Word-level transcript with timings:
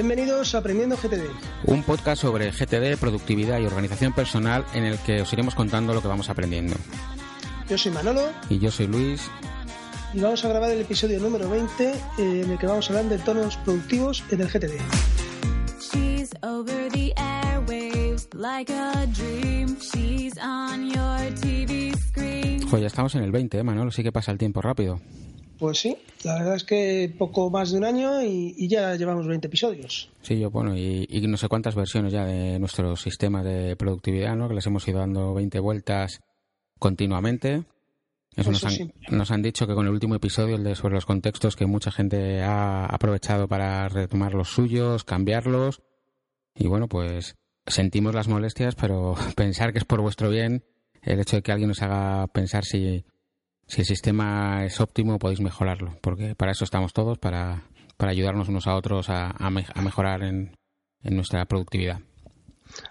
Bienvenidos 0.00 0.54
a 0.54 0.58
Aprendiendo 0.58 0.96
GTD. 0.96 1.28
Un 1.66 1.82
podcast 1.82 2.22
sobre 2.22 2.50
GTD, 2.52 2.98
productividad 2.98 3.60
y 3.60 3.66
organización 3.66 4.14
personal 4.14 4.64
en 4.72 4.84
el 4.84 4.96
que 4.96 5.20
os 5.20 5.30
iremos 5.30 5.54
contando 5.54 5.92
lo 5.92 6.00
que 6.00 6.08
vamos 6.08 6.30
aprendiendo. 6.30 6.74
Yo 7.68 7.76
soy 7.76 7.92
Manolo. 7.92 8.32
Y 8.48 8.58
yo 8.58 8.70
soy 8.70 8.86
Luis. 8.86 9.30
Y 10.14 10.20
vamos 10.20 10.42
a 10.42 10.48
grabar 10.48 10.70
el 10.70 10.80
episodio 10.80 11.20
número 11.20 11.50
20 11.50 11.90
eh, 11.90 11.96
en 12.16 12.50
el 12.50 12.56
que 12.56 12.66
vamos 12.66 12.88
a 12.88 12.94
hablar 12.94 13.10
de 13.10 13.16
entornos 13.16 13.58
productivos 13.58 14.24
en 14.30 14.40
el 14.40 14.48
GTD. 14.48 14.80
She's 15.78 16.30
over 16.42 16.90
the 16.92 17.12
airwaves 17.16 18.26
like 18.32 18.72
a 18.72 19.06
dream. 19.08 19.76
She's 19.78 20.32
on 20.38 20.88
your 20.88 21.34
TV 21.42 21.92
screen. 22.08 22.62
Joder, 22.62 22.80
ya 22.80 22.86
estamos 22.86 23.14
en 23.16 23.24
el 23.24 23.32
20, 23.32 23.58
¿eh, 23.58 23.62
Manolo? 23.62 23.90
Sí 23.90 24.02
que 24.02 24.12
pasa 24.12 24.32
el 24.32 24.38
tiempo 24.38 24.62
rápido. 24.62 24.98
Pues 25.60 25.78
sí, 25.78 25.94
la 26.24 26.38
verdad 26.38 26.56
es 26.56 26.64
que 26.64 27.14
poco 27.18 27.50
más 27.50 27.70
de 27.70 27.76
un 27.76 27.84
año 27.84 28.22
y, 28.22 28.66
ya 28.66 28.96
llevamos 28.96 29.26
20 29.26 29.46
episodios. 29.46 30.10
Sí, 30.22 30.40
yo, 30.40 30.50
bueno, 30.50 30.74
y, 30.74 31.06
no 31.28 31.36
sé 31.36 31.48
cuántas 31.48 31.74
versiones 31.74 32.14
ya 32.14 32.24
de 32.24 32.58
nuestro 32.58 32.96
sistema 32.96 33.42
de 33.42 33.76
productividad, 33.76 34.34
¿no? 34.36 34.48
Que 34.48 34.54
les 34.54 34.66
hemos 34.66 34.88
ido 34.88 35.00
dando 35.00 35.34
20 35.34 35.60
vueltas 35.60 36.20
continuamente. 36.78 37.64
Eso, 38.34 38.52
nos, 38.52 38.64
han, 38.64 38.94
nos 39.10 39.30
han 39.30 39.42
dicho 39.42 39.66
que 39.66 39.74
con 39.74 39.86
el 39.86 39.92
último 39.92 40.14
episodio, 40.14 40.56
el 40.56 40.64
de 40.64 40.74
sobre 40.74 40.94
los 40.94 41.04
contextos, 41.04 41.56
que 41.56 41.66
mucha 41.66 41.90
gente 41.90 42.40
ha 42.40 42.86
aprovechado 42.86 43.46
para 43.46 43.86
retomar 43.90 44.32
los 44.32 44.48
suyos, 44.48 45.04
cambiarlos. 45.04 45.82
Y 46.54 46.68
bueno, 46.68 46.88
pues 46.88 47.36
sentimos 47.66 48.14
las 48.14 48.28
molestias, 48.28 48.76
pero 48.76 49.14
pensar 49.36 49.72
que 49.72 49.78
es 49.78 49.84
por 49.84 50.00
vuestro 50.00 50.30
bien, 50.30 50.64
el 51.02 51.20
hecho 51.20 51.36
de 51.36 51.42
que 51.42 51.52
alguien 51.52 51.68
nos 51.68 51.82
haga 51.82 52.28
pensar 52.28 52.64
si 52.64 53.04
si 53.70 53.82
el 53.82 53.86
sistema 53.86 54.64
es 54.64 54.80
óptimo 54.80 55.20
podéis 55.20 55.40
mejorarlo, 55.40 55.96
porque 56.00 56.34
para 56.34 56.50
eso 56.50 56.64
estamos 56.64 56.92
todos, 56.92 57.18
para, 57.18 57.62
para 57.96 58.10
ayudarnos 58.10 58.48
unos 58.48 58.66
a 58.66 58.74
otros 58.74 59.08
a, 59.08 59.30
a, 59.30 59.50
mejorar 59.50 60.24
en, 60.24 60.56
en, 61.04 61.14
nuestra 61.14 61.44
productividad. 61.46 62.00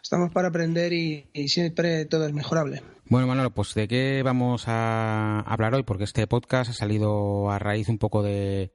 Estamos 0.02 0.32
para 0.32 0.48
aprender 0.48 0.94
y, 0.94 1.26
siempre 1.50 2.06
todo 2.06 2.26
es 2.26 2.34
mejorable. 2.34 2.82
Bueno, 3.10 3.28
Manolo, 3.28 3.52
pues 3.52 3.74
¿de 3.74 3.90
qué 3.90 4.22
vamos 4.24 4.64
a 4.68 5.42
hablar 5.42 5.76
hoy? 5.76 5.84
Porque 5.84 6.06
este 6.06 6.28
podcast 6.28 6.72
ha 6.72 6.74
salido 6.74 7.52
a 7.52 7.60
raíz 7.60 7.90
un 7.90 7.98
poco 7.98 8.24
de, 8.24 8.72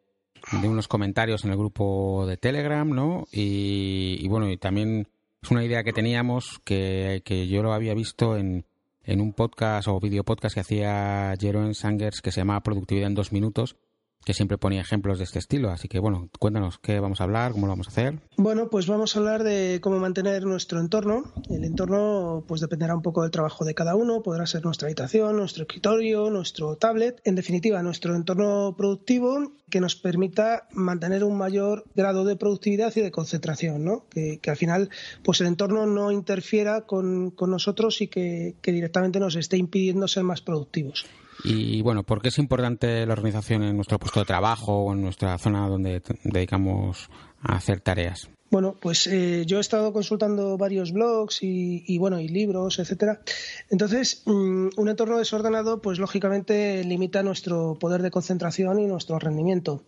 de 0.60 0.68
unos 0.68 0.88
comentarios 0.88 1.44
en 1.44 1.52
el 1.52 1.56
grupo 1.56 2.26
de 2.26 2.36
Telegram, 2.36 2.88
¿no? 2.88 3.26
Y, 3.32 4.18
y 4.20 4.28
bueno, 4.28 4.50
y 4.50 4.58
también 4.58 5.08
es 5.42 5.50
una 5.50 5.64
idea 5.64 5.84
que 5.84 5.94
teníamos 5.94 6.60
que, 6.64 7.22
que 7.24 7.48
yo 7.48 7.62
lo 7.62 7.72
había 7.72 7.94
visto 7.94 8.36
en, 8.36 8.66
en 9.04 9.20
un 9.20 9.32
podcast 9.32 9.88
o 9.88 10.00
video 10.00 10.24
podcast 10.24 10.54
que 10.54 10.60
hacía 10.60 11.34
Jeroen 11.38 11.74
Sangers 11.74 12.20
que 12.22 12.32
se 12.32 12.40
llama 12.40 12.62
Productividad 12.62 13.08
en 13.08 13.14
dos 13.14 13.32
minutos 13.32 13.76
que 14.24 14.34
siempre 14.34 14.58
ponía 14.58 14.80
ejemplos 14.80 15.18
de 15.18 15.24
este 15.24 15.38
estilo. 15.38 15.70
Así 15.70 15.88
que, 15.88 15.98
bueno, 15.98 16.28
cuéntanos 16.38 16.78
qué 16.78 17.00
vamos 17.00 17.20
a 17.20 17.24
hablar, 17.24 17.52
cómo 17.52 17.66
lo 17.66 17.72
vamos 17.72 17.88
a 17.88 17.90
hacer. 17.90 18.20
Bueno, 18.36 18.68
pues 18.70 18.86
vamos 18.86 19.14
a 19.14 19.18
hablar 19.18 19.44
de 19.44 19.80
cómo 19.82 19.98
mantener 19.98 20.44
nuestro 20.44 20.80
entorno. 20.80 21.32
El 21.50 21.64
entorno, 21.64 22.44
pues 22.48 22.60
dependerá 22.60 22.94
un 22.94 23.02
poco 23.02 23.22
del 23.22 23.30
trabajo 23.30 23.64
de 23.64 23.74
cada 23.74 23.94
uno. 23.94 24.22
Podrá 24.22 24.46
ser 24.46 24.64
nuestra 24.64 24.86
habitación, 24.86 25.36
nuestro 25.36 25.62
escritorio, 25.62 26.30
nuestro 26.30 26.76
tablet. 26.76 27.20
En 27.24 27.34
definitiva, 27.34 27.82
nuestro 27.82 28.14
entorno 28.14 28.74
productivo 28.76 29.52
que 29.70 29.80
nos 29.80 29.96
permita 29.96 30.68
mantener 30.72 31.24
un 31.24 31.36
mayor 31.36 31.84
grado 31.94 32.24
de 32.24 32.36
productividad 32.36 32.92
y 32.96 33.00
de 33.00 33.10
concentración, 33.10 33.84
¿no? 33.84 34.06
Que, 34.08 34.38
al 34.46 34.56
final, 34.56 34.88
pues 35.22 35.40
el 35.40 35.48
entorno 35.48 35.86
no 35.86 36.12
interfiera 36.12 36.82
con, 36.82 37.30
con 37.30 37.50
nosotros 37.50 38.00
y 38.00 38.08
que, 38.08 38.54
que 38.62 38.72
directamente 38.72 39.20
nos 39.20 39.36
esté 39.36 39.56
impidiendo 39.56 40.06
ser 40.06 40.22
más 40.22 40.42
productivos. 40.42 41.06
Y 41.44 41.82
bueno, 41.82 42.04
¿por 42.04 42.22
qué 42.22 42.28
es 42.28 42.38
importante 42.38 43.04
la 43.04 43.12
organización 43.12 43.62
en 43.62 43.76
nuestro 43.76 43.98
puesto 43.98 44.20
de 44.20 44.26
trabajo 44.26 44.84
o 44.84 44.92
en 44.94 45.02
nuestra 45.02 45.36
zona 45.36 45.68
donde 45.68 46.02
dedicamos 46.24 47.10
a 47.42 47.56
hacer 47.56 47.80
tareas? 47.80 48.30
Bueno, 48.50 48.76
pues 48.80 49.06
eh, 49.08 49.44
yo 49.46 49.58
he 49.58 49.60
estado 49.60 49.92
consultando 49.92 50.56
varios 50.56 50.92
blogs 50.92 51.42
y, 51.42 51.98
bueno 51.98 52.20
y 52.20 52.28
libros, 52.28 52.78
etcétera. 52.78 53.20
Entonces, 53.68 54.22
mm, 54.26 54.68
un 54.76 54.88
entorno 54.88 55.18
desordenado, 55.18 55.82
pues 55.82 55.98
lógicamente 55.98 56.82
limita 56.84 57.22
nuestro 57.22 57.76
poder 57.78 58.00
de 58.00 58.10
concentración 58.10 58.78
y 58.78 58.86
nuestro 58.86 59.18
rendimiento. 59.18 59.84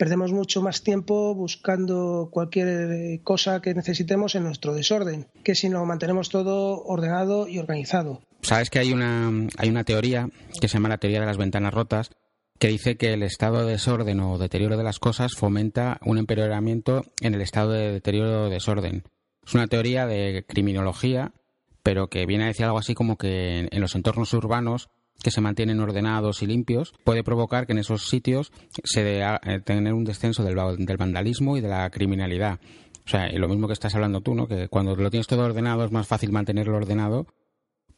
Perdemos 0.00 0.32
mucho 0.32 0.62
más 0.62 0.82
tiempo 0.82 1.34
buscando 1.34 2.30
cualquier 2.32 2.68
eh, 2.90 3.20
cosa 3.22 3.60
que 3.60 3.74
necesitemos 3.74 4.34
en 4.34 4.44
nuestro 4.44 4.72
desorden, 4.72 5.26
que 5.44 5.54
si 5.54 5.68
no 5.68 5.84
mantenemos 5.84 6.30
todo 6.30 6.82
ordenado 6.84 7.46
y 7.46 7.58
organizado. 7.58 8.22
Sabes 8.40 8.70
que 8.70 8.78
hay 8.78 8.94
una, 8.94 9.30
hay 9.58 9.68
una 9.68 9.84
teoría 9.84 10.30
que 10.58 10.68
se 10.68 10.78
llama 10.78 10.88
la 10.88 10.96
teoría 10.96 11.20
de 11.20 11.26
las 11.26 11.36
ventanas 11.36 11.74
rotas, 11.74 12.12
que 12.58 12.68
dice 12.68 12.96
que 12.96 13.12
el 13.12 13.22
estado 13.22 13.66
de 13.66 13.72
desorden 13.72 14.20
o 14.20 14.38
deterioro 14.38 14.78
de 14.78 14.84
las 14.84 15.00
cosas 15.00 15.34
fomenta 15.34 16.00
un 16.02 16.16
empeoramiento 16.16 17.04
en 17.20 17.34
el 17.34 17.42
estado 17.42 17.72
de 17.72 17.92
deterioro 17.92 18.44
o 18.44 18.48
desorden. 18.48 19.02
Es 19.46 19.52
una 19.52 19.66
teoría 19.66 20.06
de 20.06 20.46
criminología, 20.48 21.34
pero 21.82 22.08
que 22.08 22.24
viene 22.24 22.44
a 22.44 22.46
decir 22.46 22.64
algo 22.64 22.78
así 22.78 22.94
como 22.94 23.18
que 23.18 23.68
en 23.70 23.80
los 23.82 23.94
entornos 23.94 24.32
urbanos 24.32 24.88
que 25.22 25.30
se 25.30 25.40
mantienen 25.40 25.80
ordenados 25.80 26.42
y 26.42 26.46
limpios 26.46 26.94
puede 27.04 27.22
provocar 27.22 27.66
que 27.66 27.72
en 27.72 27.78
esos 27.78 28.08
sitios 28.08 28.52
se 28.84 29.04
dé 29.04 29.22
eh, 29.22 29.60
tener 29.64 29.92
un 29.92 30.04
descenso 30.04 30.42
del, 30.42 30.56
del, 30.78 30.96
vandalismo 30.96 31.56
y 31.56 31.60
de 31.60 31.68
la 31.68 31.90
criminalidad. 31.90 32.58
O 33.04 33.08
sea, 33.08 33.30
lo 33.32 33.48
mismo 33.48 33.66
que 33.66 33.72
estás 33.72 33.94
hablando 33.94 34.20
tú, 34.20 34.34
¿no? 34.34 34.46
Que 34.46 34.68
cuando 34.68 34.94
lo 34.94 35.10
tienes 35.10 35.26
todo 35.26 35.44
ordenado 35.44 35.84
es 35.84 35.90
más 35.90 36.06
fácil 36.06 36.32
mantenerlo 36.32 36.76
ordenado 36.76 37.26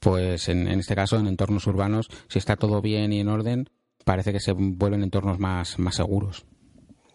pues 0.02 0.48
en, 0.48 0.66
este 0.66 0.96
caso 0.96 1.16
en 1.16 1.28
entornos 1.28 1.66
urbanos, 1.68 2.08
si 2.28 2.38
está 2.40 2.56
todo 2.56 2.82
bien 2.82 3.12
y 3.12 3.20
en 3.20 3.28
orden, 3.28 3.70
parece 4.04 4.32
que 4.32 4.40
se 4.40 4.52
vuelven 4.52 5.04
entornos 5.04 5.38
más, 5.38 5.78
más 5.78 5.94
seguros. 5.94 6.44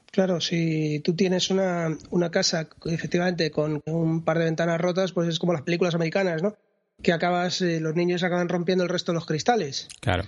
Claro, 0.10 0.40
si 0.40 1.02
tú 1.02 1.14
tienes 1.14 1.50
una, 1.50 1.96
una 2.12 2.32
casa 2.32 2.70
efectivamente 2.86 3.52
con 3.52 3.82
un 3.86 4.24
par 4.24 4.40
de 4.40 4.46
ventanas 4.46 4.80
rotas, 4.80 5.12
pues 5.12 5.28
es 5.28 5.38
como 5.38 5.52
las 5.52 5.64
películas 5.64 5.96
americanas, 5.96 6.42
¿no? 6.42 6.56
Que 7.02 7.14
acabas, 7.14 7.62
eh, 7.62 7.80
los 7.80 7.96
niños 7.96 8.24
acaban 8.24 8.50
rompiendo 8.50 8.84
el 8.84 8.90
resto 8.90 9.12
de 9.12 9.16
los 9.16 9.26
cristales. 9.26 9.88
Claro. 10.00 10.26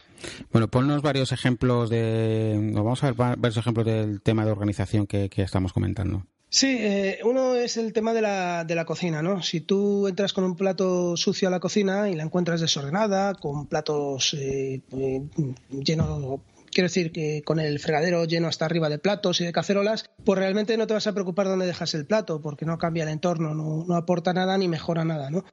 Bueno, 0.51 0.67
ponnos 0.67 1.01
varios 1.01 1.31
ejemplos 1.31 1.89
de, 1.89 2.71
vamos 2.73 3.03
a 3.03 3.11
ver 3.11 3.15
varios 3.15 3.57
ejemplos 3.57 3.85
del 3.85 4.21
tema 4.21 4.45
de 4.45 4.51
organización 4.51 5.07
que 5.07 5.29
estamos 5.35 5.73
comentando. 5.73 6.25
Sí, 6.51 6.77
eh, 6.79 7.19
uno 7.23 7.53
es 7.53 7.77
el 7.77 7.93
tema 7.93 8.11
de 8.11 8.21
la, 8.21 8.63
de 8.63 8.73
la 8.73 8.83
cocina, 8.83 9.21
¿no? 9.21 9.43
Si 9.43 9.61
tú 9.61 10.07
entras 10.07 10.33
con 10.33 10.43
un 10.43 10.55
plato 10.55 11.15
sucio 11.15 11.47
a 11.47 11.51
la 11.51 11.59
cocina 11.59 12.09
y 12.09 12.15
la 12.15 12.23
encuentras 12.23 12.59
desordenada, 12.59 13.35
con 13.35 13.67
platos 13.67 14.33
eh, 14.33 14.81
eh, 14.91 15.21
llenos 15.69 16.41
quiero 16.71 16.85
decir 16.85 17.11
que 17.11 17.43
con 17.43 17.59
el 17.59 17.79
fregadero 17.79 18.25
lleno 18.25 18.47
hasta 18.47 18.65
arriba 18.65 18.89
de 18.89 18.97
platos 18.97 19.41
y 19.41 19.45
de 19.45 19.51
cacerolas, 19.51 20.05
pues 20.23 20.39
realmente 20.39 20.75
no 20.77 20.87
te 20.87 20.95
vas 20.95 21.05
a 21.05 21.13
preocupar 21.13 21.47
dónde 21.47 21.67
dejas 21.67 21.93
el 21.93 22.05
plato, 22.05 22.41
porque 22.41 22.65
no 22.65 22.79
cambia 22.79 23.03
el 23.03 23.09
entorno, 23.09 23.53
no, 23.53 23.85
no 23.87 23.95
aporta 23.95 24.33
nada 24.33 24.57
ni 24.57 24.67
mejora 24.67 25.05
nada, 25.05 25.29
¿no? 25.29 25.45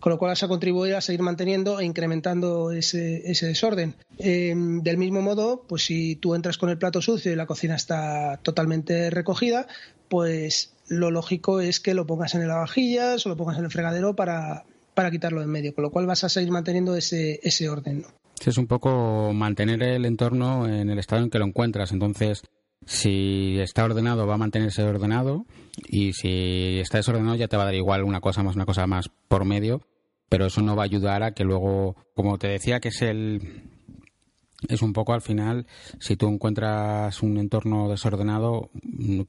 Con 0.00 0.10
lo 0.10 0.18
cual 0.18 0.30
vas 0.30 0.42
a 0.42 0.48
contribuir 0.48 0.94
a 0.94 1.00
seguir 1.00 1.22
manteniendo 1.22 1.78
e 1.78 1.84
incrementando 1.84 2.72
ese, 2.72 3.22
desorden. 3.22 3.94
Eh, 4.18 4.54
del 4.56 4.96
mismo 4.96 5.20
modo, 5.20 5.64
pues 5.68 5.84
si 5.84 6.16
tú 6.16 6.34
entras 6.34 6.58
con 6.58 6.70
el 6.70 6.78
plato 6.78 7.02
sucio 7.02 7.30
y 7.30 7.36
la 7.36 7.46
cocina 7.46 7.76
está 7.76 8.38
totalmente 8.42 9.10
recogida, 9.10 9.66
pues 10.08 10.72
lo 10.88 11.10
lógico 11.10 11.60
es 11.60 11.78
que 11.80 11.94
lo 11.94 12.06
pongas 12.06 12.34
en 12.34 12.42
el 12.42 12.48
lavavajillas 12.48 13.24
o 13.24 13.28
lo 13.28 13.36
pongas 13.36 13.58
en 13.58 13.64
el 13.64 13.70
fregadero 13.70 14.16
para, 14.16 14.64
para 14.94 15.10
quitarlo 15.10 15.42
en 15.42 15.50
medio, 15.50 15.74
con 15.74 15.82
lo 15.82 15.90
cual 15.90 16.06
vas 16.06 16.24
a 16.24 16.28
seguir 16.28 16.50
manteniendo 16.50 16.96
ese, 16.96 17.38
ese 17.42 17.68
orden. 17.68 18.04
es 18.44 18.56
un 18.56 18.66
poco 18.66 19.32
mantener 19.34 19.82
el 19.82 20.06
entorno 20.06 20.66
en 20.66 20.88
el 20.88 20.98
estado 20.98 21.22
en 21.22 21.30
que 21.30 21.38
lo 21.38 21.44
encuentras. 21.44 21.92
Entonces, 21.92 22.42
si 22.86 23.58
está 23.60 23.84
ordenado, 23.84 24.26
va 24.26 24.34
a 24.34 24.38
mantenerse 24.38 24.82
ordenado. 24.82 25.44
Y 25.86 26.14
si 26.14 26.80
está 26.80 26.96
desordenado, 26.96 27.36
ya 27.36 27.48
te 27.48 27.56
va 27.56 27.64
a 27.64 27.66
dar 27.66 27.74
igual 27.74 28.02
una 28.02 28.20
cosa 28.20 28.42
más, 28.42 28.56
una 28.56 28.66
cosa 28.66 28.86
más 28.86 29.10
por 29.28 29.44
medio 29.44 29.82
pero 30.30 30.46
eso 30.46 30.62
no 30.62 30.76
va 30.76 30.84
a 30.84 30.86
ayudar 30.86 31.22
a 31.22 31.32
que 31.32 31.44
luego, 31.44 31.96
como 32.14 32.38
te 32.38 32.48
decía, 32.48 32.80
que 32.80 32.88
es 32.88 33.02
el 33.02 33.68
es 34.68 34.82
un 34.82 34.92
poco 34.92 35.12
al 35.12 35.22
final, 35.22 35.66
si 35.98 36.16
tú 36.16 36.28
encuentras 36.28 37.22
un 37.22 37.38
entorno 37.38 37.88
desordenado, 37.88 38.70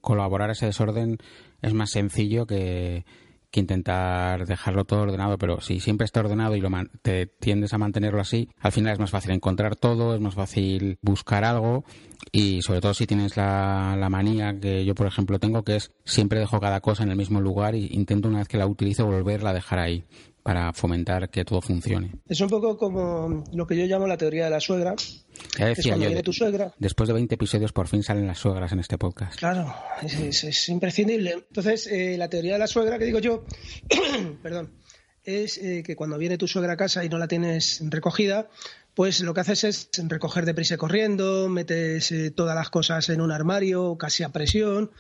colaborar 0.02 0.52
ese 0.52 0.68
desorden 0.68 1.18
es 1.62 1.74
más 1.74 1.92
sencillo 1.92 2.46
que, 2.46 3.06
intentar 3.54 4.46
dejarlo 4.46 4.86
todo 4.86 5.02
ordenado, 5.02 5.38
pero 5.38 5.60
si 5.60 5.81
siempre 5.81 6.06
está 6.06 6.22
ordenado 6.22 6.56
y 6.56 6.62
lo 6.62 6.70
te 7.02 7.25
tiendes 7.25 7.74
a 7.74 7.78
mantenerlo 7.78 8.22
así, 8.22 8.50
al 8.60 8.72
final 8.72 8.94
es 8.94 9.00
más 9.00 9.12
fácil 9.12 9.31
encontrar 9.31 9.75
todo, 9.75 10.16
es 10.16 10.22
más 10.22 10.36
fácil 10.36 10.98
buscar 11.02 11.44
algo 11.44 11.84
y 12.31 12.62
sobre 12.62 12.80
todo 12.80 12.94
si 12.94 13.08
tienes 13.08 13.36
la, 13.36 13.98
la 14.00 14.10
manía 14.10 14.58
que 14.58 14.86
yo 14.86 14.96
por 14.96 15.08
ejemplo 15.08 15.38
tengo 15.38 15.64
que 15.64 15.75
es 15.75 15.92
siempre 16.06 16.40
dejo 16.40 16.62
cada 16.62 16.80
cosa 16.80 17.04
en 17.04 17.10
el 17.10 17.18
mismo 17.18 17.42
lugar 17.42 17.75
e 17.75 17.80
intento 17.80 18.30
una 18.30 18.40
vez 18.40 18.48
que 18.48 18.58
la 18.58 18.68
utilizo 18.68 19.06
volverla 19.06 19.50
a 19.50 19.54
dejar 19.54 19.80
ahí 19.80 20.06
para 20.44 20.74
fomentar 20.74 21.30
que 21.30 21.46
todo 21.46 21.62
funcione. 21.62 22.12
Es 22.28 22.42
un 22.42 22.50
poco 22.50 22.78
como 22.78 23.44
lo 23.54 23.68
que 23.68 23.78
yo 23.78 23.86
llamo 23.86 24.08
la 24.08 24.18
teoría 24.18 24.46
de 24.46 24.52
la 24.52 24.60
suegra. 24.60 24.96
Ya 25.58 25.68
decía 25.68 25.98
yo, 25.98 26.24
tu 26.24 26.34
suegra. 26.34 26.74
Después 26.78 27.08
de 27.08 27.14
20 27.14 27.36
episodios 27.36 27.72
por 27.72 27.88
fin 27.88 28.04
salen 28.04 28.28
las 28.28 28.40
suegras 28.40 28.72
en 28.72 28.80
este 28.80 28.98
podcast. 28.98 29.38
Claro, 29.38 29.74
es, 30.02 30.70
imprescindible. 30.70 31.46
Entonces, 31.48 31.88
eh, 31.88 32.18
la 32.18 32.30
teoría 32.30 32.54
de 32.54 32.60
la 32.60 32.68
suegra 32.68 32.98
que 33.00 33.06
digo 33.06 33.20
yo, 33.20 33.46
perdón, 34.44 34.72
es 35.24 35.58
eh, 35.58 35.84
que 35.86 35.96
cuando 35.96 36.18
viene 36.18 36.38
tu 36.38 36.48
suegra 36.48 36.74
a 36.74 36.78
casa 36.78 37.04
y 37.06 37.10
no 37.10 37.18
la 37.18 37.28
tienes 37.28 37.82
recogida, 37.90 38.50
pues 38.94 39.22
lo 39.22 39.34
que 39.34 39.42
haces 39.42 39.64
es 39.64 39.90
recoger 40.08 40.46
deprisa 40.46 40.78
corriendo, 40.78 41.50
metes 41.50 42.12
eh, 42.12 42.32
todas 42.32 42.56
las 42.56 42.70
cosas 42.70 43.10
en 43.10 43.22
un 43.22 43.32
armario 43.32 43.98
casi 43.98 44.24
a 44.24 44.30
presión 44.30 44.92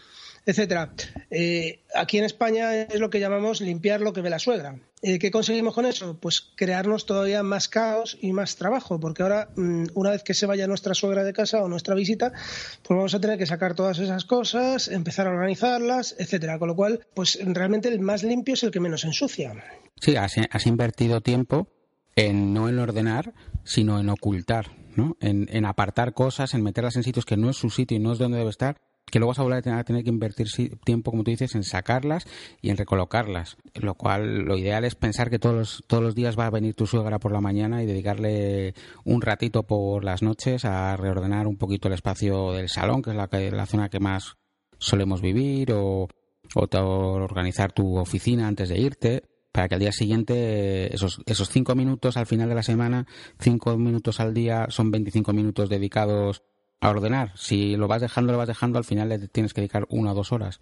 etcétera. 0.45 0.93
Eh, 1.29 1.83
aquí 1.95 2.17
en 2.17 2.25
España 2.25 2.83
es 2.83 2.99
lo 2.99 3.09
que 3.09 3.19
llamamos 3.19 3.61
limpiar 3.61 4.01
lo 4.01 4.13
que 4.13 4.21
ve 4.21 4.29
la 4.29 4.39
suegra. 4.39 4.79
Eh, 5.03 5.17
¿Qué 5.17 5.31
conseguimos 5.31 5.73
con 5.73 5.85
eso? 5.85 6.17
Pues 6.19 6.41
crearnos 6.55 7.07
todavía 7.07 7.41
más 7.41 7.67
caos 7.67 8.17
y 8.21 8.33
más 8.33 8.55
trabajo, 8.55 8.99
porque 8.99 9.23
ahora, 9.23 9.49
mm, 9.55 9.85
una 9.95 10.11
vez 10.11 10.23
que 10.23 10.35
se 10.35 10.45
vaya 10.45 10.67
nuestra 10.67 10.93
suegra 10.93 11.23
de 11.23 11.33
casa 11.33 11.63
o 11.63 11.67
nuestra 11.67 11.95
visita, 11.95 12.31
pues 12.31 12.95
vamos 12.95 13.15
a 13.15 13.19
tener 13.19 13.39
que 13.39 13.47
sacar 13.47 13.73
todas 13.73 13.97
esas 13.97 14.25
cosas, 14.25 14.87
empezar 14.89 15.27
a 15.27 15.31
organizarlas, 15.31 16.15
etcétera. 16.19 16.59
Con 16.59 16.67
lo 16.67 16.75
cual, 16.75 16.99
pues 17.15 17.39
realmente 17.43 17.87
el 17.87 17.99
más 17.99 18.23
limpio 18.23 18.53
es 18.53 18.63
el 18.63 18.69
que 18.69 18.79
menos 18.79 19.03
ensucia. 19.03 19.53
Sí, 19.99 20.15
has, 20.15 20.65
invertido 20.67 21.21
tiempo 21.21 21.67
en 22.15 22.53
no 22.53 22.69
en 22.69 22.77
ordenar, 22.77 23.33
sino 23.63 23.99
en 23.99 24.09
ocultar, 24.09 24.67
¿no? 24.95 25.17
En 25.19 25.65
apartar 25.65 26.13
cosas, 26.13 26.53
en 26.53 26.61
meterlas 26.61 26.95
en 26.95 27.03
sitios 27.03 27.25
que 27.25 27.37
no 27.37 27.49
es 27.49 27.57
su 27.57 27.69
sitio 27.69 27.97
y 27.97 27.99
no 27.99 28.11
es 28.11 28.19
donde 28.19 28.37
debe 28.37 28.49
estar 28.49 28.81
que 29.11 29.19
luego 29.19 29.31
vas 29.31 29.39
a 29.39 29.43
volver 29.43 29.69
a 29.69 29.83
tener, 29.83 30.03
que 30.03 30.09
invertir 30.09 30.47
tiempo, 30.83 31.11
como 31.11 31.23
tú 31.23 31.31
dices, 31.31 31.53
en 31.55 31.63
sacarlas 31.63 32.25
y 32.61 32.69
en 32.69 32.77
recolocarlas. 32.77 33.57
Lo 33.75 33.95
cual, 33.95 34.45
lo 34.45 34.57
ideal 34.57 34.85
es 34.85 34.95
pensar 34.95 35.29
que 35.29 35.37
todos 35.37 35.55
los, 35.55 35.83
todos 35.85 36.01
los 36.01 36.15
días 36.15 36.39
va 36.39 36.47
a 36.47 36.49
venir 36.49 36.73
tu 36.73 36.87
suegra 36.87 37.19
por 37.19 37.31
la 37.31 37.41
mañana 37.41 37.83
y 37.83 37.85
dedicarle 37.85 38.73
un 39.03 39.21
ratito 39.21 39.63
por 39.63 40.03
las 40.03 40.23
noches 40.23 40.65
a 40.65 40.95
reordenar 40.95 41.45
un 41.45 41.57
poquito 41.57 41.89
el 41.89 41.93
espacio 41.93 42.53
del 42.53 42.69
salón, 42.69 43.01
que 43.01 43.11
es 43.11 43.15
la, 43.15 43.29
la 43.31 43.65
zona 43.65 43.89
que 43.89 43.99
más 43.99 44.37
solemos 44.79 45.21
vivir, 45.21 45.73
o, 45.73 46.07
o 46.55 46.77
organizar 46.77 47.73
tu 47.73 47.97
oficina 47.97 48.47
antes 48.47 48.69
de 48.69 48.79
irte 48.79 49.23
para 49.51 49.67
que 49.67 49.75
al 49.75 49.81
día 49.81 49.91
siguiente 49.91 50.93
esos, 50.93 51.21
esos 51.25 51.49
cinco 51.49 51.75
minutos 51.75 52.17
al 52.17 52.25
final 52.25 52.47
de 52.49 52.55
la 52.55 52.63
semana, 52.63 53.05
cinco 53.39 53.77
minutos 53.77 54.19
al 54.19 54.33
día 54.33 54.67
son 54.69 54.91
25 54.91 55.33
minutos 55.33 55.69
dedicados 55.69 56.43
a 56.81 56.89
ordenar. 56.89 57.31
Si 57.35 57.75
lo 57.75 57.87
vas 57.87 58.01
dejando, 58.01 58.31
lo 58.33 58.39
vas 58.39 58.47
dejando, 58.47 58.79
al 58.79 58.83
final 58.83 59.07
le 59.07 59.19
tienes 59.27 59.53
que 59.53 59.61
dedicar 59.61 59.85
una 59.89 60.11
o 60.11 60.15
dos 60.15 60.31
horas. 60.31 60.57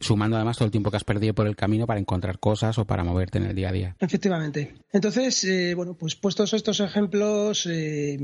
Sumando 0.00 0.36
además 0.36 0.56
todo 0.56 0.64
el 0.64 0.72
tiempo 0.72 0.90
que 0.90 0.96
has 0.96 1.04
perdido 1.04 1.34
por 1.34 1.46
el 1.46 1.54
camino 1.54 1.86
para 1.86 2.00
encontrar 2.00 2.38
cosas 2.38 2.78
o 2.78 2.86
para 2.86 3.04
moverte 3.04 3.38
en 3.38 3.44
el 3.44 3.54
día 3.54 3.68
a 3.68 3.72
día. 3.72 3.96
Efectivamente. 4.00 4.74
Entonces, 4.90 5.44
eh, 5.44 5.74
bueno, 5.74 5.94
pues 5.94 6.16
puestos 6.16 6.54
estos 6.54 6.80
ejemplos, 6.80 7.66
eh, 7.66 8.18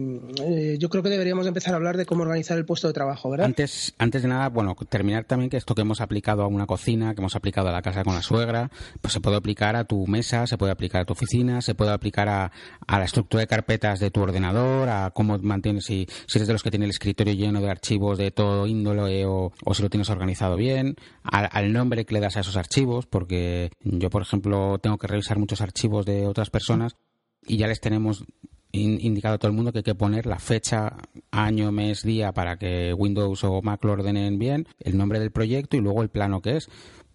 eh, 0.44 0.76
yo 0.78 0.88
creo 0.88 1.02
que 1.02 1.11
deberíamos 1.11 1.46
empezar 1.46 1.75
a 1.75 1.76
hablar 1.76 1.99
de 1.99 2.06
cómo 2.06 2.22
organizar 2.22 2.56
el 2.56 2.64
puesto 2.64 2.87
de 2.87 2.94
trabajo, 2.94 3.28
¿verdad? 3.28 3.46
Antes, 3.46 3.93
antes 3.99 4.23
de 4.23 4.28
nada, 4.28 4.49
bueno, 4.49 4.75
terminar 4.88 5.25
también 5.25 5.50
que 5.50 5.58
esto 5.58 5.75
que 5.75 5.82
hemos 5.82 6.00
aplicado 6.00 6.43
a 6.43 6.46
una 6.46 6.66
cocina, 6.66 7.14
que 7.14 7.20
hemos 7.20 7.37
aplicado 7.37 7.69
a 7.69 7.73
la 7.73 7.82
casa 7.82 8.02
con 8.02 8.14
la 8.14 8.23
suegra, 8.23 8.70
pues 9.02 9.12
se 9.12 9.20
puede 9.20 9.37
aplicar 9.37 9.76
a 9.76 9.84
tu 9.84 10.06
mesa, 10.06 10.46
se 10.46 10.56
puede 10.56 10.73
aplicar 10.73 11.02
a 11.02 11.05
tu 11.05 11.12
oficina, 11.12 11.61
se 11.61 11.75
puede 11.75 11.90
aplicar 11.90 12.28
a, 12.31 12.50
a 12.87 12.99
la 12.99 13.05
estructura 13.05 13.43
de 13.43 13.46
carpetas 13.46 14.00
de 14.00 14.11
tu 14.11 14.23
ordenador, 14.23 14.88
a 14.88 15.11
cómo 15.11 15.37
mantienes, 15.38 15.84
si, 15.84 16.06
si 16.26 16.38
eres 16.38 16.46
de 16.46 16.55
los 16.55 16.62
que 16.62 16.70
tiene 16.70 16.87
el 16.87 16.90
escritorio 16.90 17.10
escritorio 17.11 17.35
lleno 17.35 17.61
de 17.61 17.71
archivos 17.71 18.19
de 18.19 18.31
todo 18.31 18.67
índole 18.67 19.27
o, 19.27 19.53
si 19.73 19.83
lo 19.83 19.91
tienes 19.91 20.11
organizado 20.11 20.57
bien, 20.57 20.97
al, 21.23 21.73
nombre 21.73 22.05
que 22.05 22.15
le 22.15 22.21
das 22.21 22.37
a 22.37 22.41
esos 22.41 22.57
archivos, 22.57 23.07
porque 23.07 23.71
yo, 23.83 24.11
por 24.11 24.23
ejemplo, 24.23 24.79
tengo 24.79 24.99
que 24.99 25.07
revisar 25.07 25.39
muchos 25.39 25.61
archivos 25.61 26.07
de 26.07 26.27
otras 26.27 26.51
personas 26.51 26.97
y 27.47 27.57
ya 27.57 27.67
les 27.67 27.81
tenemos 27.81 28.25
indicado 28.73 29.35
a 29.35 29.39
todo 29.39 29.51
el 29.51 29.57
mundo 29.57 29.73
que 29.73 29.79
hay 29.79 29.85
que 29.85 29.95
poner 29.97 30.27
la 30.27 30.39
fecha, 30.39 30.97
año, 31.33 31.73
mes, 31.73 32.03
día 32.03 32.33
para 32.33 32.57
que 32.57 32.95
Windows 32.95 33.43
o 33.43 33.61
Mac 33.62 33.85
lo 33.85 33.93
ordenen 33.93 34.39
bien, 34.39 34.69
el 34.79 34.97
nombre 34.97 35.19
del 35.19 35.33
proyecto 35.33 35.77
y 35.77 35.81
luego 35.81 36.03
el 36.03 36.11
plano 36.11 36.41
que 36.41 36.57
es. 36.57 36.69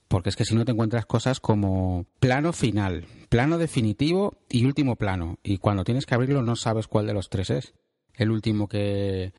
Porque 0.09 0.29
es 0.29 0.35
que 0.35 0.45
si 0.45 0.53
no 0.53 0.65
te 0.65 0.71
encuentras 0.71 1.05
cosas 1.05 1.39
como 1.39 2.05
plano 2.19 2.53
final, 2.53 3.05
plano 3.29 3.57
definitivo 3.57 4.37
y 4.49 4.65
último 4.65 4.97
plano. 4.97 5.39
Y 5.41 5.57
cuando 5.57 5.83
tienes 5.83 6.05
que 6.05 6.13
abrirlo 6.13 6.43
no 6.43 6.55
sabes 6.55 6.87
cuál 6.87 7.07
de 7.07 7.13
los 7.13 7.29
tres 7.29 7.49
es. 7.49 7.73
El 8.13 8.29
último 8.29 8.67
que, 8.67 9.33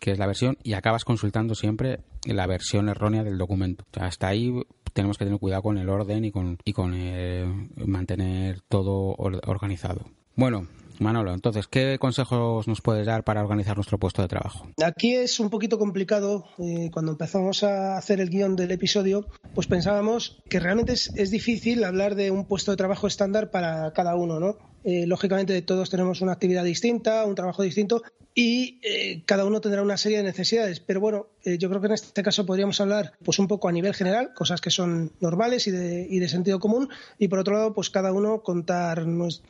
que 0.00 0.10
es 0.10 0.18
la 0.18 0.26
versión, 0.26 0.56
y 0.64 0.72
acabas 0.72 1.04
consultando 1.04 1.54
siempre 1.54 2.00
la 2.24 2.46
versión 2.46 2.88
errónea 2.88 3.22
del 3.22 3.38
documento. 3.38 3.84
hasta 4.00 4.28
ahí 4.28 4.52
tenemos 4.92 5.18
que 5.18 5.24
tener 5.24 5.38
cuidado 5.38 5.62
con 5.62 5.78
el 5.78 5.88
orden 5.88 6.24
y 6.24 6.32
con, 6.32 6.58
y 6.64 6.72
con 6.72 6.94
eh, 6.94 7.46
mantener 7.76 8.60
todo 8.62 9.14
organizado. 9.46 10.10
Bueno, 10.34 10.66
Manolo, 11.00 11.32
entonces, 11.32 11.66
¿qué 11.66 11.98
consejos 11.98 12.68
nos 12.68 12.82
puedes 12.82 13.06
dar 13.06 13.24
para 13.24 13.42
organizar 13.42 13.76
nuestro 13.76 13.98
puesto 13.98 14.20
de 14.20 14.28
trabajo? 14.28 14.68
Aquí 14.84 15.14
es 15.14 15.40
un 15.40 15.48
poquito 15.48 15.78
complicado. 15.78 16.44
Eh, 16.58 16.90
cuando 16.92 17.12
empezamos 17.12 17.62
a 17.62 17.96
hacer 17.96 18.20
el 18.20 18.28
guion 18.28 18.54
del 18.54 18.70
episodio, 18.70 19.26
pues 19.54 19.66
pensábamos 19.66 20.42
que 20.50 20.60
realmente 20.60 20.92
es, 20.92 21.10
es, 21.16 21.30
difícil 21.30 21.84
hablar 21.84 22.16
de 22.16 22.30
un 22.30 22.44
puesto 22.44 22.70
de 22.70 22.76
trabajo 22.76 23.06
estándar 23.06 23.50
para 23.50 23.92
cada 23.92 24.14
uno, 24.14 24.40
¿no? 24.40 24.58
Eh, 24.84 25.06
lógicamente 25.06 25.60
todos 25.62 25.90
tenemos 25.90 26.20
una 26.20 26.32
actividad 26.32 26.64
distinta, 26.64 27.24
un 27.24 27.34
trabajo 27.34 27.62
distinto 27.62 28.02
y 28.34 28.78
eh, 28.82 29.22
cada 29.26 29.44
uno 29.44 29.60
tendrá 29.60 29.82
una 29.82 29.96
serie 29.96 30.18
de 30.18 30.24
necesidades. 30.24 30.80
Pero 30.80 31.00
bueno, 31.00 31.26
eh, 31.44 31.58
yo 31.58 31.68
creo 31.68 31.80
que 31.80 31.88
en 31.88 31.94
este 31.94 32.22
caso 32.22 32.46
podríamos 32.46 32.80
hablar 32.80 33.12
pues 33.24 33.38
un 33.38 33.48
poco 33.48 33.68
a 33.68 33.72
nivel 33.72 33.94
general, 33.94 34.32
cosas 34.34 34.60
que 34.60 34.70
son 34.70 35.12
normales 35.20 35.66
y 35.66 35.70
de, 35.70 36.06
y 36.08 36.18
de 36.18 36.28
sentido 36.28 36.60
común 36.60 36.88
y 37.18 37.28
por 37.28 37.40
otro 37.40 37.54
lado 37.54 37.74
pues 37.74 37.90
cada 37.90 38.12
uno 38.12 38.42
contar 38.42 39.04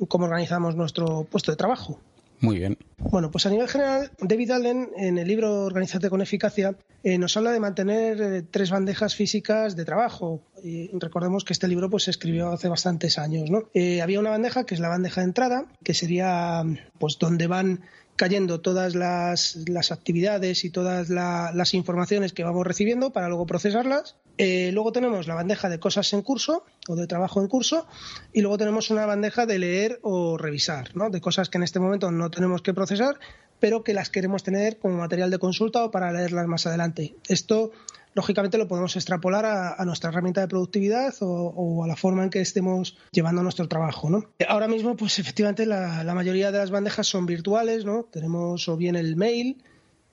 cómo 0.08 0.24
organizamos 0.24 0.74
nuestro 0.74 1.24
puesto 1.24 1.52
de 1.52 1.56
trabajo. 1.56 2.00
Muy 2.40 2.58
bien. 2.58 2.78
Bueno, 2.98 3.30
pues 3.30 3.44
a 3.44 3.50
nivel 3.50 3.68
general, 3.68 4.10
David 4.18 4.50
Allen, 4.50 4.90
en 4.96 5.18
el 5.18 5.28
libro 5.28 5.64
Organízate 5.64 6.08
con 6.08 6.22
eficacia, 6.22 6.74
eh, 7.02 7.18
nos 7.18 7.36
habla 7.36 7.52
de 7.52 7.60
mantener 7.60 8.20
eh, 8.20 8.42
tres 8.42 8.70
bandejas 8.70 9.14
físicas 9.14 9.76
de 9.76 9.84
trabajo. 9.84 10.42
Y 10.62 10.90
recordemos 10.98 11.44
que 11.44 11.52
este 11.52 11.68
libro 11.68 11.90
pues, 11.90 12.04
se 12.04 12.10
escribió 12.10 12.50
hace 12.50 12.68
bastantes 12.68 13.18
años. 13.18 13.50
¿no? 13.50 13.64
Eh, 13.74 14.00
había 14.00 14.20
una 14.20 14.30
bandeja 14.30 14.64
que 14.64 14.74
es 14.74 14.80
la 14.80 14.88
bandeja 14.88 15.20
de 15.20 15.26
entrada, 15.26 15.66
que 15.84 15.92
sería 15.92 16.64
pues 16.98 17.18
donde 17.18 17.46
van 17.46 17.82
cayendo 18.16 18.60
todas 18.60 18.94
las, 18.94 19.56
las 19.66 19.92
actividades 19.92 20.64
y 20.64 20.70
todas 20.70 21.08
la, 21.08 21.52
las 21.54 21.72
informaciones 21.72 22.32
que 22.32 22.44
vamos 22.44 22.66
recibiendo 22.66 23.12
para 23.12 23.28
luego 23.28 23.46
procesarlas. 23.46 24.16
Eh, 24.42 24.72
luego 24.72 24.90
tenemos 24.90 25.26
la 25.26 25.34
bandeja 25.34 25.68
de 25.68 25.78
cosas 25.78 26.10
en 26.14 26.22
curso 26.22 26.64
o 26.88 26.96
de 26.96 27.06
trabajo 27.06 27.42
en 27.42 27.46
curso 27.46 27.86
y 28.32 28.40
luego 28.40 28.56
tenemos 28.56 28.88
una 28.88 29.04
bandeja 29.04 29.44
de 29.44 29.58
leer 29.58 29.98
o 30.00 30.38
revisar, 30.38 30.96
¿no? 30.96 31.10
de 31.10 31.20
cosas 31.20 31.50
que 31.50 31.58
en 31.58 31.64
este 31.64 31.78
momento 31.78 32.10
no 32.10 32.30
tenemos 32.30 32.62
que 32.62 32.72
procesar, 32.72 33.18
pero 33.58 33.84
que 33.84 33.92
las 33.92 34.08
queremos 34.08 34.42
tener 34.42 34.78
como 34.78 34.96
material 34.96 35.30
de 35.30 35.38
consulta 35.38 35.84
o 35.84 35.90
para 35.90 36.10
leerlas 36.10 36.46
más 36.46 36.66
adelante. 36.66 37.16
Esto, 37.28 37.72
lógicamente, 38.14 38.56
lo 38.56 38.66
podemos 38.66 38.96
extrapolar 38.96 39.44
a, 39.44 39.84
nuestra 39.84 40.08
herramienta 40.08 40.40
de 40.40 40.48
productividad 40.48 41.12
o, 41.20 41.84
a 41.84 41.86
la 41.86 41.96
forma 41.96 42.24
en 42.24 42.30
que 42.30 42.40
estemos 42.40 42.96
llevando 43.12 43.42
nuestro 43.42 43.68
trabajo. 43.68 44.08
Ahora 44.48 44.68
mismo, 44.68 44.96
pues 44.96 45.18
efectivamente, 45.18 45.66
la, 45.66 46.02
la 46.02 46.14
mayoría 46.14 46.50
de 46.50 46.56
las 46.56 46.70
bandejas 46.70 47.06
son 47.06 47.26
virtuales, 47.26 47.84
¿no? 47.84 48.04
tenemos 48.10 48.66
o 48.70 48.78
bien 48.78 48.96
el 48.96 49.16
mail, 49.16 49.62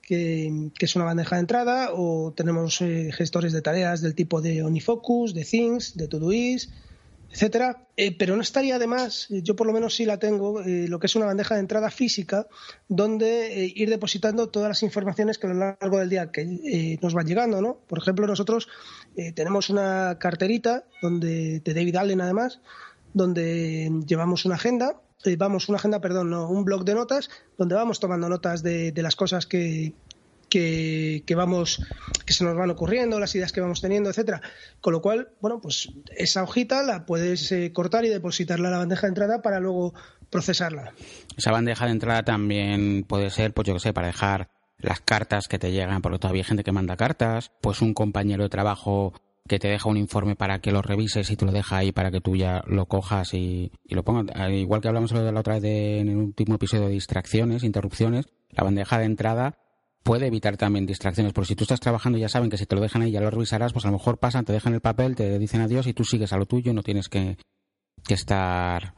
que, 0.07 0.71
es 0.79 0.95
una 0.95 1.03
bandeja 1.03 1.35
de 1.35 1.41
entrada, 1.41 1.89
o 1.91 2.33
tenemos 2.33 2.81
eh, 2.81 3.11
gestores 3.11 3.51
de 3.51 3.61
tareas 3.61 4.01
del 4.01 4.15
tipo 4.15 4.41
de 4.41 4.63
OniFocus, 4.63 5.33
de 5.33 5.43
Things, 5.43 5.97
de 5.97 6.07
Todoist, 6.07 6.71
etcétera. 7.29 7.85
Eh, 7.97 8.15
pero 8.17 8.37
no 8.37 8.41
estaría 8.41 8.77
además, 8.77 9.27
eh, 9.29 9.41
yo 9.43 9.57
por 9.57 9.67
lo 9.67 9.73
menos 9.73 9.95
sí 9.95 10.05
la 10.05 10.17
tengo, 10.17 10.63
lo 10.63 10.99
que 10.99 11.07
es 11.07 11.15
una 11.17 11.25
bandeja 11.25 11.55
de 11.55 11.59
entrada 11.59 11.91
física, 11.91 12.47
donde 12.87 13.69
ir 13.75 13.89
depositando 13.89 14.47
todas 14.47 14.69
las 14.69 14.83
informaciones 14.83 15.37
que 15.37 15.47
a 15.47 15.49
lo 15.49 15.59
largo 15.59 15.99
del 15.99 16.09
día 16.09 16.31
que 16.31 16.97
nos 17.01 17.13
van 17.13 17.27
llegando, 17.27 17.61
¿no? 17.61 17.79
Por 17.87 17.99
ejemplo, 17.99 18.25
nosotros 18.27 18.69
tenemos 19.35 19.69
una 19.69 20.17
carterita 20.19 20.85
donde 21.01 21.59
de 21.59 21.73
David 21.73 21.97
Allen 21.97 22.21
además, 22.21 22.61
donde 23.13 23.91
llevamos 24.05 24.45
una 24.45 24.55
agenda 24.55 25.01
eh, 25.01 25.06
vamos, 25.37 25.69
una 25.69 25.77
agenda, 25.77 25.99
perdón, 25.99 26.29
no, 26.29 26.49
un 26.49 26.63
blog 26.63 26.85
de 26.85 26.95
notas 26.95 27.29
donde 27.57 27.75
vamos 27.75 27.99
tomando 27.99 28.29
notas 28.29 28.63
de, 28.63 28.93
las 28.95 29.15
cosas 29.15 29.45
que, 29.45 29.93
que, 30.49 31.23
vamos 31.35 31.85
que 32.25 32.33
se 32.33 32.43
nos 32.43 32.55
van 32.55 32.69
ocurriendo, 32.69 33.19
las 33.19 33.35
ideas 33.35 33.51
que 33.51 33.61
vamos 33.61 33.81
teniendo, 33.81 34.09
etcétera. 34.09 34.41
Con 34.81 34.93
lo 34.93 35.01
cual, 35.01 35.29
bueno, 35.41 35.59
pues 35.61 35.89
esa 36.15 36.43
hojita 36.43 36.83
la 36.83 37.05
puedes 37.05 37.51
eh, 37.51 37.71
cortar 37.73 38.05
y 38.05 38.09
depositarla 38.09 38.69
a 38.69 38.71
la 38.71 38.77
bandeja 38.77 39.07
de 39.07 39.09
entrada 39.09 39.41
para 39.41 39.59
luego 39.59 39.93
procesarla. 40.29 40.93
Esa 41.35 41.51
bandeja 41.51 41.85
de 41.85 41.91
entrada 41.91 42.23
también 42.23 43.03
puede 43.03 43.29
ser, 43.29 43.53
pues 43.53 43.67
yo 43.67 43.73
qué 43.75 43.79
sé, 43.79 43.93
para 43.93 44.07
dejar 44.07 44.49
las 44.79 45.01
cartas 45.01 45.47
que 45.47 45.59
te 45.59 45.71
llegan, 45.71 46.01
porque 46.01 46.19
todavía 46.19 46.41
hay 46.41 46.47
gente 46.47 46.63
que 46.63 46.71
manda 46.71 46.97
cartas, 46.97 47.51
pues 47.61 47.81
un 47.81 47.93
compañero 47.93 48.43
de 48.43 48.49
trabajo 48.49 49.13
que 49.47 49.59
te 49.59 49.67
deja 49.67 49.89
un 49.89 49.97
informe 49.97 50.35
para 50.35 50.59
que 50.59 50.71
lo 50.71 50.81
revises 50.81 51.29
y 51.31 51.35
te 51.35 51.45
lo 51.45 51.51
deja 51.51 51.77
ahí 51.77 51.91
para 51.91 52.11
que 52.11 52.21
tú 52.21 52.35
ya 52.35 52.63
lo 52.67 52.85
cojas 52.85 53.33
y, 53.33 53.71
lo 53.89 54.03
pongas. 54.03 54.25
Igual 54.51 54.81
que 54.81 54.87
hablamos 54.87 55.11
la 55.11 55.39
otra 55.39 55.55
vez 55.55 55.63
en 55.63 56.09
el 56.09 56.17
último 56.17 56.55
episodio 56.55 56.85
de 56.85 56.93
distracciones, 56.93 57.63
interrupciones, 57.63 58.27
la 58.51 58.63
bandeja 58.63 58.99
de 58.99 59.05
entrada 59.05 59.57
puede 60.03 60.27
evitar 60.27 60.55
también 60.55 60.85
distracciones, 60.85 61.33
porque 61.33 61.49
si 61.49 61.55
tú 61.55 61.65
estás 61.65 61.81
trabajando 61.81 62.17
ya 62.17 62.29
saben 62.29 62.49
que 62.49 62.57
si 62.57 62.65
te 62.65 62.75
lo 62.75 62.81
dejan 62.81 63.01
ahí 63.01 63.11
ya 63.11 63.19
lo 63.19 63.29
revisarás, 63.29 63.73
pues 63.73 63.83
a 63.83 63.89
lo 63.89 63.93
mejor 63.93 64.19
pasan, 64.19 64.45
te 64.45 64.53
dejan 64.53 64.73
el 64.73 64.79
papel, 64.79 65.15
te 65.15 65.37
dicen 65.37 65.59
adiós 65.59 65.85
y 65.87 65.93
tú 65.93 66.05
sigues 66.05 66.31
a 66.31 66.37
lo 66.37 66.45
tuyo, 66.45 66.73
no 66.73 66.81
tienes 66.81 67.09
que, 67.09 67.37
estar 68.07 68.93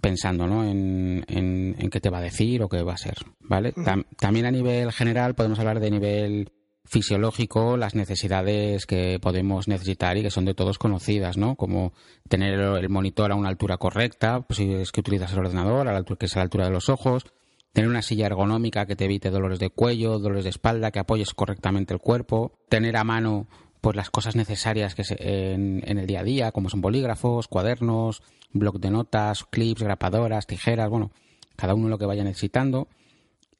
pensando 0.00 0.46
¿no? 0.46 0.64
en, 0.64 1.24
en, 1.26 1.90
qué 1.90 2.00
te 2.00 2.10
va 2.10 2.18
a 2.18 2.22
decir 2.22 2.62
o 2.62 2.68
qué 2.68 2.82
va 2.82 2.92
a 2.92 2.96
ser. 2.96 3.16
¿vale? 3.40 3.72
también 4.18 4.46
a 4.46 4.52
nivel 4.52 4.92
general 4.92 5.34
podemos 5.34 5.58
hablar 5.58 5.80
de 5.80 5.90
nivel 5.90 6.52
fisiológico 6.92 7.78
las 7.78 7.94
necesidades 7.94 8.84
que 8.84 9.18
podemos 9.18 9.66
necesitar 9.66 10.18
y 10.18 10.22
que 10.22 10.30
son 10.30 10.44
de 10.44 10.52
todos 10.52 10.78
conocidas, 10.78 11.38
¿no? 11.38 11.56
Como 11.56 11.94
tener 12.28 12.60
el 12.60 12.88
monitor 12.90 13.32
a 13.32 13.34
una 13.34 13.48
altura 13.48 13.78
correcta, 13.78 14.42
pues 14.42 14.58
si 14.58 14.74
es 14.74 14.92
que 14.92 15.00
utilizas 15.00 15.32
el 15.32 15.38
ordenador, 15.38 15.88
a 15.88 15.92
la 15.92 15.96
altura 15.96 16.18
que 16.18 16.26
es 16.26 16.36
a 16.36 16.40
la 16.40 16.42
altura 16.42 16.66
de 16.66 16.70
los 16.70 16.90
ojos, 16.90 17.24
tener 17.72 17.88
una 17.88 18.02
silla 18.02 18.26
ergonómica 18.26 18.84
que 18.84 18.94
te 18.94 19.06
evite 19.06 19.30
dolores 19.30 19.58
de 19.58 19.70
cuello, 19.70 20.18
dolores 20.18 20.44
de 20.44 20.50
espalda, 20.50 20.90
que 20.90 20.98
apoyes 20.98 21.32
correctamente 21.32 21.94
el 21.94 22.00
cuerpo, 22.00 22.52
tener 22.68 22.98
a 22.98 23.04
mano 23.04 23.48
pues 23.80 23.96
las 23.96 24.10
cosas 24.10 24.36
necesarias 24.36 24.94
que 24.94 25.02
en, 25.18 25.82
en, 25.86 25.96
el 25.96 26.06
día 26.06 26.20
a 26.20 26.24
día, 26.24 26.52
como 26.52 26.68
son 26.68 26.82
bolígrafos, 26.82 27.48
cuadernos, 27.48 28.22
bloc 28.52 28.76
de 28.78 28.90
notas, 28.90 29.44
clips, 29.44 29.82
grapadoras, 29.82 30.46
tijeras, 30.46 30.90
bueno, 30.90 31.10
cada 31.56 31.72
uno 31.72 31.88
lo 31.88 31.96
que 31.96 32.04
vaya 32.04 32.22
necesitando 32.22 32.86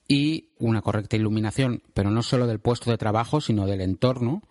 y 0.08 0.50
una 0.58 0.82
correcta 0.82 1.16
iluminación, 1.16 1.82
pero 1.94 2.10
no 2.10 2.22
solo 2.22 2.46
del 2.46 2.60
puesto 2.60 2.90
de 2.90 2.98
trabajo, 2.98 3.40
sino 3.40 3.66
del 3.66 3.80
entorno. 3.80 4.42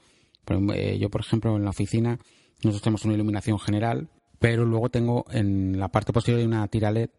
Eh, 0.74 0.98
yo, 1.00 1.10
por 1.10 1.22
ejemplo, 1.22 1.56
en 1.56 1.64
la 1.64 1.70
oficina, 1.70 2.20
nosotros 2.64 2.82
tenemos 2.82 3.06
una 3.06 3.14
iluminación 3.14 3.60
general, 3.60 4.10
pero 4.40 4.66
luego 4.66 4.90
tengo 4.90 5.26
en 5.32 5.80
la 5.80 5.90
parte 5.90 6.14
posterior 6.14 6.46
una 6.46 6.68
tira 6.68 6.92
LED 6.92 7.10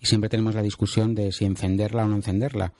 y 0.00 0.06
siempre 0.06 0.30
tenemos 0.30 0.54
la 0.54 0.62
discusión 0.62 1.14
de 1.14 1.32
si 1.32 1.44
encenderla 1.44 2.04
o 2.04 2.08
no 2.08 2.16
encenderla. 2.16 2.72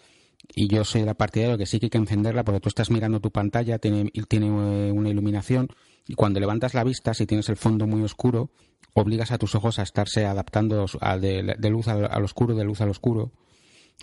Y 0.55 0.69
yo 0.69 0.85
soy 0.85 1.03
de 1.03 1.07
la 1.07 1.15
partidaria 1.15 1.53
de 1.53 1.59
que 1.59 1.67
sí 1.67 1.79
que 1.79 1.87
hay 1.87 1.91
que 1.91 1.99
encenderla 1.99 2.45
porque 2.45 2.61
tú 2.61 2.69
estás 2.69 2.91
mirando 2.91 3.21
tu 3.21 3.31
pantalla, 3.31 3.79
tiene, 3.79 4.11
tiene 4.27 4.47
eh, 4.47 4.93
una 4.93 5.11
iluminación 5.11 5.69
y 6.11 6.15
cuando 6.15 6.41
levantas 6.41 6.75
la 6.75 6.83
vista, 6.83 7.15
si 7.15 7.27
tienes 7.27 7.49
el 7.51 7.57
fondo 7.57 7.87
muy 7.87 8.03
oscuro, 8.03 8.51
obligas 8.95 9.31
a 9.31 9.39
tus 9.39 9.55
ojos 9.55 9.79
a 9.79 9.83
estarse 9.83 10.27
adaptando 10.27 10.87
de, 11.21 11.71
luz 11.71 11.89
al, 11.89 12.25
oscuro, 12.25 12.55
de 12.55 12.65
luz 12.65 12.81
al 12.81 12.91
oscuro. 12.91 13.31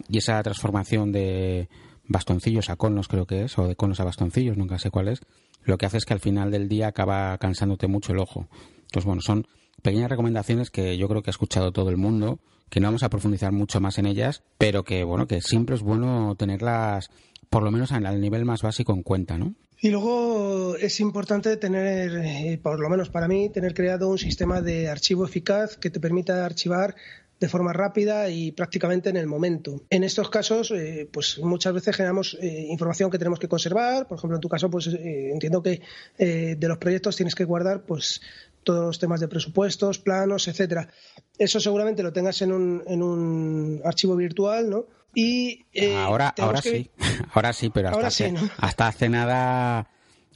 Y 0.10 0.18
esa 0.18 0.42
transformación 0.44 1.12
de 1.12 1.70
bastoncillos 2.08 2.70
a 2.70 2.76
conos, 2.76 3.08
creo 3.08 3.26
que 3.26 3.44
es, 3.44 3.58
o 3.58 3.68
de 3.68 3.76
conos 3.76 4.00
a 4.00 4.06
bastoncillos, 4.06 4.58
nunca 4.58 4.80
sé 4.80 4.90
cuál 4.92 5.10
es, 5.10 5.22
lo 5.64 5.78
que 5.78 5.86
hace 5.86 5.98
es 5.98 6.06
que 6.06 6.14
al 6.14 6.20
final 6.20 6.52
del 6.52 6.70
día 6.70 6.88
acaba 6.88 7.38
cansándote 7.38 7.88
mucho 7.88 8.14
el 8.14 8.20
ojo. 8.20 8.48
Entonces, 8.82 9.06
bueno, 9.06 9.22
son 9.22 9.48
pequeñas 9.82 10.10
recomendaciones 10.10 10.72
que 10.72 10.98
yo 10.98 11.08
creo 11.08 11.22
que 11.22 11.30
ha 11.30 11.32
escuchado 11.32 11.72
todo 11.72 11.90
el 11.90 11.98
mundo, 11.98 12.40
que 12.70 12.80
no 12.80 12.88
vamos 12.88 13.04
a 13.04 13.10
profundizar 13.10 13.52
mucho 13.52 13.80
más 13.82 13.98
en 13.98 14.06
ellas, 14.06 14.44
pero 14.58 14.84
que, 14.84 15.04
bueno, 15.04 15.28
que 15.28 15.42
siempre 15.42 15.76
es 15.76 15.82
bueno 15.82 16.36
tenerlas, 16.36 17.10
por 17.50 17.64
lo 17.64 17.72
menos 17.72 17.92
al 17.92 18.22
nivel 18.22 18.46
más 18.46 18.62
básico 18.62 18.94
en 18.94 19.04
cuenta, 19.04 19.38
¿no? 19.38 19.56
Y 19.80 19.90
luego 19.90 20.76
es 20.76 21.00
importante 21.00 21.56
tener, 21.58 22.12
eh, 22.26 22.60
por 22.62 22.80
lo 22.80 22.90
menos 22.90 23.10
para 23.10 23.28
mí, 23.28 23.50
tener 23.50 23.76
creado 23.76 24.10
un 24.10 24.18
sistema 24.18 24.60
de 24.62 24.90
archivo 24.90 25.24
eficaz 25.24 25.78
que 25.78 25.92
te 25.92 26.00
permita 26.00 26.46
archivar 26.46 26.96
de 27.40 27.50
forma 27.50 27.74
rápida 27.74 28.30
y 28.30 28.52
prácticamente 28.52 29.10
en 29.10 29.18
el 29.18 29.28
momento. 29.28 29.82
En 29.90 30.04
estos 30.04 30.30
casos, 30.30 30.72
eh, 30.72 31.08
pues 31.12 31.40
muchas 31.40 31.74
veces 31.74 31.96
generamos 31.96 32.38
eh, 32.42 32.68
información 32.70 33.12
que 33.12 33.18
tenemos 33.18 33.40
que 33.40 33.48
conservar. 33.48 34.08
Por 34.08 34.18
ejemplo, 34.18 34.38
en 34.38 34.42
tu 34.42 34.50
caso, 34.50 34.70
pues 34.70 34.88
entiendo 34.88 35.62
que 35.62 35.82
de 36.18 36.68
los 36.68 36.78
proyectos 36.78 37.16
tienes 37.16 37.36
que 37.36 37.44
guardar, 37.44 37.84
pues 37.84 38.22
todos 38.68 38.86
los 38.86 39.00
temas 39.00 39.22
de 39.22 39.30
presupuestos, 39.30 39.98
planos, 39.98 40.50
etcétera. 40.50 40.90
Eso 41.38 41.62
seguramente 41.62 42.04
lo 42.04 42.12
tengas 42.12 42.42
en 42.42 42.52
un, 42.52 42.84
en 42.86 43.02
un 43.02 43.82
archivo 43.86 44.18
virtual, 44.18 44.70
¿no? 44.70 44.86
Y, 45.16 45.66
eh, 45.74 45.96
ahora 45.96 46.36
ahora 46.38 46.62
sí, 46.62 46.92
ahora 47.34 47.54
sí, 47.54 47.70
pero 47.70 47.90
hasta, 47.90 48.08
hace, 48.08 48.34
hasta 48.58 48.88
hace 48.88 49.10
nada... 49.10 49.90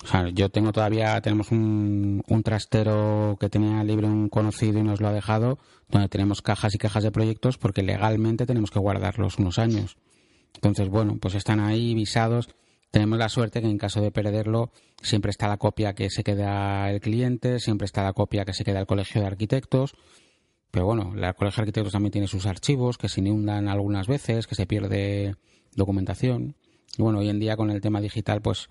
O 0.03 0.07
sea, 0.07 0.29
yo 0.29 0.49
tengo 0.49 0.71
todavía, 0.71 1.21
tenemos 1.21 1.51
un, 1.51 2.23
un 2.27 2.43
trastero 2.43 3.37
que 3.39 3.49
tenía 3.49 3.83
libre 3.83 4.07
un 4.07 4.29
conocido 4.29 4.79
y 4.79 4.83
nos 4.83 4.99
lo 4.99 5.07
ha 5.07 5.13
dejado, 5.13 5.59
donde 5.89 6.09
tenemos 6.09 6.41
cajas 6.41 6.73
y 6.73 6.79
cajas 6.79 7.03
de 7.03 7.11
proyectos 7.11 7.57
porque 7.57 7.83
legalmente 7.83 8.45
tenemos 8.45 8.71
que 8.71 8.79
guardarlos 8.79 9.37
unos 9.37 9.59
años. 9.59 9.97
Entonces, 10.55 10.89
bueno, 10.89 11.17
pues 11.19 11.35
están 11.35 11.59
ahí 11.59 11.93
visados. 11.93 12.49
Tenemos 12.89 13.19
la 13.19 13.29
suerte 13.29 13.61
que 13.61 13.67
en 13.67 13.77
caso 13.77 14.01
de 14.01 14.11
perderlo, 14.11 14.71
siempre 15.01 15.29
está 15.29 15.47
la 15.47 15.57
copia 15.57 15.93
que 15.93 16.09
se 16.09 16.23
queda 16.23 16.89
el 16.91 16.99
cliente, 16.99 17.59
siempre 17.59 17.85
está 17.85 18.03
la 18.03 18.13
copia 18.13 18.43
que 18.43 18.53
se 18.53 18.63
queda 18.63 18.79
el 18.79 18.87
colegio 18.87 19.21
de 19.21 19.27
arquitectos. 19.27 19.93
Pero 20.71 20.85
bueno, 20.85 21.13
la 21.15 21.33
Colegio 21.33 21.57
de 21.57 21.61
Arquitectos 21.63 21.91
también 21.91 22.11
tiene 22.11 22.27
sus 22.27 22.45
archivos 22.45 22.97
que 22.97 23.09
se 23.09 23.19
inundan 23.19 23.67
algunas 23.67 24.07
veces, 24.07 24.47
que 24.47 24.55
se 24.55 24.65
pierde 24.65 25.35
documentación. 25.75 26.55
Y 26.97 27.01
bueno, 27.01 27.19
hoy 27.19 27.29
en 27.29 27.39
día 27.39 27.57
con 27.57 27.69
el 27.69 27.81
tema 27.81 27.99
digital, 27.99 28.41
pues 28.41 28.69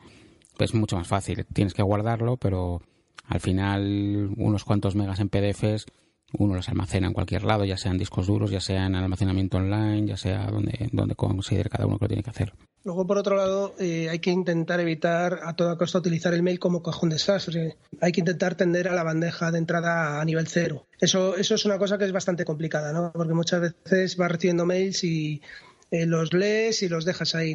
es 0.65 0.75
mucho 0.75 0.97
más 0.97 1.09
fácil. 1.09 1.47
Tienes 1.53 1.75
que 1.75 1.83
guardarlo, 1.83 2.37
pero 2.37 2.83
al 3.27 3.41
final 3.41 4.31
unos 4.37 4.65
cuantos 4.65 4.95
megas 4.95 5.21
en 5.21 5.29
PDFs 5.29 5.87
uno 6.33 6.55
los 6.55 6.69
almacena 6.69 7.09
en 7.09 7.13
cualquier 7.13 7.45
lado, 7.45 7.65
ya 7.65 7.77
sean 7.77 7.99
discos 7.99 8.27
duros, 8.27 8.51
ya 8.51 8.61
sea 8.61 8.87
en 8.87 8.95
almacenamiento 8.95 9.57
online, 9.59 10.07
ya 10.07 10.17
sea 10.17 10.47
donde, 10.47 10.89
donde 10.93 11.15
considere 11.15 11.69
cada 11.69 11.87
uno 11.87 11.99
que 11.99 12.05
lo 12.05 12.09
tiene 12.09 12.23
que 12.23 12.31
hacer. 12.31 12.53
Luego, 12.85 13.07
por 13.07 13.19
otro 13.19 13.37
lado, 13.37 13.75
eh, 13.79 14.09
hay 14.09 14.21
que 14.21 14.31
intentar 14.31 14.81
evitar 14.81 15.41
a 15.45 15.55
toda 15.55 15.77
costa 15.77 15.99
utilizar 15.99 16.33
el 16.33 16.43
mail 16.43 16.59
como 16.59 16.83
cajón 16.83 17.11
desastre. 17.11 17.77
Hay 18.01 18.13
que 18.13 18.21
intentar 18.21 18.55
tender 18.55 18.89
a 18.89 18.95
la 18.95 19.03
bandeja 19.03 19.51
de 19.51 19.59
entrada 19.59 20.21
a 20.21 20.25
nivel 20.25 20.47
cero. 20.47 20.87
Eso, 20.99 21.37
eso 21.37 21.55
es 21.57 21.65
una 21.67 21.79
cosa 21.79 21.99
que 21.99 22.05
es 22.05 22.13
bastante 22.13 22.45
complicada, 22.45 22.93
¿no? 22.93 23.13
Porque 23.13 23.35
muchas 23.35 23.61
veces 23.61 24.17
vas 24.17 24.31
recibiendo 24.31 24.65
mails 24.65 25.05
y 25.05 25.43
eh, 25.91 26.07
los 26.07 26.33
lees 26.33 26.83
y 26.83 26.89
los 26.89 27.05
dejas 27.05 27.35
ahí. 27.35 27.55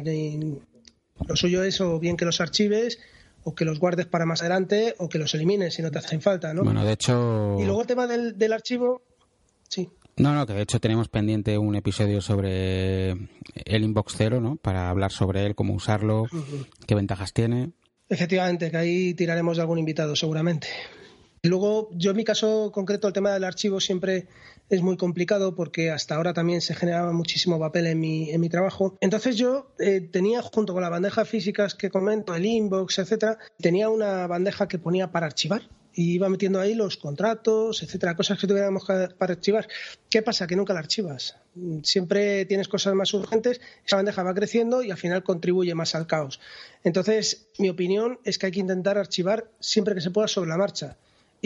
Lo 1.26 1.36
suyo 1.36 1.62
es 1.62 1.80
o 1.80 1.98
bien 1.98 2.16
que 2.16 2.24
los 2.24 2.40
archives 2.40 2.98
o 3.44 3.54
que 3.54 3.64
los 3.64 3.78
guardes 3.78 4.06
para 4.06 4.26
más 4.26 4.40
adelante 4.40 4.94
o 4.98 5.08
que 5.08 5.18
los 5.18 5.34
elimines 5.34 5.74
si 5.74 5.82
no 5.82 5.90
te 5.90 5.98
hacen 5.98 6.20
falta, 6.20 6.52
¿no? 6.52 6.64
Bueno, 6.64 6.84
de 6.84 6.92
hecho... 6.92 7.56
Y 7.60 7.64
luego 7.64 7.82
el 7.82 7.86
tema 7.86 8.06
del, 8.06 8.36
del 8.36 8.52
archivo... 8.52 9.02
Sí. 9.68 9.88
No, 10.16 10.34
no, 10.34 10.46
que 10.46 10.54
de 10.54 10.62
hecho 10.62 10.80
tenemos 10.80 11.08
pendiente 11.08 11.58
un 11.58 11.76
episodio 11.76 12.20
sobre 12.20 13.10
el 13.10 13.84
inbox 13.84 14.14
cero, 14.16 14.40
¿no? 14.40 14.56
Para 14.56 14.88
hablar 14.88 15.12
sobre 15.12 15.44
él, 15.44 15.54
cómo 15.54 15.74
usarlo, 15.74 16.24
qué 16.86 16.94
ventajas 16.94 17.32
tiene. 17.32 17.72
Efectivamente, 18.08 18.70
que 18.70 18.76
ahí 18.76 19.14
tiraremos 19.14 19.56
de 19.56 19.62
algún 19.62 19.78
invitado, 19.78 20.16
seguramente. 20.16 20.68
Y 21.46 21.48
luego, 21.48 21.90
yo 21.92 22.10
en 22.10 22.16
mi 22.16 22.24
caso 22.24 22.72
concreto, 22.72 23.06
el 23.06 23.12
tema 23.12 23.32
del 23.32 23.44
archivo 23.44 23.78
siempre 23.78 24.26
es 24.68 24.82
muy 24.82 24.96
complicado 24.96 25.54
porque 25.54 25.92
hasta 25.92 26.16
ahora 26.16 26.34
también 26.34 26.60
se 26.60 26.74
generaba 26.74 27.12
muchísimo 27.12 27.56
papel 27.60 27.86
en 27.86 28.00
mi, 28.00 28.32
en 28.32 28.40
mi 28.40 28.48
trabajo. 28.48 28.96
Entonces 29.00 29.36
yo 29.36 29.70
eh, 29.78 30.00
tenía, 30.00 30.42
junto 30.42 30.72
con 30.72 30.82
las 30.82 30.90
bandejas 30.90 31.28
físicas 31.28 31.76
que 31.76 31.88
comento, 31.88 32.34
el 32.34 32.44
inbox, 32.44 32.98
etcétera, 32.98 33.38
tenía 33.60 33.88
una 33.90 34.26
bandeja 34.26 34.66
que 34.66 34.80
ponía 34.80 35.12
para 35.12 35.26
archivar 35.26 35.62
y 35.94 36.14
iba 36.14 36.28
metiendo 36.28 36.58
ahí 36.58 36.74
los 36.74 36.96
contratos, 36.96 37.80
etcétera, 37.80 38.16
cosas 38.16 38.40
que 38.40 38.48
tuviéramos 38.48 38.84
para 38.84 39.32
archivar. 39.32 39.68
¿Qué 40.10 40.22
pasa? 40.22 40.48
Que 40.48 40.56
nunca 40.56 40.74
la 40.74 40.80
archivas. 40.80 41.36
Siempre 41.84 42.44
tienes 42.46 42.66
cosas 42.66 42.94
más 42.94 43.14
urgentes, 43.14 43.60
esa 43.86 43.94
bandeja 43.94 44.24
va 44.24 44.34
creciendo 44.34 44.82
y 44.82 44.90
al 44.90 44.98
final 44.98 45.22
contribuye 45.22 45.76
más 45.76 45.94
al 45.94 46.08
caos. 46.08 46.40
Entonces, 46.82 47.46
mi 47.58 47.68
opinión 47.68 48.18
es 48.24 48.36
que 48.36 48.46
hay 48.46 48.52
que 48.52 48.58
intentar 48.58 48.98
archivar 48.98 49.48
siempre 49.60 49.94
que 49.94 50.00
se 50.00 50.10
pueda 50.10 50.26
sobre 50.26 50.50
la 50.50 50.56
marcha. 50.56 50.96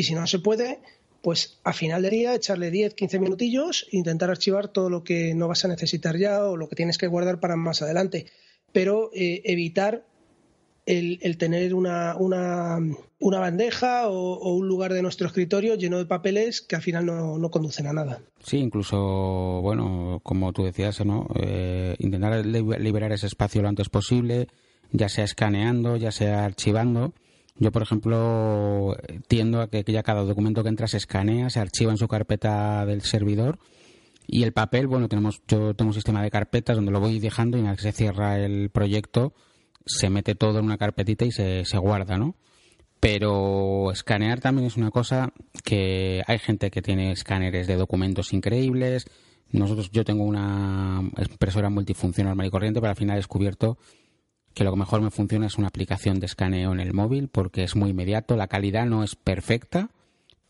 Y 0.01 0.03
si 0.03 0.15
no 0.15 0.27
se 0.27 0.39
puede, 0.39 0.79
pues 1.21 1.61
a 1.63 1.75
final 1.75 2.01
de 2.01 2.09
día 2.09 2.35
echarle 2.35 2.71
10, 2.71 2.95
15 2.95 3.19
minutillos 3.19 3.87
e 3.93 3.99
intentar 3.99 4.31
archivar 4.31 4.69
todo 4.69 4.89
lo 4.89 5.05
que 5.05 5.35
no 5.35 5.47
vas 5.47 5.63
a 5.67 5.69
necesitar 5.69 6.17
ya 6.17 6.43
o 6.43 6.57
lo 6.57 6.71
que 6.71 6.75
tienes 6.75 6.97
que 6.97 7.07
guardar 7.07 7.39
para 7.39 7.55
más 7.55 7.83
adelante. 7.83 8.25
Pero 8.73 9.11
eh, 9.13 9.43
evitar 9.45 10.07
el, 10.87 11.37
tener 11.37 11.75
una, 11.75 12.17
una, 12.17 12.79
una 13.19 13.41
bandeja 13.41 14.09
o, 14.09 14.55
un 14.55 14.69
lugar 14.69 14.95
de 14.95 15.03
nuestro 15.03 15.27
escritorio 15.27 15.75
lleno 15.75 15.99
de 15.99 16.07
papeles 16.07 16.63
que 16.63 16.77
al 16.77 16.83
final 16.83 17.05
no, 17.05 17.51
conducen 17.51 17.87
a 17.87 17.93
nada. 17.93 18.23
Sí, 18.43 18.57
incluso, 18.57 19.61
bueno, 19.61 20.21
como 20.23 20.55
tú 20.55 20.65
decías, 20.65 21.05
¿no? 21.05 21.29
Eh, 21.35 21.95
intentar 21.99 22.47
liberar 22.47 23.13
ese 23.13 23.27
espacio 23.27 23.61
lo 23.61 23.69
antes 23.69 23.91
posible, 23.91 24.49
ya 24.93 25.11
sea 25.11 25.25
escaneando, 25.25 25.99
ya 25.99 26.11
sea 26.11 26.47
archivando. 26.47 27.13
Yo, 27.61 27.71
por 27.73 27.83
ejemplo, 27.83 28.97
tiendo 29.29 29.61
a 29.61 29.69
que 29.69 29.85
ya 29.85 30.03
cada 30.03 30.25
documento 30.25 30.63
que 30.63 30.71
entra 30.71 30.89
se 30.89 30.97
escanea, 30.97 31.51
se 31.51 31.61
archiva 31.61 31.93
en 31.93 31.99
su 31.99 32.09
carpeta 32.09 32.87
del 32.87 33.03
servidor 33.03 33.59
y 34.27 34.45
el 34.45 34.53
papel, 34.53 34.87
bueno, 34.87 35.09
tenemos 35.09 35.43
yo 35.47 35.75
tengo 35.75 35.91
un 35.91 35.95
sistema 35.95 36.23
de 36.23 36.31
carpetas 36.31 36.77
donde 36.77 36.91
lo 36.91 37.01
voy 37.01 37.19
dejando 37.19 37.59
y 37.59 37.61
una 37.61 37.73
vez 37.73 37.83
que 37.83 37.93
se 37.93 37.93
cierra 37.93 38.39
el 38.39 38.71
proyecto 38.71 39.35
se 39.85 40.09
mete 40.09 40.35
todo 40.35 40.59
en 40.59 40.65
una 40.65 40.79
carpetita 40.79 41.27
y 41.27 41.33
se, 41.33 41.67
se 41.67 41.77
guarda, 41.77 42.17
¿no? 42.17 42.35
Pero 42.99 43.93
escanear 43.93 44.41
también 44.41 44.67
es 44.67 44.79
una 44.79 44.91
cosa 44.91 45.33
que 45.63 46.23
hay 46.27 46.39
gente 46.39 46.71
que 46.71 46.81
tiene 46.81 47.13
escáneres 47.13 47.67
de 47.67 47.77
documentos 47.77 48.33
increíbles. 48.33 49.07
Nosotros, 49.53 49.91
yo 49.91 50.05
tengo 50.05 50.25
una 50.25 51.03
impresora 51.19 51.69
multifunción 51.69 52.27
normal 52.27 52.47
y 52.47 52.51
corriente, 52.51 52.81
pero 52.81 52.91
al 52.91 52.97
final 52.97 53.17
he 53.17 53.19
descubierto 53.19 53.77
que 54.55 54.65
lo 54.65 54.73
que 54.73 54.79
mejor 54.79 55.01
me 55.01 55.11
funciona 55.11 55.47
es 55.47 55.59
una 55.59 55.69
aplicación 55.69 56.21
de 56.21 56.27
escaneo 56.27 56.73
en 56.73 56.81
el 56.81 56.93
móvil 56.93 57.29
porque 57.29 57.65
es 57.65 57.77
muy 57.77 57.91
inmediato, 57.91 58.37
la 58.37 58.49
calidad 58.49 58.87
no 58.87 59.05
es 59.05 59.15
perfecta, 59.17 59.91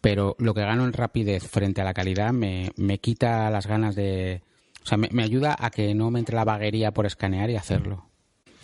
pero 0.00 0.36
lo 0.38 0.54
que 0.54 0.62
gano 0.62 0.84
en 0.84 0.92
rapidez 0.92 1.46
frente 1.46 1.80
a 1.80 1.84
la 1.84 1.94
calidad 1.94 2.32
me, 2.32 2.72
me 2.76 2.98
quita 2.98 3.50
las 3.50 3.66
ganas 3.66 3.94
de... 3.94 4.42
O 4.82 4.86
sea, 4.86 4.96
me, 4.96 5.08
me 5.12 5.22
ayuda 5.22 5.54
a 5.58 5.70
que 5.70 5.94
no 5.94 6.10
me 6.10 6.18
entre 6.18 6.36
la 6.36 6.44
vaguería 6.44 6.92
por 6.92 7.04
escanear 7.04 7.50
y 7.50 7.56
hacerlo 7.56 8.10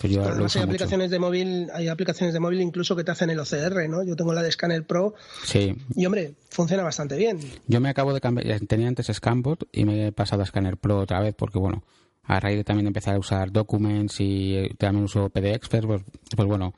hay 0.05 0.62
aplicaciones 0.62 1.11
de 1.11 1.19
móvil, 1.19 1.69
hay 1.73 1.88
aplicaciones 1.88 2.35
de 2.35 2.40
móvil 2.40 2.61
incluso 2.61 2.95
que 2.97 3.05
te 3.05 3.11
hacen 3.11 3.31
el 3.31 3.38
OCR, 3.38 3.88
¿no? 3.88 4.02
Yo 4.05 4.14
tengo 4.14 4.33
la 4.33 4.43
de 4.43 4.52
Scanner 4.52 4.85
Pro. 4.85 5.14
Sí. 5.45 5.75
Y 5.95 6.07
hombre, 6.07 6.35
funciona 6.50 6.83
bastante 6.83 7.16
bien. 7.16 7.40
Yo 7.66 7.81
me 7.81 7.88
acabo 7.88 8.12
de 8.12 8.21
cambiar, 8.21 8.61
tenía 8.61 8.88
antes 8.88 9.07
Scanbot 9.07 9.66
y 9.73 9.85
me 9.85 10.09
he 10.09 10.12
pasado 10.12 10.43
a 10.43 10.47
Scanner 10.47 10.76
Pro 10.76 10.99
otra 10.99 11.21
vez 11.21 11.35
porque 11.35 11.59
bueno, 11.59 11.83
a 12.26 12.40
raíz 12.40 12.56
de 12.59 12.64
también 12.64 12.87
empezar 12.87 13.14
a 13.14 13.18
usar 13.18 13.52
Documents 13.52 14.16
y 14.21 14.68
también 14.78 15.04
uso 15.04 15.30
PD 15.30 15.54
Expert, 15.54 15.87
pues, 15.87 16.02
pues, 16.35 16.49
bueno, 16.49 16.75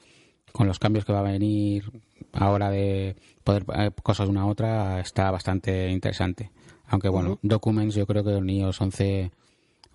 con 0.53 0.67
los 0.67 0.79
cambios 0.79 1.05
que 1.05 1.13
va 1.13 1.21
a 1.21 1.31
venir 1.31 1.91
ahora 2.33 2.71
de 2.71 3.17
poder 3.45 3.65
eh, 3.75 3.91
cosas 4.03 4.27
de 4.27 4.31
una 4.31 4.43
a 4.43 4.47
otra 4.47 5.01
está 5.01 5.31
bastante 5.31 5.89
interesante. 5.91 6.51
Aunque 6.87 7.09
bueno, 7.09 7.39
Documents 7.43 7.95
yo 7.95 8.07
creo 8.07 8.25
que 8.25 8.37
en 8.37 8.49
iOS 8.49 8.81
11 8.81 9.31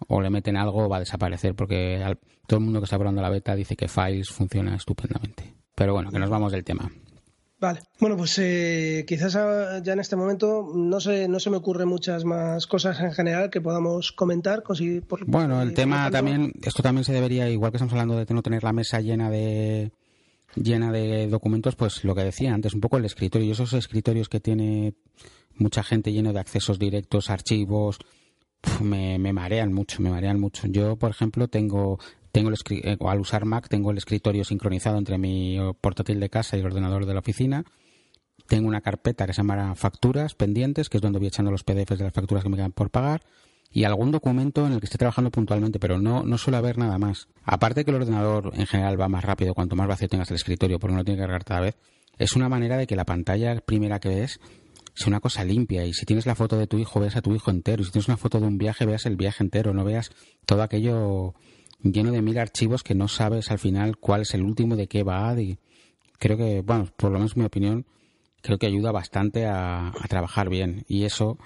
o 0.07 0.21
le 0.21 0.29
meten 0.29 0.57
algo 0.57 0.87
va 0.89 0.97
a 0.97 0.99
desaparecer 0.99 1.55
porque 1.55 2.03
todo 2.47 2.59
el 2.59 2.65
mundo 2.65 2.79
que 2.79 2.85
está 2.85 2.97
probando 2.97 3.21
la 3.21 3.29
beta 3.29 3.55
dice 3.55 3.75
que 3.75 3.87
Files 3.87 4.29
funciona 4.29 4.75
estupendamente. 4.75 5.53
Pero 5.75 5.93
bueno, 5.93 6.11
que 6.11 6.19
nos 6.19 6.29
vamos 6.29 6.51
del 6.51 6.63
tema. 6.63 6.91
Vale. 7.63 7.79
Bueno, 7.97 8.17
pues 8.17 8.37
eh, 8.39 9.05
quizás 9.07 9.35
ya 9.83 9.93
en 9.93 9.99
este 10.01 10.17
momento 10.17 10.69
no 10.75 10.99
se, 10.99 11.29
no 11.29 11.39
se 11.39 11.49
me 11.49 11.55
ocurren 11.55 11.87
muchas 11.87 12.25
más 12.25 12.67
cosas 12.67 12.99
en 12.99 13.13
general 13.13 13.49
que 13.49 13.61
podamos 13.61 14.11
comentar. 14.11 14.63
bueno, 15.27 15.61
el 15.61 15.73
tema 15.73 16.11
también, 16.11 16.51
esto 16.61 16.83
también 16.83 17.05
se 17.05 17.13
debería, 17.13 17.49
igual 17.49 17.71
que 17.71 17.77
estamos 17.77 17.93
hablando 17.93 18.17
de 18.17 18.33
no 18.33 18.41
tener 18.43 18.65
la 18.65 18.73
mesa 18.73 18.99
llena 18.99 19.29
de 19.29 19.93
llena 20.55 20.91
de 20.91 21.29
documentos, 21.29 21.77
pues 21.77 22.03
lo 22.03 22.13
que 22.13 22.25
decía 22.25 22.53
antes, 22.53 22.73
un 22.73 22.81
poco 22.81 22.97
el 22.97 23.05
escritorio. 23.05 23.47
Y 23.47 23.51
esos 23.51 23.71
escritorios 23.71 24.27
que 24.27 24.41
tiene 24.41 24.95
mucha 25.55 25.83
gente 25.83 26.11
lleno 26.11 26.33
de 26.33 26.41
accesos 26.41 26.77
directos, 26.77 27.29
archivos, 27.29 27.97
me, 28.81 29.17
me 29.19 29.31
marean 29.31 29.71
mucho, 29.71 30.01
me 30.01 30.09
marean 30.09 30.37
mucho. 30.37 30.67
Yo, 30.67 30.97
por 30.97 31.11
ejemplo, 31.11 31.47
tengo 31.47 31.97
tengo 32.33 32.49
el 32.49 32.57
eh, 32.71 32.97
al 32.99 33.19
usar 33.19 33.45
Mac 33.45 33.69
tengo 33.69 33.91
el 33.91 33.97
escritorio 33.99 34.43
sincronizado 34.43 34.97
entre 34.97 35.19
mi 35.19 35.59
portátil 35.79 36.19
de 36.19 36.29
casa 36.29 36.57
y 36.57 36.61
el 36.61 36.65
ordenador 36.65 37.05
de 37.05 37.13
la 37.13 37.19
oficina. 37.19 37.63
Tengo 38.47 38.67
una 38.67 38.81
carpeta 38.81 39.27
que 39.27 39.33
se 39.33 39.37
llama 39.37 39.75
facturas 39.75 40.33
pendientes, 40.33 40.89
que 40.89 40.97
es 40.97 41.01
donde 41.01 41.19
voy 41.19 41.27
echando 41.27 41.51
los 41.51 41.63
PDFs 41.63 41.99
de 41.99 42.05
las 42.05 42.13
facturas 42.13 42.43
que 42.43 42.49
me 42.49 42.57
quedan 42.57 42.71
por 42.71 42.89
pagar 42.89 43.21
y 43.71 43.83
algún 43.83 44.11
documento 44.11 44.65
en 44.65 44.73
el 44.73 44.79
que 44.79 44.87
esté 44.87 44.97
trabajando 44.97 45.29
puntualmente, 45.29 45.79
pero 45.79 45.99
no, 45.99 46.23
no 46.23 46.37
suele 46.39 46.57
haber 46.57 46.79
nada 46.79 46.97
más. 46.97 47.27
Aparte 47.43 47.85
que 47.85 47.91
el 47.91 47.97
ordenador 47.97 48.51
en 48.55 48.65
general 48.65 48.99
va 48.99 49.07
más 49.07 49.23
rápido 49.23 49.53
cuanto 49.53 49.75
más 49.75 49.87
vacío 49.87 50.09
tengas 50.09 50.31
el 50.31 50.35
escritorio, 50.35 50.79
porque 50.79 50.93
no 50.93 50.99
lo 50.99 51.05
tiene 51.05 51.19
que 51.19 51.23
cargar 51.23 51.45
cada 51.45 51.61
vez, 51.61 51.77
es 52.17 52.35
una 52.35 52.49
manera 52.49 52.77
de 52.77 52.87
que 52.87 52.95
la 52.95 53.05
pantalla 53.05 53.55
primera 53.61 53.99
que 53.99 54.09
ves 54.09 54.39
sea 54.95 55.07
una 55.07 55.19
cosa 55.19 55.43
limpia. 55.43 55.85
Y 55.85 55.93
si 55.93 56.07
tienes 56.07 56.25
la 56.25 56.33
foto 56.33 56.57
de 56.57 56.65
tu 56.65 56.79
hijo, 56.79 56.99
veas 56.99 57.15
a 57.15 57.21
tu 57.21 57.33
hijo 57.35 57.51
entero. 57.51 57.83
Y 57.83 57.85
si 57.85 57.91
tienes 57.91 58.07
una 58.07 58.17
foto 58.17 58.39
de 58.39 58.47
un 58.47 58.57
viaje, 58.57 58.85
veas 58.85 59.05
el 59.05 59.15
viaje 59.15 59.43
entero, 59.43 59.73
no 59.73 59.83
veas 59.83 60.11
todo 60.45 60.63
aquello 60.63 61.35
lleno 61.83 62.11
de 62.11 62.21
mil 62.21 62.37
archivos 62.37 62.83
que 62.83 62.95
no 62.95 63.07
sabes 63.07 63.51
al 63.51 63.59
final 63.59 63.97
cuál 63.97 64.21
es 64.21 64.33
el 64.33 64.43
último, 64.43 64.75
de 64.75 64.87
qué 64.87 65.03
va. 65.03 65.39
Y 65.39 65.59
creo 66.17 66.37
que, 66.37 66.61
bueno, 66.61 66.87
por 66.97 67.11
lo 67.11 67.19
menos 67.19 67.37
mi 67.37 67.43
opinión, 67.43 67.85
creo 68.41 68.57
que 68.57 68.67
ayuda 68.67 68.91
bastante 68.91 69.45
a, 69.45 69.91
trabajar 70.09 70.49
bien. 70.49 70.85
Y 70.87 71.03
eso 71.03 71.37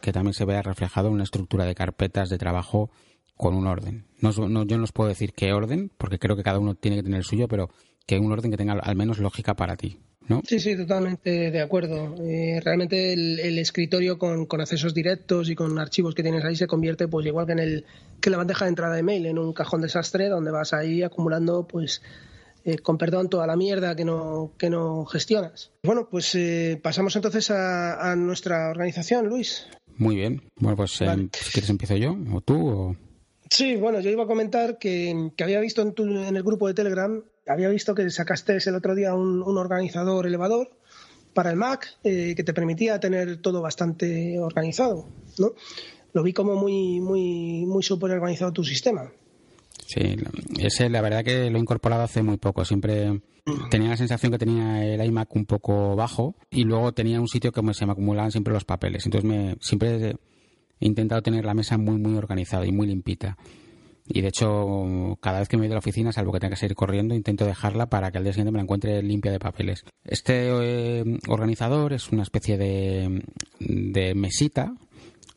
que 0.00 0.12
también 0.12 0.34
se 0.34 0.44
vea 0.44 0.62
reflejado 0.62 1.08
en 1.08 1.14
una 1.14 1.24
estructura 1.24 1.64
de 1.64 1.74
carpetas 1.74 2.28
de 2.28 2.38
trabajo 2.38 2.90
con 3.36 3.54
un 3.54 3.66
orden. 3.66 4.06
No, 4.20 4.30
no, 4.30 4.64
yo 4.64 4.78
no 4.78 4.84
os 4.84 4.92
puedo 4.92 5.08
decir 5.08 5.32
qué 5.32 5.52
orden, 5.52 5.90
porque 5.98 6.18
creo 6.18 6.36
que 6.36 6.44
cada 6.44 6.58
uno 6.58 6.74
tiene 6.74 6.98
que 6.98 7.02
tener 7.02 7.18
el 7.18 7.24
suyo, 7.24 7.48
pero 7.48 7.70
que 8.06 8.18
un 8.18 8.30
orden 8.30 8.50
que 8.50 8.56
tenga 8.56 8.74
al 8.74 8.96
menos 8.96 9.18
lógica 9.18 9.54
para 9.54 9.76
ti. 9.76 9.98
¿No? 10.28 10.40
Sí, 10.46 10.60
sí, 10.60 10.76
totalmente 10.76 11.50
de 11.50 11.60
acuerdo. 11.60 12.14
Eh, 12.22 12.60
realmente 12.62 13.12
el, 13.12 13.58
escritorio 13.58 14.18
con, 14.18 14.46
accesos 14.60 14.94
directos 14.94 15.50
y 15.50 15.54
con 15.54 15.78
archivos 15.78 16.14
que 16.14 16.22
tienes 16.22 16.44
ahí 16.44 16.56
se 16.56 16.66
convierte, 16.66 17.08
pues 17.08 17.26
igual 17.26 17.46
que 17.46 17.52
en 17.52 17.58
el 17.58 17.84
que 18.20 18.30
la 18.30 18.36
bandeja 18.36 18.64
de 18.64 18.70
entrada 18.70 18.94
de 18.94 19.02
mail, 19.02 19.26
en 19.26 19.38
un 19.38 19.52
cajón 19.52 19.80
desastre 19.80 20.28
donde 20.28 20.50
vas 20.50 20.72
ahí 20.72 21.02
acumulando, 21.02 21.66
pues, 21.66 22.02
eh, 22.64 22.78
con 22.78 22.98
perdón, 22.98 23.28
toda 23.28 23.46
la 23.46 23.56
mierda 23.56 23.96
que 23.96 24.04
no, 24.04 24.52
que 24.56 24.70
no 24.70 25.04
gestionas. 25.06 25.72
Bueno, 25.82 26.08
pues 26.08 26.34
eh, 26.36 26.78
pasamos 26.80 27.16
entonces 27.16 27.50
a, 27.50 28.14
nuestra 28.16 28.70
organización, 28.70 29.26
Luis. 29.26 29.66
Muy 29.96 30.16
bien. 30.16 30.42
Bueno, 30.56 30.76
pues 30.76 30.92
si 30.92 31.04
quieres 31.52 31.70
empiezo 31.70 31.96
yo, 31.96 32.16
o 32.32 32.40
tú, 32.40 32.68
o... 32.68 32.96
Sí, 33.50 33.76
bueno, 33.76 34.00
yo 34.00 34.10
iba 34.10 34.24
a 34.24 34.26
comentar 34.26 34.78
que, 34.78 35.30
había 35.42 35.60
visto 35.60 35.82
en, 35.82 35.92
en, 35.98 36.36
el 36.36 36.42
grupo 36.42 36.68
de 36.68 36.74
Telegram, 36.74 37.22
había 37.46 37.68
visto 37.68 37.94
que 37.94 38.08
sacaste 38.10 38.58
el 38.64 38.74
otro 38.74 38.94
día 38.94 39.14
un, 39.14 39.42
organizador 39.42 40.26
elevador 40.26 40.70
para 41.34 41.50
el 41.50 41.56
Mac 41.56 41.98
eh, 42.04 42.34
que 42.36 42.44
te 42.44 42.52
permitía 42.52 43.00
tener 43.00 43.38
todo 43.38 43.62
bastante 43.62 44.38
organizado, 44.38 45.08
¿no? 45.38 45.52
Lo 46.12 46.22
vi 46.22 46.32
como 46.32 46.56
muy, 46.56 47.00
muy, 47.00 47.64
muy 47.66 47.82
súper 47.82 48.10
organizado 48.10 48.52
tu 48.52 48.64
sistema. 48.64 49.10
Sí, 49.86 50.16
ese 50.58 50.88
la 50.90 51.00
verdad 51.00 51.24
que 51.24 51.50
lo 51.50 51.56
he 51.56 51.60
incorporado 51.60 52.02
hace 52.02 52.22
muy 52.22 52.36
poco. 52.36 52.64
Siempre 52.64 53.20
tenía 53.70 53.90
la 53.90 53.96
sensación 53.96 54.30
que 54.32 54.38
tenía 54.38 54.84
el 54.84 55.02
iMac 55.04 55.34
un 55.34 55.46
poco 55.46 55.96
bajo 55.96 56.34
y 56.50 56.64
luego 56.64 56.92
tenía 56.92 57.20
un 57.20 57.28
sitio 57.28 57.52
que 57.52 57.62
se 57.74 57.86
me 57.86 57.92
acumulaban 57.92 58.30
siempre 58.30 58.52
los 58.54 58.64
papeles. 58.64 59.04
Entonces 59.06 59.28
me, 59.28 59.56
siempre 59.60 60.16
he 60.80 60.86
intentado 60.86 61.22
tener 61.22 61.44
la 61.44 61.54
mesa 61.54 61.78
muy, 61.78 61.96
muy 61.96 62.16
organizada 62.16 62.66
y 62.66 62.72
muy 62.72 62.86
limpita. 62.86 63.36
Y 64.14 64.20
de 64.20 64.28
hecho, 64.28 65.16
cada 65.20 65.38
vez 65.38 65.48
que 65.48 65.56
me 65.56 65.62
voy 65.62 65.68
de 65.68 65.74
la 65.74 65.78
oficina, 65.78 66.12
salvo 66.12 66.32
que 66.32 66.40
tenga 66.40 66.50
que 66.50 66.60
seguir 66.60 66.76
corriendo, 66.76 67.14
intento 67.14 67.46
dejarla 67.46 67.86
para 67.86 68.10
que 68.10 68.18
al 68.18 68.24
día 68.24 68.32
siguiente 68.32 68.52
me 68.52 68.58
la 68.58 68.64
encuentre 68.64 69.02
limpia 69.02 69.32
de 69.32 69.38
papeles. 69.38 69.84
Este 70.04 70.48
eh, 71.00 71.18
organizador 71.28 71.92
es 71.92 72.10
una 72.10 72.22
especie 72.22 72.58
de, 72.58 73.22
de, 73.58 74.14
mesita, 74.14 74.74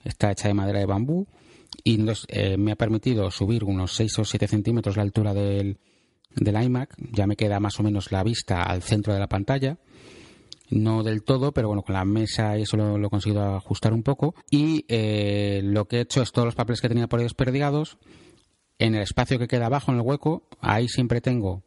está 0.03 0.31
hecha 0.31 0.49
de 0.49 0.53
madera 0.53 0.79
de 0.79 0.85
bambú 0.85 1.25
y 1.83 1.99
eh, 2.27 2.57
me 2.57 2.73
ha 2.73 2.75
permitido 2.75 3.31
subir 3.31 3.63
unos 3.63 3.93
6 3.93 4.19
o 4.19 4.25
7 4.25 4.47
centímetros 4.47 4.97
la 4.97 5.03
altura 5.03 5.33
del, 5.33 5.77
del 6.35 6.63
iMac. 6.63 6.95
Ya 7.13 7.27
me 7.27 7.38
queda 7.38 7.61
más 7.61 7.79
o 7.79 7.83
menos 7.83 8.11
la 8.11 8.23
vista 8.23 8.63
al 8.63 8.81
centro 8.81 9.13
de 9.13 9.19
la 9.19 9.27
pantalla 9.27 9.77
no 10.69 11.03
del 11.03 11.23
todo, 11.23 11.51
pero 11.51 11.67
bueno, 11.67 11.83
con 11.83 11.93
la 11.93 12.05
mesa 12.05 12.55
eso 12.57 12.77
lo, 12.77 13.05
he 13.05 13.09
conseguido 13.09 13.55
ajustar 13.55 13.93
un 13.93 14.03
poco. 14.03 14.35
Y 14.49 14.85
eh, 14.88 15.61
lo 15.63 15.85
que 15.85 15.97
he 15.97 16.01
hecho 16.01 16.21
es 16.21 16.31
todos 16.31 16.45
los 16.45 16.55
papeles 16.55 16.81
que 16.81 16.89
tenía 16.89 17.07
por 17.07 17.19
ahí 17.19 17.25
desperdigados. 17.25 17.97
En 18.77 18.95
el 18.95 19.01
espacio 19.01 19.39
que 19.39 19.47
queda 19.47 19.67
abajo, 19.67 19.91
en 19.91 19.97
el 19.97 20.03
hueco, 20.03 20.47
ahí 20.59 20.88
siempre 20.88 21.21
tengo 21.21 21.63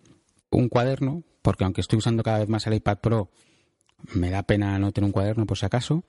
un 0.50 0.68
cuaderno, 0.68 1.22
porque 1.42 1.64
aunque 1.64 1.80
estoy 1.80 1.98
usando 1.98 2.22
cada 2.22 2.40
vez 2.40 2.48
más 2.48 2.66
el 2.66 2.74
iPad 2.74 2.98
Pro, 2.98 3.30
me 4.14 4.30
da 4.30 4.42
pena 4.42 4.78
no 4.78 4.92
tener 4.92 5.06
un 5.06 5.12
cuaderno 5.12 5.46
por 5.46 5.58
si 5.58 5.66
acaso. 5.66 6.04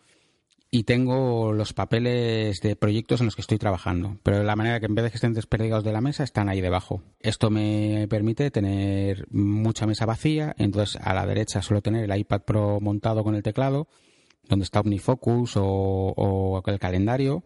Y 0.72 0.84
tengo 0.84 1.52
los 1.52 1.74
papeles 1.74 2.60
de 2.62 2.76
proyectos 2.76 3.22
en 3.22 3.26
los 3.26 3.36
que 3.36 3.42
estoy 3.42 3.58
trabajando, 3.58 4.20
pero 4.22 4.38
de 4.38 4.44
la 4.44 4.56
manera 4.56 4.80
que 4.80 4.86
en 4.86 4.94
vez 4.94 5.04
de 5.04 5.10
que 5.10 5.18
estén 5.18 5.34
desperdigados 5.34 5.84
de 5.84 5.92
la 5.92 6.02
mesa, 6.02 6.24
están 6.24 6.48
ahí 6.48 6.62
debajo. 6.62 7.02
Esto 7.20 7.50
me 7.50 8.06
permite 8.08 8.52
tener 8.52 9.26
mucha 9.32 9.88
mesa 9.88 10.06
vacía, 10.06 10.54
entonces 10.60 11.02
a 11.02 11.16
la 11.16 11.26
derecha 11.26 11.64
suelo 11.64 11.82
tener 11.82 12.04
el 12.04 12.16
iPad 12.16 12.42
Pro 12.42 12.80
montado 12.82 13.24
con 13.24 13.34
el 13.34 13.42
teclado, 13.42 13.88
donde 14.48 14.64
está 14.64 14.82
OmniFocus 14.82 15.58
o, 15.58 15.64
o 15.66 16.62
el 16.64 16.80
calendario, 16.80 17.44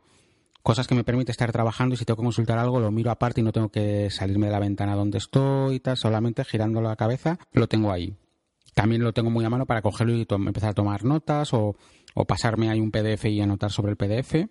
cosas 0.63 0.87
que 0.87 0.95
me 0.95 1.03
permite 1.03 1.31
estar 1.31 1.51
trabajando 1.51 1.93
y 1.93 1.97
si 1.97 2.05
tengo 2.05 2.17
que 2.17 2.23
consultar 2.23 2.57
algo 2.57 2.79
lo 2.79 2.91
miro 2.91 3.11
aparte 3.11 3.41
y 3.41 3.43
no 3.43 3.51
tengo 3.51 3.69
que 3.69 4.09
salirme 4.09 4.47
de 4.47 4.53
la 4.53 4.59
ventana 4.59 4.95
donde 4.95 5.19
estoy 5.19 5.75
y 5.75 5.79
tal, 5.79 5.97
solamente 5.97 6.43
girando 6.43 6.81
la 6.81 6.95
cabeza 6.95 7.37
lo 7.51 7.67
tengo 7.67 7.91
ahí. 7.91 8.15
También 8.73 9.03
lo 9.03 9.13
tengo 9.13 9.29
muy 9.29 9.45
a 9.45 9.49
mano 9.49 9.67
para 9.67 9.81
cogerlo 9.83 10.15
y 10.15 10.25
empezar 10.27 10.71
a 10.71 10.73
tomar 10.73 11.03
notas 11.03 11.53
o 11.53 11.75
pasarme 12.27 12.69
ahí 12.69 12.79
un 12.79 12.89
PDF 12.89 13.25
y 13.25 13.41
anotar 13.41 13.71
sobre 13.71 13.91
el 13.91 13.97
PDF. 13.97 14.49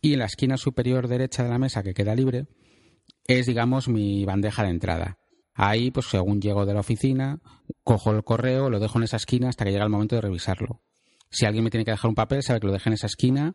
Y 0.00 0.14
en 0.14 0.18
la 0.18 0.24
esquina 0.24 0.56
superior 0.56 1.06
derecha 1.06 1.44
de 1.44 1.50
la 1.50 1.58
mesa 1.58 1.82
que 1.82 1.94
queda 1.94 2.16
libre 2.16 2.46
es, 3.26 3.46
digamos, 3.46 3.88
mi 3.88 4.24
bandeja 4.24 4.64
de 4.64 4.70
entrada. 4.70 5.18
Ahí, 5.54 5.90
pues 5.90 6.06
según 6.06 6.40
llego 6.40 6.66
de 6.66 6.74
la 6.74 6.80
oficina, 6.80 7.40
cojo 7.84 8.10
el 8.10 8.24
correo, 8.24 8.70
lo 8.70 8.80
dejo 8.80 8.98
en 8.98 9.04
esa 9.04 9.16
esquina 9.16 9.48
hasta 9.48 9.64
que 9.64 9.70
llega 9.70 9.84
el 9.84 9.90
momento 9.90 10.16
de 10.16 10.22
revisarlo. 10.22 10.82
Si 11.30 11.46
alguien 11.46 11.64
me 11.64 11.70
tiene 11.70 11.84
que 11.84 11.92
dejar 11.92 12.08
un 12.08 12.14
papel, 12.14 12.42
sabe 12.42 12.60
que 12.60 12.66
lo 12.66 12.72
deje 12.72 12.88
en 12.88 12.94
esa 12.94 13.06
esquina 13.06 13.54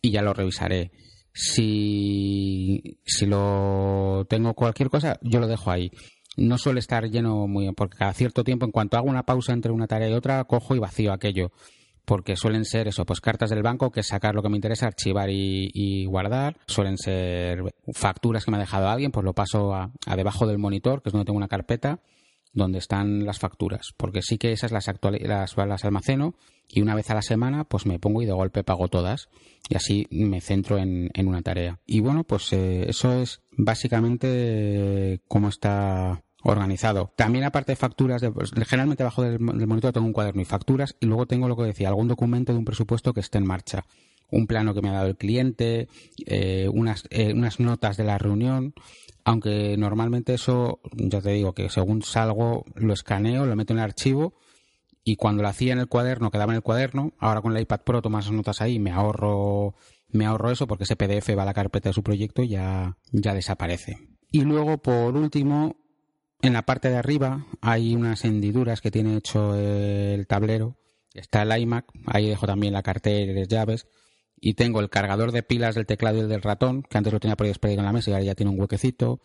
y 0.00 0.10
ya 0.10 0.22
lo 0.22 0.32
revisaré. 0.32 0.90
Si, 1.34 2.98
si 3.04 3.26
lo 3.26 4.26
tengo 4.28 4.54
cualquier 4.54 4.90
cosa, 4.90 5.18
yo 5.22 5.40
lo 5.40 5.46
dejo 5.46 5.70
ahí. 5.70 5.90
No 6.36 6.58
suele 6.58 6.80
estar 6.80 7.10
lleno 7.10 7.46
muy, 7.46 7.70
porque 7.72 7.98
cada 7.98 8.12
cierto 8.14 8.44
tiempo, 8.44 8.64
en 8.64 8.72
cuanto 8.72 8.96
hago 8.96 9.08
una 9.08 9.24
pausa 9.24 9.52
entre 9.52 9.72
una 9.72 9.86
tarea 9.86 10.08
y 10.08 10.14
otra, 10.14 10.44
cojo 10.44 10.74
y 10.74 10.78
vacío 10.78 11.12
aquello 11.12 11.52
porque 12.04 12.36
suelen 12.36 12.64
ser 12.64 12.88
eso, 12.88 13.04
pues 13.04 13.20
cartas 13.20 13.50
del 13.50 13.62
banco 13.62 13.90
que 13.90 14.02
sacar 14.02 14.34
lo 14.34 14.42
que 14.42 14.48
me 14.48 14.56
interesa, 14.56 14.86
archivar 14.86 15.30
y, 15.30 16.04
guardar. 16.06 16.56
Suelen 16.66 16.98
ser 16.98 17.74
facturas 17.94 18.44
que 18.44 18.50
me 18.50 18.56
ha 18.56 18.60
dejado 18.60 18.88
alguien, 18.88 19.12
pues 19.12 19.24
lo 19.24 19.34
paso 19.34 19.74
a, 19.74 19.92
debajo 20.16 20.46
del 20.46 20.58
monitor, 20.58 21.02
que 21.02 21.08
es 21.08 21.12
donde 21.12 21.26
tengo 21.26 21.36
una 21.36 21.48
carpeta 21.48 22.00
donde 22.52 22.78
están 22.78 23.24
las 23.24 23.38
facturas, 23.38 23.94
porque 23.96 24.20
sí 24.20 24.36
que 24.36 24.52
esas 24.52 24.72
las, 24.72 24.86
las, 24.86 25.56
las 25.56 25.84
almaceno 25.84 26.34
y 26.72 26.80
una 26.80 26.94
vez 26.94 27.10
a 27.10 27.14
la 27.14 27.22
semana 27.22 27.64
pues 27.64 27.84
me 27.86 27.98
pongo 27.98 28.22
y 28.22 28.26
de 28.26 28.32
golpe 28.32 28.64
pago 28.64 28.88
todas 28.88 29.28
y 29.68 29.76
así 29.76 30.08
me 30.10 30.40
centro 30.40 30.78
en, 30.78 31.10
una 31.14 31.42
tarea. 31.42 31.78
Y 31.86 32.00
bueno, 32.00 32.24
pues 32.24 32.52
eh, 32.52 32.88
eso 32.88 33.12
es 33.12 33.42
básicamente 33.52 35.20
cómo 35.28 35.48
está 35.48 36.24
organizado. 36.42 37.12
También 37.14 37.44
aparte 37.44 37.72
de 37.72 37.76
facturas, 37.76 38.20
de, 38.20 38.32
pues, 38.32 38.50
generalmente 38.66 39.04
bajo 39.04 39.22
del, 39.22 39.38
monitor 39.38 39.92
tengo 39.92 40.06
un 40.06 40.12
cuaderno 40.12 40.40
y 40.40 40.46
facturas 40.46 40.96
y 40.98 41.06
luego 41.06 41.26
tengo 41.26 41.46
lo 41.46 41.56
que 41.56 41.64
decía, 41.64 41.88
algún 41.88 42.08
documento 42.08 42.52
de 42.52 42.58
un 42.58 42.64
presupuesto 42.64 43.12
que 43.12 43.20
esté 43.20 43.38
en 43.38 43.46
marcha. 43.46 43.84
Un 44.30 44.46
plano 44.46 44.72
que 44.72 44.80
me 44.80 44.88
ha 44.88 44.92
dado 44.92 45.08
el 45.08 45.16
cliente, 45.16 45.88
eh, 46.24 46.68
unas, 46.72 47.04
eh, 47.10 47.34
unas 47.34 47.60
notas 47.60 47.98
de 47.98 48.04
la 48.04 48.16
reunión, 48.16 48.72
aunque 49.24 49.76
normalmente 49.76 50.34
eso, 50.34 50.80
ya 50.94 51.20
te 51.20 51.30
digo 51.30 51.52
que 51.52 51.68
según 51.68 52.02
salgo 52.02 52.64
lo 52.74 52.94
escaneo, 52.94 53.44
lo 53.44 53.54
meto 53.56 53.74
en 53.74 53.78
el 53.78 53.84
archivo 53.84 54.34
y 55.04 55.16
cuando 55.16 55.42
lo 55.42 55.48
hacía 55.48 55.72
en 55.72 55.80
el 55.80 55.88
cuaderno 55.88 56.30
quedaba 56.30 56.52
en 56.52 56.56
el 56.56 56.62
cuaderno, 56.62 57.12
ahora 57.18 57.40
con 57.40 57.56
el 57.56 57.62
iPad 57.62 57.80
Pro 57.80 58.02
tomas 58.02 58.30
notas 58.30 58.60
ahí 58.60 58.78
me 58.78 58.90
ahorro, 58.90 59.74
me 60.08 60.26
ahorro 60.26 60.50
eso 60.50 60.66
porque 60.66 60.84
ese 60.84 60.96
PDF 60.96 61.36
va 61.36 61.42
a 61.42 61.46
la 61.46 61.54
carpeta 61.54 61.88
de 61.88 61.92
su 61.92 62.02
proyecto 62.02 62.42
y 62.42 62.48
ya, 62.48 62.96
ya 63.10 63.34
desaparece. 63.34 63.98
Y 64.30 64.42
luego, 64.42 64.78
por 64.78 65.16
último, 65.16 65.76
en 66.40 66.52
la 66.52 66.62
parte 66.62 66.88
de 66.88 66.96
arriba 66.96 67.46
hay 67.60 67.94
unas 67.94 68.24
hendiduras 68.24 68.80
que 68.80 68.90
tiene 68.90 69.16
hecho 69.16 69.54
el 69.54 70.26
tablero. 70.26 70.76
Está 71.14 71.42
el 71.42 71.60
iMac, 71.60 71.86
ahí 72.06 72.28
dejo 72.28 72.46
también 72.46 72.72
la 72.72 72.82
cartera 72.82 73.32
y 73.32 73.34
las 73.34 73.48
llaves. 73.48 73.86
Y 74.40 74.54
tengo 74.54 74.80
el 74.80 74.88
cargador 74.88 75.32
de 75.32 75.42
pilas 75.42 75.74
del 75.74 75.86
teclado 75.86 76.18
y 76.18 76.26
del 76.26 76.42
ratón, 76.42 76.82
que 76.82 76.98
antes 76.98 77.12
lo 77.12 77.20
tenía 77.20 77.36
por 77.36 77.46
ahí 77.46 77.74
en 77.74 77.84
la 77.84 77.92
mesa 77.92 78.10
y 78.10 78.12
ahora 78.14 78.24
ya 78.24 78.34
tiene 78.34 78.50
un 78.50 78.60
huequecito. 78.60 79.20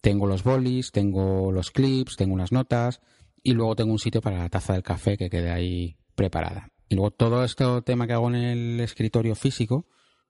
Tengo 0.00 0.26
los 0.26 0.44
bolis, 0.44 0.92
tengo 0.92 1.52
los 1.52 1.70
clips, 1.70 2.16
tengo 2.16 2.34
unas 2.34 2.52
notas 2.52 3.00
y 3.42 3.52
luego 3.52 3.76
tengo 3.76 3.92
un 3.92 3.98
sitio 3.98 4.20
para 4.20 4.38
la 4.38 4.48
taza 4.48 4.74
del 4.74 4.82
café 4.82 5.16
que 5.16 5.30
quede 5.30 5.50
ahí 5.50 5.96
preparada. 6.14 6.68
Y 6.88 6.94
luego 6.94 7.10
todo 7.10 7.44
este 7.44 7.64
tema 7.82 8.06
que 8.06 8.12
hago 8.12 8.28
en 8.28 8.36
el 8.36 8.80
escritorio 8.80 9.34
físico 9.34 9.86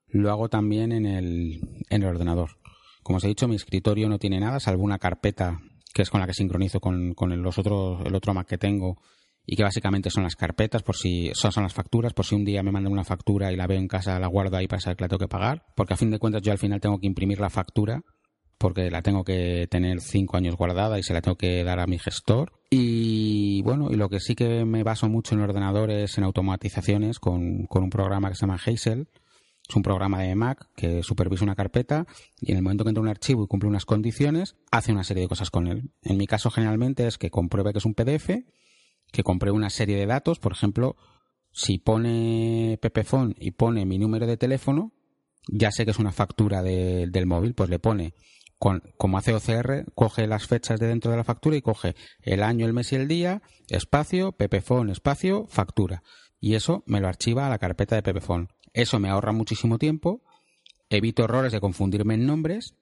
lo 0.06 0.30
hago 0.30 0.48
también 0.48 0.92
en 0.92 1.06
el, 1.06 1.60
en 1.88 2.02
el 2.02 2.08
ordenador. 2.08 2.50
Como 3.02 3.16
os 3.16 3.24
he 3.24 3.28
dicho, 3.28 3.48
mi 3.48 3.56
escritorio 3.56 4.08
no 4.08 4.18
tiene 4.18 4.38
nada, 4.38 4.60
salvo 4.60 4.84
una 4.84 4.98
carpeta 4.98 5.60
que 5.92 6.02
es 6.02 6.10
con 6.10 6.20
la 6.20 6.26
que 6.26 6.34
sincronizo 6.34 6.80
con, 6.80 7.14
con 7.14 7.42
los 7.42 7.58
otros, 7.58 8.00
el 8.06 8.14
otro 8.14 8.32
Mac 8.32 8.46
que 8.46 8.58
tengo 8.58 8.98
y 9.44 9.56
que 9.56 9.64
básicamente 9.64 10.08
son 10.08 10.22
las 10.22 10.36
carpetas, 10.36 10.82
por 10.82 10.96
si 10.96 11.32
son, 11.34 11.52
son 11.52 11.64
las 11.64 11.74
facturas, 11.74 12.14
por 12.14 12.24
si 12.24 12.34
un 12.34 12.44
día 12.44 12.62
me 12.62 12.70
mandan 12.70 12.92
una 12.92 13.04
factura 13.04 13.52
y 13.52 13.56
la 13.56 13.66
veo 13.66 13.78
en 13.78 13.88
casa, 13.88 14.18
la 14.20 14.28
guardo 14.28 14.56
ahí 14.56 14.68
para 14.68 14.80
saber 14.80 14.96
que 14.96 15.04
la 15.04 15.08
tengo 15.08 15.18
que 15.18 15.28
pagar, 15.28 15.64
porque 15.74 15.94
a 15.94 15.96
fin 15.96 16.10
de 16.10 16.18
cuentas 16.18 16.42
yo 16.42 16.52
al 16.52 16.58
final 16.58 16.80
tengo 16.80 16.98
que 16.98 17.08
imprimir 17.08 17.40
la 17.40 17.50
factura 17.50 18.02
porque 18.62 18.92
la 18.92 19.02
tengo 19.02 19.24
que 19.24 19.66
tener 19.68 20.00
cinco 20.00 20.36
años 20.36 20.56
guardada 20.56 20.96
y 20.96 21.02
se 21.02 21.12
la 21.12 21.20
tengo 21.20 21.36
que 21.36 21.64
dar 21.64 21.80
a 21.80 21.88
mi 21.88 21.98
gestor. 21.98 22.52
Y 22.70 23.60
bueno, 23.62 23.88
y 23.90 23.96
lo 23.96 24.08
que 24.08 24.20
sí 24.20 24.36
que 24.36 24.64
me 24.64 24.84
baso 24.84 25.08
mucho 25.08 25.34
en 25.34 25.40
ordenadores, 25.40 26.16
en 26.16 26.22
automatizaciones, 26.22 27.18
con, 27.18 27.66
con 27.66 27.82
un 27.82 27.90
programa 27.90 28.28
que 28.28 28.36
se 28.36 28.42
llama 28.42 28.60
Hazel. 28.64 29.08
Es 29.68 29.74
un 29.74 29.82
programa 29.82 30.22
de 30.22 30.36
Mac 30.36 30.68
que 30.76 31.02
supervisa 31.02 31.42
una 31.42 31.56
carpeta 31.56 32.06
y 32.40 32.52
en 32.52 32.58
el 32.58 32.62
momento 32.62 32.84
que 32.84 32.90
entra 32.90 33.02
un 33.02 33.08
archivo 33.08 33.42
y 33.42 33.48
cumple 33.48 33.68
unas 33.68 33.84
condiciones, 33.84 34.54
hace 34.70 34.92
una 34.92 35.02
serie 35.02 35.24
de 35.24 35.28
cosas 35.28 35.50
con 35.50 35.66
él. 35.66 35.90
En 36.02 36.16
mi 36.16 36.28
caso 36.28 36.48
generalmente 36.50 37.08
es 37.08 37.18
que 37.18 37.30
compruebe 37.30 37.72
que 37.72 37.78
es 37.78 37.84
un 37.84 37.94
PDF 37.94 38.30
que 39.10 39.24
compré 39.24 39.50
una 39.50 39.70
serie 39.70 39.96
de 39.96 40.06
datos, 40.06 40.38
por 40.38 40.52
ejemplo, 40.52 40.96
si 41.50 41.78
pone 41.78 42.78
Pepefon 42.80 43.34
y 43.38 43.50
pone 43.50 43.86
mi 43.86 43.98
número 43.98 44.26
de 44.26 44.36
teléfono, 44.36 44.92
ya 45.48 45.70
sé 45.72 45.84
que 45.84 45.90
es 45.90 45.98
una 45.98 46.12
factura 46.12 46.62
del 46.62 47.26
móvil, 47.26 47.54
pues 47.54 47.68
le 47.68 47.78
pone, 47.78 48.14
como 48.96 49.18
hace 49.18 49.34
OCR, 49.34 49.86
coge 49.94 50.26
las 50.26 50.46
fechas 50.46 50.78
de 50.78 50.86
dentro 50.86 51.10
de 51.10 51.16
la 51.16 51.24
factura 51.24 51.56
y 51.56 51.62
coge 51.62 51.94
el 52.20 52.42
año, 52.42 52.66
el 52.66 52.72
mes 52.72 52.92
y 52.92 52.96
el 52.96 53.08
día, 53.08 53.42
espacio, 53.68 54.32
Pepefon, 54.32 54.90
espacio, 54.90 55.46
factura. 55.48 56.02
Y 56.40 56.54
eso 56.54 56.82
me 56.86 57.00
lo 57.00 57.08
archiva 57.08 57.46
a 57.46 57.50
la 57.50 57.58
carpeta 57.58 57.96
de 57.96 58.02
Pepefon. 58.02 58.48
Eso 58.72 58.98
me 59.00 59.08
ahorra 59.08 59.32
muchísimo 59.32 59.78
tiempo, 59.78 60.22
evito 60.90 61.24
errores 61.24 61.52
de 61.52 61.60
confundirme 61.60 62.14
en 62.14 62.26
nombres 62.26 62.76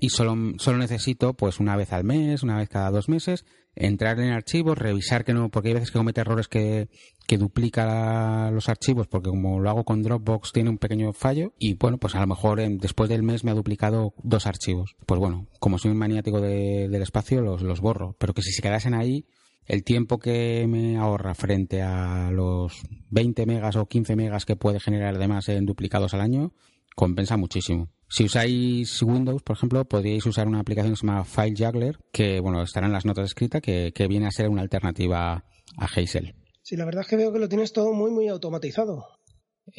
y 0.00 0.10
solo, 0.10 0.36
solo 0.58 0.78
necesito, 0.78 1.34
pues 1.34 1.58
una 1.58 1.76
vez 1.76 1.92
al 1.92 2.04
mes, 2.04 2.44
una 2.44 2.56
vez 2.56 2.68
cada 2.68 2.90
dos 2.90 3.08
meses, 3.08 3.44
entrar 3.74 4.20
en 4.20 4.30
archivos, 4.30 4.78
revisar 4.78 5.24
que 5.24 5.34
no, 5.34 5.50
porque 5.50 5.68
hay 5.68 5.74
veces 5.74 5.90
que 5.90 5.98
comete 5.98 6.20
errores 6.20 6.46
que, 6.46 6.88
que 7.26 7.36
duplica 7.36 8.50
los 8.52 8.68
archivos, 8.68 9.08
porque 9.08 9.30
como 9.30 9.58
lo 9.58 9.68
hago 9.68 9.84
con 9.84 10.02
Dropbox 10.02 10.52
tiene 10.52 10.70
un 10.70 10.78
pequeño 10.78 11.12
fallo, 11.12 11.52
y 11.58 11.74
bueno, 11.74 11.98
pues 11.98 12.14
a 12.14 12.20
lo 12.20 12.28
mejor 12.28 12.60
después 12.78 13.10
del 13.10 13.24
mes 13.24 13.42
me 13.42 13.50
ha 13.50 13.54
duplicado 13.54 14.14
dos 14.22 14.46
archivos. 14.46 14.94
Pues 15.04 15.18
bueno, 15.18 15.48
como 15.58 15.78
soy 15.78 15.90
un 15.90 15.98
maniático 15.98 16.40
del 16.40 17.02
espacio, 17.02 17.40
los, 17.40 17.62
los 17.62 17.80
borro, 17.80 18.14
pero 18.20 18.34
que 18.34 18.42
si 18.42 18.52
se 18.52 18.62
quedasen 18.62 18.94
ahí, 18.94 19.26
el 19.66 19.82
tiempo 19.82 20.20
que 20.20 20.64
me 20.68 20.96
ahorra 20.96 21.34
frente 21.34 21.82
a 21.82 22.30
los 22.30 22.82
20 23.10 23.46
megas 23.46 23.74
o 23.74 23.86
15 23.86 24.14
megas 24.14 24.46
que 24.46 24.54
puede 24.54 24.78
generar 24.78 25.16
además 25.16 25.48
en 25.48 25.66
duplicados 25.66 26.14
al 26.14 26.20
año, 26.20 26.52
compensa 26.94 27.36
muchísimo. 27.36 27.90
Si 28.08 28.24
usáis 28.24 29.02
Windows, 29.02 29.42
por 29.42 29.56
ejemplo, 29.56 29.84
podríais 29.84 30.24
usar 30.24 30.48
una 30.48 30.60
aplicación 30.60 30.94
que 30.94 31.00
se 31.00 31.06
llama 31.06 31.24
File 31.24 31.54
Juggler, 31.56 31.98
que 32.10 32.40
bueno, 32.40 32.62
estará 32.62 32.86
en 32.86 32.92
las 32.92 33.04
notas 33.04 33.26
escritas, 33.26 33.60
que, 33.60 33.92
que 33.94 34.08
viene 34.08 34.26
a 34.26 34.30
ser 34.30 34.48
una 34.48 34.62
alternativa 34.62 35.44
a 35.76 35.84
Hazel. 35.84 36.34
Sí, 36.62 36.76
la 36.76 36.84
verdad 36.84 37.02
es 37.02 37.08
que 37.08 37.16
veo 37.16 37.32
que 37.32 37.38
lo 37.38 37.48
tienes 37.48 37.72
todo 37.72 37.92
muy, 37.92 38.10
muy 38.10 38.28
automatizado. 38.28 39.06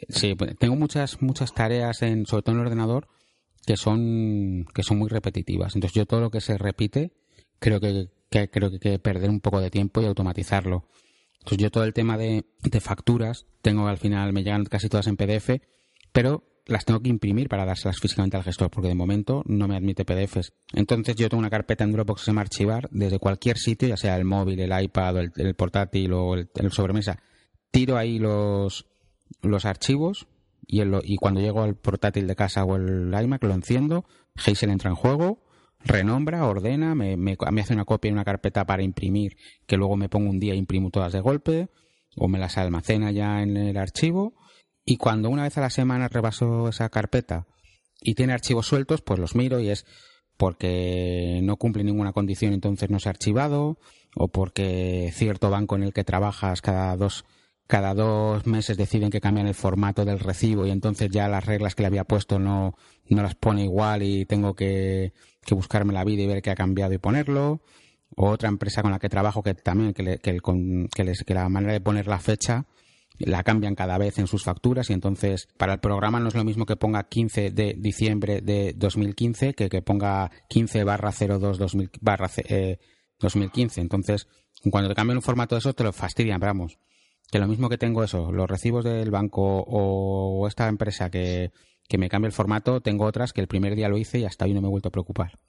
Sí, 0.10 0.36
pues, 0.36 0.58
tengo 0.58 0.76
muchas, 0.76 1.22
muchas 1.22 1.54
tareas, 1.54 2.02
en, 2.02 2.26
sobre 2.26 2.44
todo 2.44 2.56
en 2.56 2.62
el 2.62 2.68
ordenador, 2.68 3.08
que 3.65 3.78
son, 3.78 4.65
que 4.74 4.84
son 4.84 5.00
muy 5.00 5.10
repetitivas. 5.10 5.76
Entonces 5.76 5.96
yo 5.96 6.06
todo 6.06 6.22
lo 6.22 6.32
que 6.32 6.42
se 6.42 6.58
repite, 6.58 7.12
creo 7.60 7.80
que, 7.80 8.10
creo 8.30 8.70
que 8.70 8.76
hay 8.76 8.80
que 8.80 9.00
perder 9.00 9.30
un 9.30 9.39
poco 9.39 9.60
de 9.60 9.70
tiempo 9.70 10.02
y 10.02 10.06
automatizarlo. 10.06 10.88
Entonces 11.39 11.58
yo 11.58 11.72
todo 11.72 11.84
el 11.84 11.94
tema 11.94 12.18
de, 12.18 12.46
de 12.63 12.80
facturas, 12.80 13.48
tengo 13.62 13.88
al 13.88 13.98
final, 13.98 14.34
me 14.34 14.44
llegan 14.44 14.65
casi 14.65 14.89
todas 14.89 15.08
en 15.08 15.18
PDF, 15.18 15.62
pero 16.12 16.44
las 16.69 16.86
tengo 16.86 17.01
que 17.01 17.10
imprimir 17.10 17.49
para 17.49 17.65
dárselas 17.65 17.99
físicamente 17.99 18.38
al 18.38 18.43
gestor, 18.43 18.69
porque 18.69 18.88
de 18.88 18.95
momento 18.95 19.43
no 19.45 19.67
me 19.67 19.75
admite 19.75 20.05
PDFs. 20.05 20.53
Entonces 20.73 21.15
yo 21.15 21.27
tengo 21.29 21.39
una 21.39 21.49
carpeta 21.49 21.84
en 21.84 21.91
Dropbox 21.91 22.21
que 22.21 22.25
se 22.25 22.32
llama 22.32 22.41
archivar 22.41 22.88
desde 22.91 23.19
cualquier 23.19 23.58
sitio, 23.58 23.88
ya 23.88 23.97
sea 23.97 24.15
el 24.15 24.25
móvil, 24.25 24.60
el 24.60 24.84
iPad, 24.84 25.15
o 25.15 25.19
el, 25.19 25.55
portátil 25.55 26.13
o 26.13 26.36
el, 26.36 26.49
sobremesa. 26.71 27.19
Tiro 27.71 27.97
ahí 27.97 28.19
los, 28.19 28.86
los 29.41 29.65
archivos 29.65 30.27
y, 30.65 31.17
cuando 31.17 31.41
llego 31.41 31.63
al 31.63 31.75
portátil 31.75 32.27
de 32.27 32.36
casa 32.36 32.63
o 32.63 32.75
el 32.75 33.12
iMac 33.12 33.43
lo 33.43 33.53
enciendo, 33.53 34.05
Hazel 34.36 34.69
entra 34.69 34.91
en 34.91 34.95
juego, 34.95 35.41
renombra, 35.84 36.45
ordena, 36.45 36.93
me, 36.93 37.17
me, 37.17 37.36
me 37.51 37.62
hace 37.62 37.73
una 37.73 37.86
copia 37.86 38.10
en 38.10 38.15
una 38.15 38.25
carpeta 38.25 38.65
para 38.65 38.84
imprimir, 38.84 39.38
que 39.65 39.77
luego 39.77 39.97
me 39.97 40.10
pongo 40.10 40.29
un 40.29 40.39
día 40.39 40.53
e 40.53 40.58
imprimo 40.58 40.91
todas 40.91 41.12
de 41.12 41.21
golpe, 41.21 41.69
o 42.15 42.27
me 42.27 42.38
las 42.38 42.58
almacena 42.58 43.12
ya 43.12 43.41
en 43.41 43.58
el 43.58 43.77
archivo 43.77 44.34
y 44.89 44.97
cuando 44.97 45.30
una 45.30 45.43
vez 45.43 45.56
a 45.56 45.62
la 45.62 45.69
semana 45.69 46.08
rebaso 46.08 46.67
esa 46.67 46.89
carpeta 46.89 47.45
y 48.02 48.15
tiene 48.15 48.34
archivos 48.34 48.65
sueltos, 48.65 49.04
pues 49.04 49.19
los 49.19 49.36
miro 49.36 49.60
y 49.60 49.69
es 49.69 49.86
porque 50.36 51.41
no 51.43 51.58
cumple 51.58 51.84
ninguna 51.84 52.12
condición, 52.12 52.54
entonces 52.54 52.89
no 52.89 52.99
se 52.99 53.08
ha 53.08 53.12
archivado, 53.12 53.78
o 54.15 54.30
porque 54.30 55.12
cierto 55.13 55.52
banco 55.52 55.75
en 55.75 55.84
el 55.84 55.93
que 55.93 56.04
trabajas 56.04 56.62
cada 56.62 56.97
dos, 56.97 57.23
cada 57.67 57.93
dos 57.93 58.47
meses 58.47 58.78
deciden 58.78 59.12
que 59.12 59.21
cambian 59.21 59.45
el 59.45 59.54
formato 59.54 60.06
del 60.06 60.17
recibo 60.17 60.65
y 60.65 60.71
entonces 60.71 61.12
ya 61.12 61.28
las 61.28 61.45
reglas 61.45 61.75
que 61.75 61.84
le 61.84 61.88
había 61.88 62.04
puesto 62.04 62.39
no, 62.39 62.73
no 63.10 63.21
las 63.21 63.36
pone 63.36 63.65
igual 63.65 64.02
y 64.02 64.25
tengo 64.25 64.56
que, 64.56 65.13
que 65.45 65.54
buscarme 65.54 65.93
la 65.93 66.04
vida 66.04 66.23
y 66.23 66.28
ver 66.28 66.41
qué 66.41 66.49
ha 66.49 66.56
cambiado 66.56 66.93
y 66.93 66.97
ponerlo. 66.97 67.62
O 68.15 68.30
otra 68.30 68.49
empresa 68.49 68.82
con 68.82 68.89
la 68.89 68.97
que 68.97 69.08
trabajo 69.08 69.43
que 69.43 69.54
también, 69.54 69.93
que, 69.93 70.17
que, 70.17 70.39
que, 70.95 71.04
les, 71.04 71.23
que 71.23 71.34
la 71.36 71.47
manera 71.47 71.73
de 71.73 71.80
poner 71.80 72.08
la 72.08 72.17
fecha 72.17 72.65
la 73.19 73.43
cambian 73.43 73.75
cada 73.75 73.97
vez 73.97 74.17
en 74.17 74.27
sus 74.27 74.43
facturas 74.43 74.89
y 74.89 74.93
entonces 74.93 75.47
para 75.58 75.73
el 75.73 75.79
programa 75.79 76.19
no 76.19 76.29
es 76.29 76.36
lo 76.36 76.43
mismo 76.43 76.65
que 76.65 76.75
ponga 76.75 77.03
15 77.03 77.51
de 77.51 77.75
diciembre 77.77 78.41
de 78.41 78.73
2015 78.75 79.53
que 79.53 79.69
que 79.69 79.82
ponga 79.82 80.32
15 80.47 80.84
barra 80.84 81.12
02 81.12 81.58
2000, 81.58 81.91
barra, 82.01 82.29
2015. 83.19 83.79
Eh, 83.79 83.84
entonces, 83.84 84.27
cuando 84.71 84.89
te 84.89 84.95
cambian 84.95 85.17
un 85.17 85.23
formato 85.23 85.55
de 85.55 85.60
eso, 85.60 85.73
te 85.73 85.84
lo 85.84 85.91
fastidian, 85.91 86.39
vamos. 86.39 86.79
Que 87.32 87.39
lo 87.39 87.47
mismo 87.47 87.69
que 87.69 87.77
tengo 87.77 88.03
eso, 88.03 88.32
los 88.32 88.49
recibos 88.49 88.84
del 88.84 89.12
banco 89.12 89.63
o 89.67 90.47
esta 90.47 90.67
empresa 90.67 91.12
que, 91.12 91.51
que 91.88 91.97
me 91.97 92.08
cambia 92.08 92.27
el 92.27 92.34
formato, 92.34 92.82
tengo 92.82 93.05
otras 93.05 93.34
que 93.34 93.41
el 93.41 93.47
primer 93.47 93.75
día 93.75 93.89
lo 93.89 93.97
hice 93.97 94.19
y 94.19 94.25
hasta 94.25 94.45
hoy 94.45 94.53
no 94.53 94.62
me 94.62 94.67
he 94.67 94.71
vuelto 94.71 94.89
a 94.89 94.91
preocupar. 94.91 95.39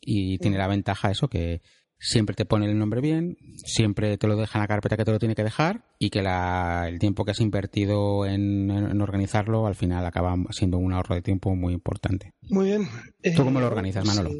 Y 0.00 0.38
tiene 0.38 0.58
la 0.58 0.68
ventaja 0.68 1.10
eso 1.10 1.28
que 1.28 1.62
siempre 1.98 2.34
te 2.34 2.44
pone 2.44 2.66
el 2.66 2.78
nombre 2.78 3.00
bien, 3.00 3.36
siempre 3.56 4.18
te 4.18 4.26
lo 4.26 4.36
deja 4.36 4.58
en 4.58 4.62
la 4.62 4.68
carpeta 4.68 4.96
que 4.96 5.04
te 5.04 5.12
lo 5.12 5.18
tiene 5.18 5.34
que 5.34 5.44
dejar 5.44 5.84
y 5.98 6.10
que 6.10 6.22
la, 6.22 6.86
el 6.88 6.98
tiempo 6.98 7.24
que 7.24 7.30
has 7.30 7.40
invertido 7.40 8.26
en, 8.26 9.00
organizarlo 9.00 9.66
al 9.66 9.74
final 9.74 10.04
acaba 10.06 10.34
siendo 10.50 10.78
un 10.78 10.92
ahorro 10.92 11.14
de 11.14 11.22
tiempo 11.22 11.54
muy 11.54 11.72
importante. 11.72 12.32
Muy 12.50 12.66
bien. 12.66 12.88
¿Tú 13.34 13.44
cómo 13.44 13.60
lo 13.60 13.66
organizas, 13.66 14.04
Manolo? 14.04 14.30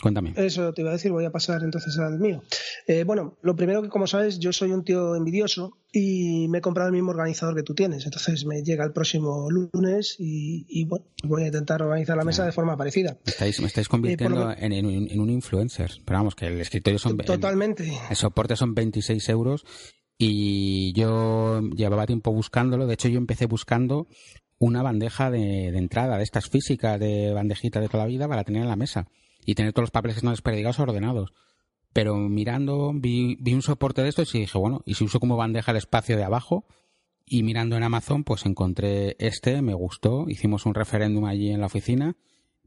Cuéntame. 0.00 0.34
Eso 0.36 0.72
te 0.72 0.82
iba 0.82 0.90
a 0.90 0.94
decir, 0.94 1.12
voy 1.12 1.24
a 1.24 1.30
pasar 1.30 1.62
entonces 1.62 1.98
al 1.98 2.18
mío. 2.18 2.42
Eh, 2.86 3.04
bueno, 3.04 3.36
lo 3.42 3.56
primero 3.56 3.82
que 3.82 3.88
como 3.88 4.06
sabes, 4.06 4.38
yo 4.38 4.52
soy 4.52 4.72
un 4.72 4.84
tío 4.84 5.14
envidioso 5.14 5.78
y 5.92 6.48
me 6.48 6.58
he 6.58 6.60
comprado 6.60 6.88
el 6.88 6.94
mismo 6.94 7.10
organizador 7.10 7.54
que 7.54 7.62
tú 7.62 7.74
tienes. 7.74 8.04
Entonces 8.04 8.44
me 8.44 8.62
llega 8.62 8.84
el 8.84 8.92
próximo 8.92 9.48
lunes 9.50 10.16
y, 10.18 10.84
bueno, 10.86 11.06
voy 11.22 11.44
a 11.44 11.46
intentar 11.46 11.82
organizar 11.82 12.16
la 12.16 12.24
mesa 12.24 12.44
de 12.44 12.52
forma 12.52 12.76
parecida. 12.76 13.16
Estáis, 13.24 13.60
me 13.60 13.68
estáis 13.68 13.88
convirtiendo 13.88 14.52
en, 14.56 14.72
en, 14.72 15.20
un 15.20 15.30
influencer. 15.30 15.92
Pero 16.04 16.18
vamos, 16.18 16.34
que 16.34 16.46
el 16.46 16.60
escritorio 16.60 16.98
son... 16.98 17.16
Totalmente. 17.18 17.92
El, 18.10 18.16
soporte 18.16 18.56
son 18.56 18.74
26 18.74 19.28
euros 19.28 19.64
y 20.18 20.92
yo 20.94 21.60
llevaba 21.76 22.06
tiempo 22.06 22.32
buscándolo. 22.32 22.86
De 22.86 22.94
hecho, 22.94 23.08
yo 23.08 23.18
empecé 23.18 23.46
buscando 23.46 24.08
una 24.58 24.82
bandeja 24.82 25.30
de, 25.30 25.70
de 25.70 25.78
entrada 25.78 26.16
de 26.16 26.24
estas 26.24 26.48
físicas 26.48 26.98
de 26.98 27.32
bandejita 27.32 27.80
de 27.80 27.88
toda 27.88 28.04
la 28.04 28.08
vida 28.08 28.28
para 28.28 28.44
tener 28.44 28.62
en 28.62 28.68
la 28.68 28.76
mesa 28.76 29.08
y 29.44 29.54
tener 29.54 29.72
todos 29.72 29.84
los 29.84 29.90
papeles 29.90 30.16
que 30.16 30.18
están 30.20 30.32
desperdigados 30.32 30.78
ordenados. 30.78 31.32
Pero 31.92 32.16
mirando, 32.16 32.92
vi, 32.94 33.36
vi 33.40 33.54
un 33.54 33.62
soporte 33.62 34.02
de 34.02 34.08
estos 34.08 34.34
y 34.34 34.40
dije, 34.40 34.58
bueno, 34.58 34.82
y 34.84 34.94
si 34.94 35.04
uso 35.04 35.20
como 35.20 35.36
bandeja 35.36 35.70
el 35.70 35.76
espacio 35.76 36.16
de 36.16 36.24
abajo, 36.24 36.66
y 37.26 37.42
mirando 37.42 37.76
en 37.76 37.82
Amazon, 37.82 38.24
pues 38.24 38.44
encontré 38.44 39.16
este, 39.18 39.62
me 39.62 39.74
gustó, 39.74 40.26
hicimos 40.28 40.66
un 40.66 40.74
referéndum 40.74 41.24
allí 41.24 41.50
en 41.50 41.60
la 41.60 41.66
oficina, 41.66 42.16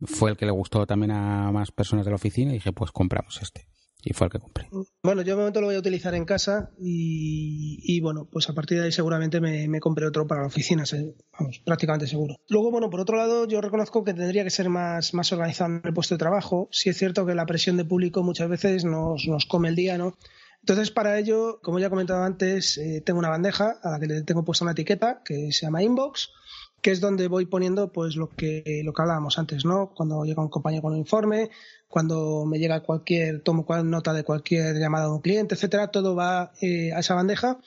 fue 0.02 0.32
el 0.32 0.38
que 0.38 0.46
le 0.46 0.52
gustó 0.52 0.86
también 0.86 1.12
a 1.12 1.52
más 1.52 1.72
personas 1.72 2.06
de 2.06 2.12
la 2.12 2.16
oficina 2.16 2.52
y 2.52 2.56
dije, 2.56 2.72
pues 2.72 2.92
compramos 2.92 3.40
este 3.42 3.68
y 4.04 4.14
fue 4.14 4.28
el 4.28 4.32
que 4.32 4.40
compré. 4.40 4.70
Bueno, 5.04 5.22
yo 5.22 5.34
de 5.34 5.38
momento 5.38 5.60
lo 5.60 5.68
voy 5.68 5.76
a 5.76 5.80
utilizar 5.80 6.14
en 6.16 6.26
casa 6.26 6.72
y, 6.80 8.00
bueno, 8.02 8.28
pues 8.32 8.50
a 8.50 8.54
partir 8.54 8.78
de 8.78 8.86
ahí 8.86 8.92
seguramente 8.92 9.42
me, 9.42 9.68
me 9.68 9.80
compré 9.80 10.06
otro 10.06 10.28
para 10.28 10.42
la 10.42 10.48
oficina, 10.48 10.84
vamos, 11.38 11.60
prácticamente 11.66 12.08
seguro. 12.08 12.36
Luego, 12.48 12.72
bueno, 12.72 12.90
por 12.90 13.00
otro 13.00 13.18
lado, 13.18 13.48
yo 13.48 13.60
reconozco 13.60 14.04
que 14.04 14.14
tendría 14.14 14.44
que 14.44 14.50
ser 14.50 14.70
más, 14.70 15.14
más 15.14 15.32
organizado 15.32 15.72
en 15.72 15.82
el 15.84 15.94
puesto 15.94 16.16
de 16.16 16.20
trabajo. 16.20 16.70
Sí 16.72 16.90
es 16.90 16.98
cierto 16.98 17.26
que 17.26 17.36
la 17.36 17.46
presión 17.46 17.78
de 17.78 17.86
público 17.86 18.24
muchas 18.24 18.50
veces 18.50 18.86
nos, 18.86 19.28
nos 19.28 19.46
come 19.46 19.70
el 19.70 19.76
día, 19.76 19.98
¿no? 19.98 20.18
Entonces, 20.62 20.92
para 20.92 21.18
ello, 21.18 21.60
como 21.62 21.80
ya 21.80 21.88
he 21.88 21.90
comentado 21.90 22.24
antes, 22.24 22.78
eh, 22.78 23.02
tengo 23.06 23.20
una 23.20 23.30
bandeja 23.30 23.80
a 23.82 23.92
la 23.92 24.00
que 24.00 24.08
le 24.08 24.22
tengo 24.24 24.44
puesta 24.44 24.66
una 24.66 24.72
etiqueta 24.74 25.22
que 25.24 25.52
se 25.52 25.66
llama 25.66 25.84
Inbox 25.84 26.30
que 26.82 26.92
es 26.92 27.02
donde 27.02 27.28
voy 27.28 27.46
poniendo 27.46 27.92
pues 27.92 28.16
lo 28.16 28.30
que 28.30 28.82
lo 28.84 28.94
que 28.94 29.02
hablábamos 29.02 29.40
antes, 29.40 29.66
¿no? 29.66 29.92
Cuando 29.96 30.24
llega 30.24 30.42
un 30.42 30.50
compañero 30.50 30.84
con 30.84 30.94
un 30.94 31.00
informe 31.00 31.50
cuando 31.88 32.46
me 32.46 32.60
llega 32.60 32.84
cualquier, 32.84 33.42
tomo 33.42 33.66
nota 33.84 34.14
de 34.14 34.24
cualquier 34.24 34.76
llamada 34.76 35.06
de 35.06 35.12
un 35.12 35.22
cliente, 35.22 35.56
etcétera, 35.56 35.88
todo 35.88 36.16
va 36.16 36.52
eh, 36.62 36.92
a 36.94 37.00
esa 37.00 37.16
bandeja 37.16 37.60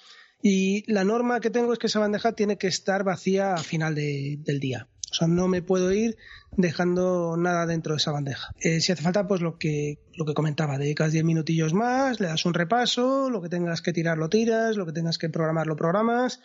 y 0.43 0.91
la 0.91 1.05
norma 1.05 1.41
que 1.41 1.51
tengo 1.51 1.73
es 1.73 1.79
que 1.79 1.87
esa 1.87 2.01
bandeja 2.01 2.33
tiene 2.33 2.57
que 2.57 2.67
estar 2.67 3.05
vacía 3.05 3.55
a 3.55 3.59
final 3.59 3.95
del 3.95 4.61
día. 4.61 4.89
O 5.11 5.15
sea, 5.15 5.27
no 5.27 5.49
me 5.49 5.61
puedo 5.61 5.93
ir 5.93 6.17
dejando 6.53 7.37
nada 7.37 7.67
dentro 7.67 7.95
de 7.95 7.99
esa 7.99 8.13
bandeja. 8.13 8.55
Eh, 8.61 8.81
si 8.81 8.93
hace 8.93 9.03
falta, 9.03 9.27
pues 9.27 9.41
lo 9.41 9.59
que, 9.59 9.99
lo 10.15 10.25
que 10.25 10.35
comentaba, 10.35 10.79
dedicas 10.79 11.13
10 11.13 11.25
minutillos 11.25 11.75
más, 11.75 12.21
le 12.21 12.29
das 12.29 12.47
un 12.47 12.55
repaso, 12.55 13.29
lo 13.29 13.43
que 13.43 13.49
tengas 13.49 13.83
que 13.83 13.93
tirar 13.93 14.19
lo 14.19 14.29
tiras, 14.29 14.77
lo 14.77 14.87
que 14.87 14.93
tengas 14.93 15.19
que 15.19 15.29
programar 15.29 15.67
lo 15.67 15.75
programas, 15.75 16.41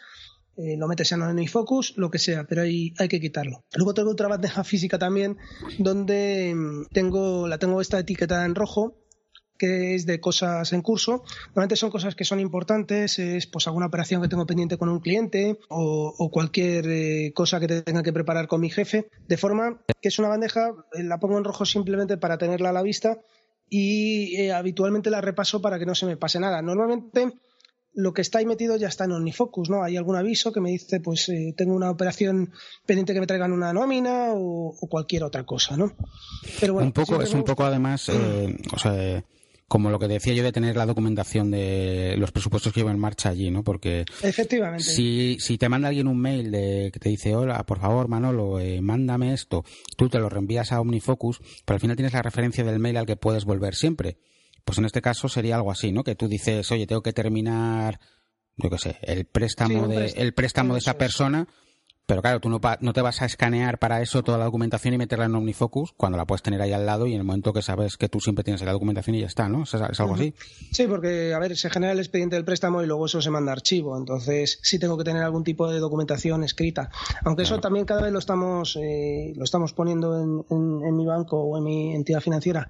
eh, 0.58 0.78
lo 0.78 0.88
metes 0.88 1.12
en 1.12 1.22
OmniFocus, 1.22 1.98
lo 1.98 2.10
que 2.10 2.20
sea, 2.20 2.46
pero 2.46 2.62
hay, 2.62 2.94
hay 2.98 3.08
que 3.10 3.20
quitarlo. 3.20 3.66
Luego 3.76 3.94
tengo 3.94 4.12
otra 4.12 4.30
bandeja 4.30 4.64
física 4.64 4.98
también, 4.98 5.38
donde 5.80 6.54
mm, 6.56 6.86
tengo, 6.94 7.48
la 7.48 7.58
tengo 7.58 7.82
esta 7.82 8.00
etiquetada 8.00 8.46
en 8.46 8.56
rojo, 8.56 8.96
que 9.58 9.96
es 9.96 10.06
de 10.06 10.20
cosas 10.20 10.72
en 10.72 10.82
curso. 10.82 11.24
Normalmente 11.48 11.76
son 11.76 11.90
cosas 11.90 12.16
que 12.16 12.24
son 12.24 12.40
importantes, 12.40 13.20
es 13.20 13.48
pues 13.48 13.68
alguna 13.68 13.88
operación 13.88 14.22
que 14.22 14.28
tengo 14.28 14.46
pendiente 14.46 14.78
con 14.78 14.90
un 14.90 15.00
cliente 15.00 15.60
o, 15.70 16.30
cualquier 16.32 16.86
eh, 16.88 17.32
cosa 17.34 17.60
que 17.60 17.68
tenga 17.68 18.04
que 18.04 18.14
preparar 18.14 18.48
con 18.48 18.62
mi 18.62 18.70
jefe, 18.70 19.10
de 19.28 19.38
forma 19.38 19.82
que 20.02 20.08
es 20.08 20.20
una 20.20 20.30
bandeja, 20.30 20.72
eh, 20.94 21.04
la 21.04 21.20
pongo 21.20 21.38
en 21.38 21.44
rojo 21.44 21.66
simplemente 21.66 22.18
para 22.18 22.38
tenerla 22.38 22.70
a 22.70 22.74
la 22.74 22.82
vista 22.82 23.20
y 23.70 24.50
habitualmente 24.50 25.10
la 25.10 25.22
repaso 25.22 25.62
para 25.62 25.80
que 25.80 25.86
no 25.86 25.96
se 25.96 26.06
me 26.06 26.18
pase 26.18 26.40
nada. 26.40 26.62
Normalmente 26.62 27.34
lo 27.96 28.14
que 28.14 28.22
está 28.22 28.40
ahí 28.40 28.46
metido 28.46 28.78
ya 28.78 28.88
está 28.88 29.06
en 29.06 29.14
OmniFocus, 29.14 29.70
¿no? 29.70 29.84
Hay 29.84 29.98
algún 29.98 30.16
aviso 30.16 30.52
que 30.52 30.62
me 30.62 30.70
dice, 30.70 31.00
pues 31.00 31.32
tengo 31.56 31.74
una 31.74 31.90
operación 31.90 32.52
pendiente 32.86 33.14
que 33.14 33.20
me 33.20 33.28
traigan 33.28 33.54
una 33.54 33.74
nómina 33.74 34.34
o, 34.34 34.76
cualquier 34.90 35.24
otra 35.24 35.46
cosa, 35.46 35.78
¿no? 35.78 35.94
Pero 36.60 36.74
bueno, 36.74 36.88
un 36.88 36.94
poco, 36.94 37.22
es 37.22 37.34
un 37.34 37.44
poco 37.44 37.64
además, 37.64 38.10
o 38.10 38.80
sea, 38.80 39.24
como 39.68 39.90
lo 39.90 39.98
que 39.98 40.08
decía 40.08 40.34
yo 40.34 40.44
de 40.44 40.52
tener 40.52 40.76
la 40.76 40.86
documentación 40.86 41.50
de 41.50 42.16
los 42.18 42.32
presupuestos 42.32 42.72
que 42.72 42.82
llevo 42.82 42.92
en 42.92 43.00
marcha 43.00 43.30
allí, 43.30 43.50
¿no? 43.50 43.64
Porque 43.64 44.06
efectivamente 44.22 44.84
si, 44.84 45.38
si 45.40 45.58
te 45.58 45.70
manda 45.70 45.88
alguien 45.88 46.08
un 46.08 46.20
mail 46.20 46.52
de 46.52 46.92
que 46.94 47.00
te 47.00 47.10
dice 47.10 47.36
hola, 47.36 47.64
por 47.66 47.80
favor 47.80 48.08
Manolo, 48.08 48.60
eh, 48.60 48.82
mándame 48.82 49.34
esto, 49.34 49.66
tú 49.98 50.08
te 50.08 50.20
lo 50.20 50.30
reenvías 50.30 50.72
a 50.72 50.82
OmniFocus, 50.82 51.40
pero 51.66 51.76
al 51.76 51.80
final 51.80 51.96
tienes 51.96 52.14
la 52.14 52.22
referencia 52.22 52.64
del 52.64 52.80
mail 52.80 52.98
al 52.98 53.06
que 53.06 53.16
puedes 53.16 53.46
volver 53.46 53.76
siempre. 53.76 54.18
Pues 54.66 54.78
en 54.80 54.86
este 54.86 55.02
caso 55.02 55.30
sería 55.30 55.56
algo 55.56 55.72
así, 55.72 55.92
¿no? 55.92 56.04
Que 56.04 56.16
tú 56.16 56.28
dices, 56.28 56.70
oye, 56.72 56.88
tengo 56.88 57.02
que 57.02 57.14
terminar, 57.14 58.00
yo 58.58 58.70
qué 58.70 58.78
sé, 58.78 58.98
el 59.04 59.26
préstamo 59.26 59.88
de 59.88 60.08
el 60.18 60.34
préstamo 60.34 60.74
de 60.74 60.80
esa 60.80 60.98
persona 60.98 61.48
pero 62.08 62.22
claro, 62.22 62.40
tú 62.40 62.50
no, 62.50 62.60
no, 62.82 62.94
te 62.94 63.02
vas 63.02 63.22
a 63.24 63.26
escanear 63.26 63.80
para 63.80 64.02
eso 64.02 64.22
toda 64.22 64.38
la 64.38 64.46
documentación 64.46 64.94
y 64.94 64.98
meterla 64.98 65.26
en 65.26 65.34
OmniFocus 65.34 65.94
cuando 65.98 66.20
la 66.20 66.26
puedes 66.26 66.44
tener 66.44 66.62
ahí 66.62 66.72
al 66.72 66.86
lado 66.86 67.08
y 67.08 67.14
en 67.14 67.20
el 67.20 67.24
momento 67.24 67.52
que 67.52 67.64
sabes 67.64 67.98
que 67.98 68.10
tú 68.10 68.20
siempre 68.20 68.44
tienes 68.44 68.62
la 68.62 68.74
documentación 68.74 69.16
y 69.16 69.22
ya 69.22 69.26
está, 69.26 69.50
¿no? 69.50 69.64
¿Es, 69.64 69.74
algo 69.74 70.14
así? 70.14 70.36
Sí, 70.72 70.86
porque, 70.86 71.34
a 71.34 71.40
ver, 71.40 71.58
se 71.58 71.70
genera 71.72 71.94
el 71.94 72.00
expediente 72.00 72.36
del 72.36 72.46
préstamo 72.46 72.84
y 72.84 72.86
luego 72.86 73.08
eso 73.08 73.22
se 73.24 73.32
manda 73.32 73.52
a 73.52 73.56
archivo. 73.56 73.98
Entonces, 73.98 74.60
sí 74.62 74.78
tengo 74.78 74.98
que 75.00 75.04
tener 75.04 75.24
algún 75.24 75.44
tipo 75.44 75.68
de 75.68 75.80
documentación 75.80 76.44
escrita. 76.44 76.92
Aunque 77.24 77.42
eso 77.42 77.60
también 77.60 77.86
cada 77.86 78.04
vez 78.04 78.12
lo 78.12 78.20
estamos, 78.20 78.78
eh, 78.80 79.34
lo 79.36 79.44
estamos 79.44 79.74
poniendo 79.74 80.46
en, 80.48 80.96
mi 80.96 81.06
banco 81.08 81.42
o 81.42 81.58
en 81.58 81.64
mi 81.64 81.96
entidad 81.96 82.22
financiera. 82.22 82.70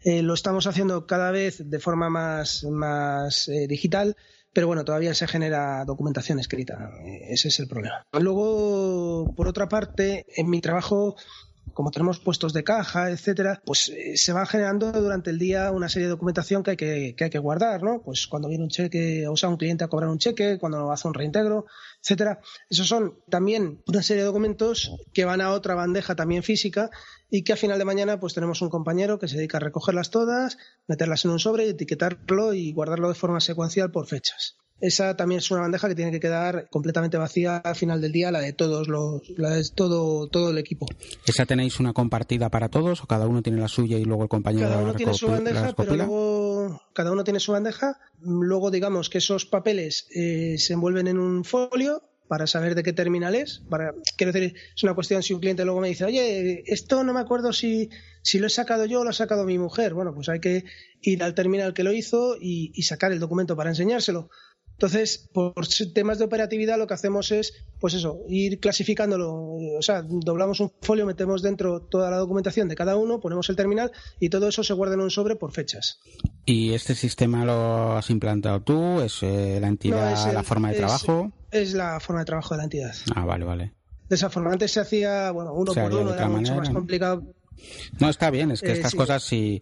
Eh, 0.00 0.22
lo 0.22 0.34
estamos 0.34 0.66
haciendo 0.66 1.06
cada 1.06 1.30
vez 1.30 1.68
de 1.68 1.80
forma 1.80 2.10
más, 2.10 2.64
más 2.64 3.48
eh, 3.48 3.66
digital 3.66 4.16
pero 4.56 4.68
bueno, 4.68 4.86
todavía 4.86 5.12
se 5.12 5.26
genera 5.26 5.84
documentación 5.84 6.38
escrita. 6.38 6.90
Ese 7.28 7.48
es 7.48 7.60
el 7.60 7.68
problema. 7.68 8.06
Luego, 8.18 9.34
por 9.36 9.48
otra 9.48 9.68
parte, 9.68 10.24
en 10.34 10.48
mi 10.48 10.62
trabajo 10.62 11.16
como 11.74 11.90
tenemos 11.90 12.20
puestos 12.20 12.52
de 12.52 12.64
caja, 12.64 13.10
etcétera, 13.10 13.60
pues 13.64 13.88
eh, 13.88 14.16
se 14.16 14.32
va 14.32 14.46
generando 14.46 14.92
durante 14.92 15.30
el 15.30 15.38
día 15.38 15.70
una 15.72 15.88
serie 15.88 16.06
de 16.06 16.10
documentación 16.10 16.62
que 16.62 16.70
hay 16.72 16.76
que, 16.76 17.14
que 17.16 17.24
hay 17.24 17.30
que 17.30 17.38
guardar, 17.38 17.82
¿no? 17.82 18.02
Pues 18.02 18.26
cuando 18.26 18.48
viene 18.48 18.64
un 18.64 18.70
cheque, 18.70 19.26
o 19.28 19.36
sea, 19.36 19.48
un 19.48 19.56
cliente 19.56 19.84
a 19.84 19.88
cobrar 19.88 20.08
un 20.08 20.18
cheque, 20.18 20.58
cuando 20.58 20.90
hace 20.90 21.08
un 21.08 21.14
reintegro, 21.14 21.66
etcétera. 22.02 22.40
Esos 22.70 22.88
son 22.88 23.18
también 23.28 23.82
una 23.86 24.02
serie 24.02 24.22
de 24.22 24.26
documentos 24.26 24.92
que 25.12 25.24
van 25.24 25.40
a 25.40 25.52
otra 25.52 25.74
bandeja 25.74 26.14
también 26.14 26.42
física 26.42 26.90
y 27.30 27.42
que 27.42 27.52
a 27.52 27.56
final 27.56 27.78
de 27.78 27.84
mañana 27.84 28.20
pues 28.20 28.34
tenemos 28.34 28.62
un 28.62 28.70
compañero 28.70 29.18
que 29.18 29.28
se 29.28 29.36
dedica 29.36 29.58
a 29.58 29.60
recogerlas 29.60 30.10
todas, 30.10 30.58
meterlas 30.86 31.24
en 31.24 31.32
un 31.32 31.38
sobre, 31.38 31.68
etiquetarlo 31.68 32.54
y 32.54 32.72
guardarlo 32.72 33.08
de 33.08 33.14
forma 33.14 33.40
secuencial 33.40 33.90
por 33.90 34.06
fechas. 34.06 34.56
Esa 34.80 35.16
también 35.16 35.38
es 35.38 35.50
una 35.50 35.62
bandeja 35.62 35.88
que 35.88 35.94
tiene 35.94 36.10
que 36.10 36.20
quedar 36.20 36.68
completamente 36.68 37.16
vacía 37.16 37.56
al 37.56 37.76
final 37.76 38.00
del 38.00 38.12
día, 38.12 38.30
la 38.30 38.40
de 38.40 38.52
todos 38.52 38.88
los, 38.88 39.22
la 39.38 39.50
de 39.50 39.64
todo, 39.74 40.28
todo 40.28 40.50
el 40.50 40.58
equipo. 40.58 40.86
¿Esa 41.26 41.46
tenéis 41.46 41.80
una 41.80 41.94
compartida 41.94 42.50
para 42.50 42.68
todos 42.68 43.02
o 43.02 43.06
cada 43.06 43.26
uno 43.26 43.42
tiene 43.42 43.58
la 43.58 43.68
suya 43.68 43.96
y 43.96 44.04
luego 44.04 44.24
el 44.24 44.28
compañero 44.28 44.68
Cada 44.68 44.82
uno 44.82 44.94
tiene 44.94 45.14
su 45.14 45.28
bandeja, 45.28 45.72
pero 45.74 45.96
luego 45.96 46.82
cada 46.92 47.12
uno 47.12 47.24
tiene 47.24 47.40
su 47.40 47.52
bandeja. 47.52 47.98
Luego 48.20 48.70
digamos 48.70 49.08
que 49.08 49.18
esos 49.18 49.46
papeles 49.46 50.08
eh, 50.14 50.56
se 50.58 50.74
envuelven 50.74 51.08
en 51.08 51.18
un 51.18 51.44
folio 51.44 52.02
para 52.28 52.46
saber 52.46 52.74
de 52.74 52.82
qué 52.82 52.92
terminal 52.92 53.34
es. 53.34 53.62
Para, 53.70 53.94
quiero 54.16 54.32
decir, 54.32 54.56
es 54.74 54.82
una 54.82 54.94
cuestión 54.94 55.22
si 55.22 55.32
un 55.32 55.40
cliente 55.40 55.64
luego 55.64 55.80
me 55.80 55.88
dice, 55.88 56.04
oye, 56.04 56.64
esto 56.66 57.02
no 57.02 57.14
me 57.14 57.20
acuerdo 57.20 57.52
si, 57.52 57.88
si 58.22 58.38
lo 58.38 58.48
he 58.48 58.50
sacado 58.50 58.84
yo 58.84 59.00
o 59.00 59.04
lo 59.04 59.10
ha 59.10 59.14
sacado 59.14 59.44
mi 59.44 59.58
mujer. 59.58 59.94
Bueno, 59.94 60.12
pues 60.12 60.28
hay 60.28 60.40
que 60.40 60.64
ir 61.00 61.22
al 61.22 61.34
terminal 61.34 61.72
que 61.72 61.84
lo 61.84 61.92
hizo 61.92 62.36
y 62.38 62.82
sacar 62.82 63.12
el 63.12 63.20
documento 63.20 63.56
para 63.56 63.70
enseñárselo. 63.70 64.28
Entonces, 64.76 65.30
por 65.32 65.54
temas 65.94 66.18
de 66.18 66.26
operatividad, 66.26 66.76
lo 66.76 66.86
que 66.86 66.92
hacemos 66.92 67.32
es, 67.32 67.54
pues 67.80 67.94
eso, 67.94 68.20
ir 68.28 68.60
clasificándolo. 68.60 69.32
O 69.32 69.80
sea, 69.80 70.02
doblamos 70.02 70.60
un 70.60 70.70
folio, 70.82 71.06
metemos 71.06 71.40
dentro 71.40 71.80
toda 71.80 72.10
la 72.10 72.18
documentación 72.18 72.68
de 72.68 72.74
cada 72.74 72.96
uno, 72.96 73.18
ponemos 73.18 73.48
el 73.48 73.56
terminal 73.56 73.90
y 74.20 74.28
todo 74.28 74.48
eso 74.48 74.62
se 74.62 74.74
guarda 74.74 74.94
en 74.94 75.00
un 75.00 75.10
sobre 75.10 75.34
por 75.36 75.52
fechas. 75.52 76.00
¿Y 76.44 76.74
este 76.74 76.94
sistema 76.94 77.46
lo 77.46 77.96
has 77.96 78.10
implantado 78.10 78.60
tú? 78.60 79.00
¿Es 79.00 79.22
eh, 79.22 79.58
la 79.62 79.68
entidad, 79.68 80.32
la 80.32 80.42
forma 80.42 80.70
de 80.70 80.76
trabajo? 80.76 81.32
Es 81.50 81.72
la 81.72 81.98
forma 81.98 82.20
de 82.20 82.26
trabajo 82.26 82.54
de 82.54 82.58
la 82.58 82.64
entidad. 82.64 82.94
Ah, 83.14 83.24
vale, 83.24 83.46
vale. 83.46 83.72
De 84.10 84.14
esa 84.14 84.28
forma, 84.28 84.52
antes 84.52 84.72
se 84.72 84.80
hacía, 84.80 85.30
bueno, 85.30 85.54
uno 85.54 85.72
por 85.72 85.92
uno, 85.92 86.14
era 86.14 86.28
mucho 86.28 86.54
más 86.54 86.68
complicado. 86.68 87.34
No, 88.00 88.08
está 88.08 88.30
bien, 88.30 88.50
es 88.50 88.60
que 88.60 88.70
eh, 88.70 88.72
estas 88.72 88.94
cosas, 88.94 89.22
si, 89.22 89.60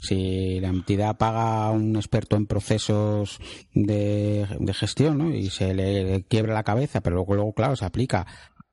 si 0.00 0.60
la 0.60 0.68
entidad 0.68 1.16
paga 1.16 1.66
a 1.66 1.70
un 1.70 1.96
experto 1.96 2.36
en 2.36 2.46
procesos 2.46 3.38
de, 3.74 4.46
gestión 4.74 5.18
¿no? 5.18 5.34
y 5.34 5.50
se 5.50 5.74
le 5.74 6.24
quiebra 6.28 6.54
la 6.54 6.64
cabeza, 6.64 7.00
pero 7.00 7.16
luego, 7.16 7.34
luego, 7.34 7.52
claro, 7.52 7.76
se 7.76 7.84
aplica 7.84 8.26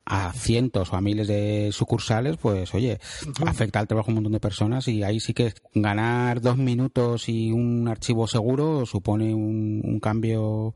a 0.06 0.34
cientos 0.34 0.92
o 0.92 0.98
a 0.98 1.02
miles 1.02 1.28
de 1.28 1.70
sucursales, 1.72 2.36
pues 2.38 2.74
oye, 2.74 3.00
afecta 3.46 3.80
al 3.80 3.88
trabajo 3.88 4.08
de 4.08 4.12
un 4.12 4.16
montón 4.16 4.34
de 4.34 4.40
personas 4.42 4.88
y 4.90 5.02
ahí 5.02 5.22
sí 5.22 5.34
que 5.34 5.54
ganar 5.74 6.42
dos 6.42 6.58
minutos 6.58 7.30
y 7.30 7.52
un 7.54 7.88
archivo 7.88 8.28
seguro 8.28 8.86
supone 8.86 9.34
un 9.34 10.00
cambio 10.02 10.76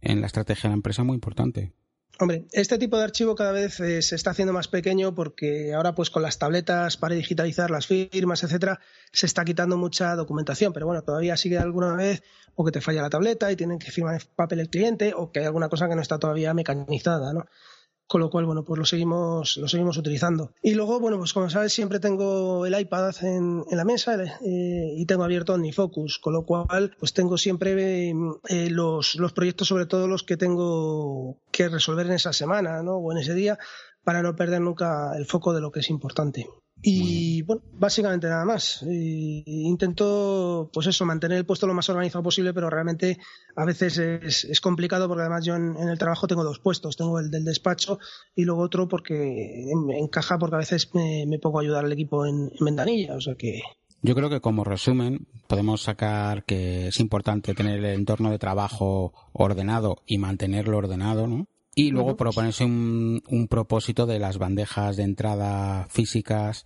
en 0.00 0.20
la 0.20 0.26
estrategia 0.26 0.64
de 0.64 0.72
la 0.72 0.76
empresa 0.76 1.04
muy 1.04 1.14
importante. 1.14 1.72
Hombre, 2.20 2.44
este 2.52 2.78
tipo 2.78 2.96
de 2.96 3.02
archivo 3.02 3.34
cada 3.34 3.50
vez 3.50 3.80
eh, 3.80 4.00
se 4.00 4.14
está 4.14 4.30
haciendo 4.30 4.52
más 4.52 4.68
pequeño 4.68 5.16
porque 5.16 5.74
ahora 5.74 5.96
pues 5.96 6.10
con 6.10 6.22
las 6.22 6.38
tabletas 6.38 6.96
para 6.96 7.16
digitalizar 7.16 7.72
las 7.72 7.88
firmas, 7.88 8.44
etcétera, 8.44 8.78
se 9.10 9.26
está 9.26 9.44
quitando 9.44 9.76
mucha 9.76 10.14
documentación, 10.14 10.72
pero 10.72 10.86
bueno, 10.86 11.02
todavía 11.02 11.36
sigue 11.36 11.58
alguna 11.58 11.96
vez 11.96 12.22
o 12.54 12.64
que 12.64 12.70
te 12.70 12.80
falla 12.80 13.02
la 13.02 13.10
tableta 13.10 13.50
y 13.50 13.56
tienen 13.56 13.80
que 13.80 13.90
firmar 13.90 14.14
en 14.14 14.20
papel 14.36 14.60
el 14.60 14.70
cliente 14.70 15.12
o 15.16 15.32
que 15.32 15.40
hay 15.40 15.46
alguna 15.46 15.68
cosa 15.68 15.88
que 15.88 15.96
no 15.96 16.02
está 16.02 16.20
todavía 16.20 16.54
mecanizada, 16.54 17.32
¿no? 17.32 17.46
Con 18.06 18.20
lo 18.20 18.30
cual, 18.30 18.44
bueno, 18.46 18.64
pues 18.64 18.78
lo 18.78 18.84
seguimos, 18.84 19.56
lo 19.56 19.68
seguimos 19.68 19.96
utilizando. 19.96 20.52
Y 20.62 20.74
luego, 20.74 21.00
bueno, 21.00 21.18
pues 21.18 21.32
como 21.32 21.48
sabes, 21.50 21.72
siempre 21.72 22.00
tengo 22.00 22.66
el 22.66 22.78
iPad 22.78 23.14
en, 23.22 23.64
la 23.70 23.84
mesa 23.84 24.16
eh, 24.22 24.94
y 24.96 25.06
tengo 25.06 25.24
abierto 25.24 25.54
OmniFocus, 25.54 26.18
con 26.18 26.34
lo 26.34 26.44
cual, 26.44 26.94
pues 26.98 27.12
tengo 27.12 27.38
siempre 27.38 28.10
eh, 28.10 28.70
los, 28.70 29.16
los 29.16 29.32
proyectos, 29.32 29.68
sobre 29.68 29.86
todo 29.86 30.06
los 30.06 30.22
que 30.22 30.36
tengo 30.36 31.38
que 31.50 31.68
resolver 31.68 32.06
en 32.06 32.12
esa 32.12 32.32
semana, 32.32 32.82
¿no? 32.82 32.96
O 32.96 33.12
en 33.12 33.18
ese 33.18 33.34
día, 33.34 33.58
para 34.04 34.22
no 34.22 34.36
perder 34.36 34.60
nunca 34.60 35.16
el 35.16 35.26
foco 35.26 35.52
de 35.52 35.60
lo 35.60 35.72
que 35.72 35.80
es 35.80 35.90
importante. 35.90 36.46
Y 36.86 37.40
bueno, 37.42 37.62
básicamente 37.72 38.28
nada 38.28 38.44
más. 38.44 38.84
intento, 38.86 40.68
pues 40.70 40.86
eso, 40.86 41.06
mantener 41.06 41.38
el 41.38 41.46
puesto 41.46 41.66
lo 41.66 41.72
más 41.72 41.88
organizado 41.88 42.22
posible, 42.22 42.52
pero 42.52 42.68
realmente 42.68 43.18
a 43.56 43.64
veces 43.64 43.98
es, 43.98 44.60
complicado 44.60 45.08
porque 45.08 45.22
además 45.22 45.46
yo 45.46 45.56
en, 45.56 45.76
el 45.76 45.98
trabajo 45.98 46.26
tengo 46.26 46.44
dos 46.44 46.58
puestos. 46.58 46.98
Tengo 46.98 47.18
el 47.18 47.30
del 47.30 47.44
despacho 47.44 47.98
y 48.34 48.44
luego 48.44 48.60
otro 48.60 48.86
porque 48.86 49.64
encaja 49.98 50.38
porque 50.38 50.56
a 50.56 50.58
veces 50.58 50.90
me, 50.94 51.38
pongo 51.40 51.58
a 51.58 51.62
ayudar 51.62 51.86
al 51.86 51.92
equipo 51.92 52.26
en, 52.26 52.50
en 52.58 52.64
ventanilla. 52.64 53.14
O 53.14 53.20
sea 53.22 53.34
que, 53.34 53.62
yo 54.02 54.14
creo 54.14 54.28
que 54.28 54.42
como 54.42 54.64
resumen 54.64 55.26
podemos 55.46 55.80
sacar 55.80 56.44
que 56.44 56.88
es 56.88 57.00
importante 57.00 57.54
tener 57.54 57.78
el 57.78 57.94
entorno 57.94 58.30
de 58.30 58.38
trabajo 58.38 59.14
ordenado 59.32 60.02
y 60.06 60.18
mantenerlo 60.18 60.76
ordenado, 60.76 61.26
¿no? 61.26 61.46
Y 61.74 61.90
luego 61.90 62.16
proponerse 62.16 62.64
un, 62.64 63.22
un 63.28 63.48
propósito 63.48 64.06
de 64.06 64.18
las 64.18 64.38
bandejas 64.38 64.96
de 64.96 65.02
entrada 65.02 65.86
físicas 65.90 66.64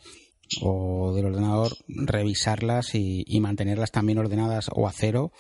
o 0.63 1.13
del 1.15 1.27
ordenador, 1.27 1.73
revisarlas 1.89 2.95
y, 2.95 3.25
y, 3.27 3.41
mantenerlas 3.41 3.91
también 3.91 4.19
ordenadas 4.19 4.71
o 4.73 4.87
a 4.87 4.93
cero, 4.93 5.33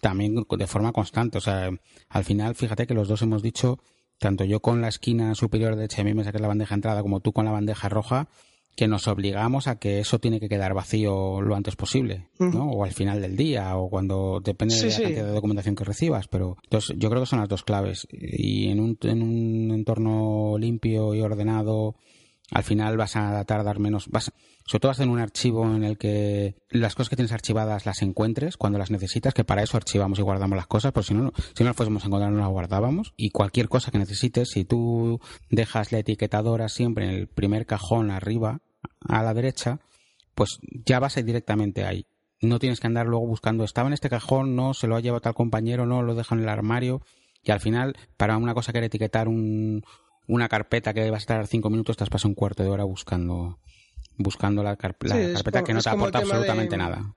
también 0.00 0.34
de 0.34 0.66
forma 0.66 0.92
constante. 0.92 1.38
O 1.38 1.40
sea, 1.40 1.70
al 2.08 2.24
final, 2.24 2.54
fíjate 2.54 2.86
que 2.86 2.94
los 2.94 3.08
dos 3.08 3.22
hemos 3.22 3.42
dicho, 3.42 3.78
tanto 4.18 4.44
yo 4.44 4.60
con 4.60 4.80
la 4.80 4.88
esquina 4.88 5.34
superior 5.34 5.74
a 5.74 6.04
mí 6.04 6.14
me 6.14 6.24
saqué 6.24 6.38
la 6.38 6.48
bandeja 6.48 6.74
de 6.74 6.78
entrada 6.78 7.02
como 7.02 7.20
tú 7.20 7.32
con 7.32 7.44
la 7.44 7.50
bandeja 7.50 7.88
roja, 7.88 8.28
que 8.74 8.88
nos 8.88 9.06
obligamos 9.06 9.68
a 9.68 9.78
que 9.78 9.98
eso 10.00 10.18
tiene 10.18 10.40
que 10.40 10.48
quedar 10.48 10.72
vacío 10.72 11.40
lo 11.42 11.54
antes 11.54 11.76
posible, 11.76 12.28
¿no? 12.38 12.70
O 12.70 12.84
al 12.84 12.92
final 12.92 13.20
del 13.20 13.36
día, 13.36 13.76
o 13.76 13.90
cuando 13.90 14.40
depende 14.42 14.74
de 14.76 14.88
la 14.88 14.96
cantidad 14.96 15.26
de 15.26 15.32
documentación 15.32 15.74
que 15.74 15.84
recibas. 15.84 16.26
Pero 16.28 16.56
entonces, 16.64 16.96
yo 16.98 17.10
creo 17.10 17.22
que 17.22 17.26
son 17.26 17.40
las 17.40 17.48
dos 17.48 17.64
claves. 17.64 18.06
Y 18.10 18.68
en 18.68 18.80
un, 18.80 18.98
en 19.02 19.22
un 19.22 19.70
entorno 19.72 20.56
limpio 20.58 21.14
y 21.14 21.20
ordenado, 21.20 21.96
al 22.52 22.64
final 22.64 22.96
vas 22.96 23.16
a 23.16 23.44
tardar 23.44 23.78
menos. 23.78 24.08
Vas, 24.08 24.30
sobre 24.66 24.80
todo 24.80 24.90
vas 24.90 24.98
tener 24.98 25.12
un 25.12 25.20
archivo 25.20 25.64
en 25.64 25.84
el 25.84 25.98
que 25.98 26.54
las 26.70 26.94
cosas 26.94 27.08
que 27.08 27.16
tienes 27.16 27.32
archivadas 27.32 27.86
las 27.86 28.02
encuentres 28.02 28.56
cuando 28.56 28.78
las 28.78 28.90
necesitas, 28.90 29.34
que 29.34 29.44
para 29.44 29.62
eso 29.62 29.76
archivamos 29.76 30.18
y 30.18 30.22
guardamos 30.22 30.56
las 30.56 30.66
cosas, 30.66 30.92
porque 30.92 31.08
si 31.08 31.14
no, 31.14 31.32
si 31.54 31.64
no 31.64 31.70
las 31.70 31.76
fuésemos 31.76 32.04
a 32.04 32.06
encontrar 32.06 32.30
no 32.30 32.40
las 32.40 32.50
guardábamos. 32.50 33.14
Y 33.16 33.30
cualquier 33.30 33.68
cosa 33.68 33.90
que 33.90 33.98
necesites, 33.98 34.50
si 34.50 34.64
tú 34.64 35.20
dejas 35.50 35.92
la 35.92 35.98
etiquetadora 35.98 36.68
siempre 36.68 37.06
en 37.06 37.10
el 37.10 37.26
primer 37.26 37.66
cajón 37.66 38.10
arriba, 38.10 38.60
a 39.08 39.22
la 39.22 39.34
derecha, 39.34 39.80
pues 40.34 40.58
ya 40.84 40.98
vas 40.98 41.16
a 41.16 41.20
ir 41.20 41.26
directamente 41.26 41.84
ahí. 41.84 42.06
No 42.40 42.58
tienes 42.58 42.80
que 42.80 42.86
andar 42.86 43.06
luego 43.06 43.26
buscando, 43.26 43.64
estaba 43.64 43.88
en 43.88 43.94
este 43.94 44.10
cajón, 44.10 44.56
no, 44.56 44.74
se 44.74 44.88
lo 44.88 44.96
ha 44.96 45.00
llevado 45.00 45.20
tal 45.20 45.34
compañero, 45.34 45.86
no, 45.86 46.02
lo 46.02 46.14
deja 46.14 46.34
en 46.34 46.42
el 46.42 46.48
armario. 46.48 47.00
Y 47.42 47.50
al 47.50 47.60
final, 47.60 47.96
para 48.16 48.36
una 48.36 48.54
cosa 48.54 48.72
que 48.72 48.78
era 48.78 48.86
etiquetar 48.86 49.28
un, 49.28 49.84
una 50.26 50.48
carpeta 50.48 50.94
que 50.94 51.10
va 51.10 51.16
a 51.16 51.18
estar 51.18 51.46
cinco 51.46 51.70
minutos, 51.70 51.96
te 51.96 52.04
has 52.04 52.10
pasado 52.10 52.28
un 52.28 52.34
cuarto 52.34 52.62
de 52.62 52.70
hora 52.70 52.84
buscando 52.84 53.58
buscando 54.18 54.62
la, 54.62 54.76
carpeta 54.76 55.64
que 55.64 55.74
no 55.74 55.80
te 55.80 55.88
aporta 55.88 56.18
absolutamente 56.18 56.76
nada. 56.76 57.14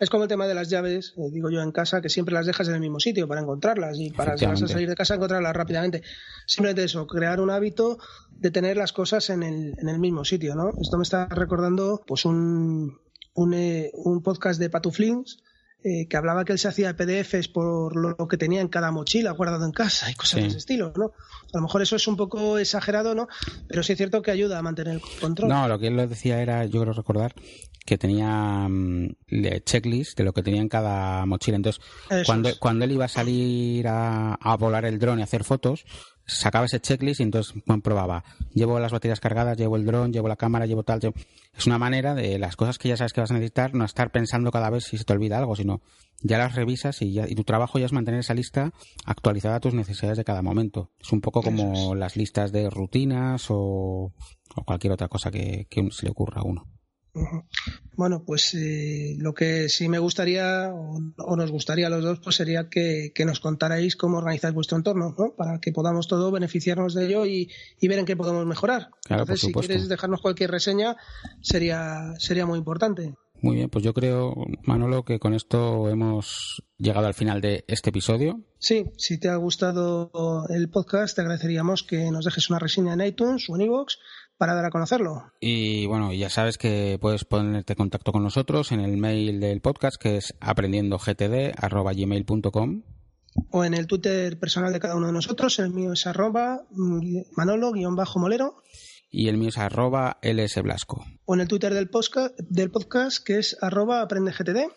Es 0.00 0.10
como 0.10 0.24
el 0.24 0.28
tema 0.28 0.48
de 0.48 0.54
las 0.54 0.68
llaves, 0.68 1.14
eh, 1.16 1.30
digo 1.30 1.50
yo 1.50 1.62
en 1.62 1.70
casa, 1.70 2.00
que 2.00 2.08
siempre 2.08 2.34
las 2.34 2.46
dejas 2.46 2.68
en 2.68 2.74
el 2.74 2.80
mismo 2.80 2.98
sitio 2.98 3.28
para 3.28 3.40
encontrarlas 3.40 3.96
y 3.98 4.10
para 4.10 4.36
si 4.36 4.44
vas 4.44 4.60
a 4.60 4.66
salir 4.66 4.88
de 4.88 4.96
casa 4.96 5.14
encontrarlas 5.14 5.54
rápidamente. 5.54 6.02
Simplemente 6.46 6.82
eso, 6.84 7.06
crear 7.06 7.40
un 7.40 7.50
hábito 7.50 7.98
de 8.30 8.50
tener 8.50 8.76
las 8.76 8.92
cosas 8.92 9.30
en 9.30 9.44
el, 9.44 9.74
en 9.78 9.88
el 9.88 10.00
mismo 10.00 10.24
sitio, 10.24 10.56
¿no? 10.56 10.70
Esto 10.80 10.96
me 10.96 11.04
está 11.04 11.26
recordando 11.26 12.02
pues 12.06 12.24
un, 12.24 12.98
un, 13.34 13.54
eh, 13.54 13.92
un 13.94 14.22
podcast 14.22 14.58
de 14.58 14.68
Patuflins 14.68 15.44
eh, 15.86 16.06
que 16.08 16.16
hablaba 16.16 16.46
que 16.46 16.52
él 16.52 16.58
se 16.58 16.66
hacía 16.66 16.96
PDFs 16.96 17.48
por 17.48 17.94
lo, 17.94 18.16
que 18.26 18.38
tenía 18.38 18.62
en 18.62 18.68
cada 18.68 18.90
mochila 18.90 19.32
guardado 19.32 19.66
en 19.66 19.72
casa 19.72 20.10
y 20.10 20.14
cosas 20.14 20.40
de 20.40 20.46
ese 20.46 20.56
estilo, 20.56 20.94
¿no? 20.96 21.12
A 21.52 21.58
lo 21.58 21.60
mejor 21.60 21.82
eso 21.82 21.94
es 21.96 22.08
un 22.08 22.16
poco 22.16 22.56
exagerado, 22.56 23.14
¿no? 23.14 23.28
Pero 23.68 23.82
sí 23.82 23.92
es 23.92 23.98
cierto 23.98 24.22
que 24.22 24.30
ayuda 24.30 24.58
a 24.58 24.62
mantener 24.62 24.94
el 24.94 25.02
control. 25.20 25.50
No, 25.50 25.68
lo 25.68 25.78
que 25.78 25.88
él 25.88 26.08
decía 26.08 26.40
era, 26.40 26.64
yo 26.64 26.80
creo 26.80 26.94
recordar, 26.94 27.34
que 27.84 27.98
tenía 27.98 28.64
um, 28.66 29.10
checklist 29.66 30.16
de 30.16 30.24
lo 30.24 30.32
que 30.32 30.42
tenía 30.42 30.62
en 30.62 30.70
cada 30.70 31.26
mochila. 31.26 31.56
Entonces, 31.56 31.84
cuando, 32.24 32.48
cuando 32.58 32.86
él 32.86 32.92
iba 32.92 33.04
a 33.04 33.08
salir 33.08 33.86
a, 33.86 34.36
a 34.36 34.56
volar 34.56 34.86
el 34.86 34.98
dron 34.98 35.18
y 35.18 35.22
hacer 35.22 35.44
fotos, 35.44 35.84
sacaba 36.26 36.66
ese 36.66 36.80
checklist 36.80 37.20
y 37.20 37.24
entonces 37.24 37.54
probaba. 37.82 38.24
Llevo 38.52 38.78
las 38.78 38.92
baterías 38.92 39.20
cargadas, 39.20 39.56
llevo 39.56 39.76
el 39.76 39.84
dron, 39.84 40.12
llevo 40.12 40.28
la 40.28 40.36
cámara, 40.36 40.66
llevo 40.66 40.82
tal. 40.82 41.00
Es 41.56 41.66
una 41.66 41.78
manera 41.78 42.14
de 42.14 42.38
las 42.38 42.56
cosas 42.56 42.78
que 42.78 42.88
ya 42.88 42.96
sabes 42.96 43.12
que 43.12 43.20
vas 43.20 43.30
a 43.30 43.34
necesitar, 43.34 43.74
no 43.74 43.84
estar 43.84 44.10
pensando 44.10 44.50
cada 44.50 44.70
vez 44.70 44.84
si 44.84 44.98
se 44.98 45.04
te 45.04 45.12
olvida 45.12 45.38
algo, 45.38 45.56
sino 45.56 45.82
ya 46.22 46.38
las 46.38 46.54
revisas 46.54 47.02
y, 47.02 47.12
ya, 47.12 47.28
y 47.28 47.34
tu 47.34 47.44
trabajo 47.44 47.78
ya 47.78 47.86
es 47.86 47.92
mantener 47.92 48.20
esa 48.20 48.34
lista 48.34 48.72
actualizada 49.04 49.56
a 49.56 49.60
tus 49.60 49.74
necesidades 49.74 50.18
de 50.18 50.24
cada 50.24 50.42
momento. 50.42 50.90
Es 51.00 51.12
un 51.12 51.20
poco 51.20 51.42
como 51.42 51.94
las 51.94 52.16
listas 52.16 52.52
de 52.52 52.70
rutinas 52.70 53.46
o, 53.50 54.12
cualquier 54.64 54.92
otra 54.92 55.08
cosa 55.08 55.30
que, 55.30 55.66
que 55.68 55.88
se 55.90 56.06
le 56.06 56.10
ocurra 56.10 56.40
a 56.40 56.44
uno. 56.44 56.66
Bueno, 57.96 58.24
pues 58.24 58.54
eh, 58.54 59.14
lo 59.18 59.34
que 59.34 59.68
sí 59.68 59.88
me 59.88 60.00
gustaría 60.00 60.72
o, 60.72 61.36
nos 61.36 61.50
gustaría 61.50 61.86
a 61.86 61.90
los 61.90 62.02
dos 62.02 62.18
pues 62.18 62.36
sería 62.36 62.68
que, 62.68 63.12
nos 63.24 63.40
contarais 63.40 63.94
cómo 63.96 64.18
organizáis 64.18 64.54
vuestro 64.54 64.76
entorno, 64.76 65.14
¿no? 65.16 65.34
Para 65.36 65.60
que 65.60 65.72
podamos 65.72 66.08
todos 66.08 66.32
beneficiarnos 66.32 66.94
de 66.94 67.06
ello 67.06 67.24
y, 67.24 67.50
ver 67.82 67.98
en 67.98 68.06
qué 68.06 68.16
podemos 68.16 68.46
mejorar. 68.46 68.90
Entonces, 69.08 69.40
si 69.40 69.52
quieres 69.52 69.88
dejarnos 69.88 70.20
cualquier 70.20 70.50
reseña, 70.50 70.96
sería, 71.40 72.14
sería 72.18 72.46
muy 72.46 72.58
importante. 72.58 73.14
Muy 73.44 73.56
bien, 73.56 73.68
pues 73.68 73.84
yo 73.84 73.92
creo, 73.92 74.34
Manolo, 74.62 75.04
que 75.04 75.18
con 75.18 75.34
esto 75.34 75.90
hemos 75.90 76.64
llegado 76.78 77.06
al 77.06 77.12
final 77.12 77.42
de 77.42 77.64
este 77.68 77.90
episodio. 77.90 78.40
Sí, 78.58 78.86
si 78.96 79.20
te 79.20 79.28
ha 79.28 79.36
gustado 79.36 80.46
el 80.48 80.70
podcast, 80.70 81.14
te 81.14 81.20
agradeceríamos 81.20 81.82
que 81.82 82.10
nos 82.10 82.24
dejes 82.24 82.48
una 82.48 82.58
reseña 82.58 82.94
en 82.94 83.02
iTunes 83.02 83.50
o 83.50 83.56
en 83.56 83.62
iVoox 83.62 83.98
para 84.38 84.54
dar 84.54 84.64
a 84.64 84.70
conocerlo. 84.70 85.32
Y 85.40 85.86
bueno, 85.86 86.12
ya 86.12 86.30
sabes 86.30 86.58
que 86.58 86.98
puedes 87.00 87.24
ponerte 87.24 87.72
en 87.74 87.76
contacto 87.76 88.12
con 88.12 88.22
nosotros 88.22 88.70
en 88.72 88.80
el 88.80 88.96
mail 88.96 89.40
del 89.40 89.60
podcast 89.60 89.96
que 90.00 90.16
es 90.16 90.34
aprendiendogtd.gmail.com 90.40 92.82
o 93.50 93.64
en 93.64 93.74
el 93.74 93.86
Twitter 93.86 94.38
personal 94.38 94.72
de 94.72 94.80
cada 94.80 94.96
uno 94.96 95.08
de 95.08 95.12
nosotros, 95.12 95.58
el 95.58 95.70
mío 95.70 95.92
es 95.92 96.06
arroba 96.06 96.62
manolo-molero 97.36 98.62
y 99.10 99.28
el 99.28 99.38
mío 99.38 99.48
es 99.48 99.58
arroba 99.58 100.18
lsblasco. 100.22 101.04
O 101.24 101.34
en 101.34 101.40
el 101.40 101.48
Twitter 101.48 101.74
del 101.74 101.88
podcast, 101.88 102.38
del 102.38 102.70
podcast 102.70 103.24
que 103.24 103.38
es 103.38 103.56
arroba 103.60 104.02
aprendegtd. 104.02 104.68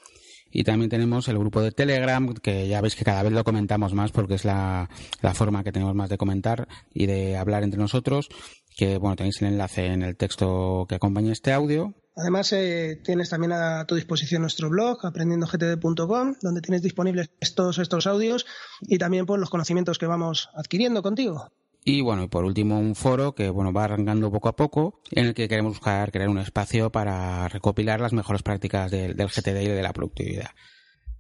Y 0.52 0.64
también 0.64 0.90
tenemos 0.90 1.28
el 1.28 1.38
grupo 1.38 1.62
de 1.62 1.72
Telegram, 1.72 2.34
que 2.36 2.68
ya 2.68 2.82
veis 2.82 2.96
que 2.96 3.06
cada 3.06 3.24
vez 3.24 3.32
lo 3.32 3.44
comentamos 3.44 3.94
más 3.94 4.12
porque 4.12 4.36
es 4.36 4.46
la, 4.46 4.90
la 5.22 5.34
forma 5.34 5.64
que 5.64 5.72
tenemos 5.72 5.96
más 5.96 6.10
de 6.10 6.18
comentar 6.18 6.68
y 6.94 7.06
de 7.06 7.38
hablar 7.38 7.64
entre 7.64 7.80
nosotros 7.80 8.30
que 8.78 9.00
bueno, 9.00 9.16
tenéis 9.16 9.42
el 9.42 9.48
enlace 9.48 9.88
en 9.88 10.04
el 10.04 10.16
texto 10.16 10.86
que 10.88 10.96
acompaña 10.96 11.34
este 11.34 11.52
audio. 11.52 11.96
Además, 12.16 12.54
eh, 12.54 13.02
tienes 13.04 13.30
también 13.30 13.52
a 13.52 13.86
tu 13.86 13.96
disposición 13.96 14.42
nuestro 14.42 14.70
blog, 14.70 15.06
aprendiendogtd.com, 15.06 16.36
donde 16.42 16.62
tienes 16.62 16.84
disponibles 16.84 17.30
todos 17.56 17.80
estos 17.80 18.08
audios 18.08 18.46
y 18.82 18.98
también 19.00 19.26
pues, 19.26 19.40
los 19.40 19.50
conocimientos 19.50 19.98
que 19.98 20.06
vamos 20.06 20.50
adquiriendo 20.56 21.02
contigo. 21.02 21.52
Y 21.90 22.02
bueno, 22.02 22.24
y 22.24 22.28
por 22.28 22.44
último 22.44 22.78
un 22.78 22.96
foro 22.96 23.34
que 23.34 23.50
bueno 23.50 23.72
va 23.72 23.86
arrancando 23.86 24.30
poco 24.30 24.50
a 24.50 24.58
poco, 24.58 25.00
en 25.10 25.28
el 25.28 25.34
que 25.34 25.48
queremos 25.48 25.72
buscar 25.72 26.12
crear 26.12 26.28
un 26.28 26.38
espacio 26.38 26.92
para 26.92 27.48
recopilar 27.48 28.02
las 28.02 28.12
mejores 28.12 28.44
prácticas 28.44 28.92
del 28.92 29.16
GTD 29.16 29.62
y 29.62 29.68
de 29.70 29.82
la 29.82 29.94
productividad. 29.94 30.50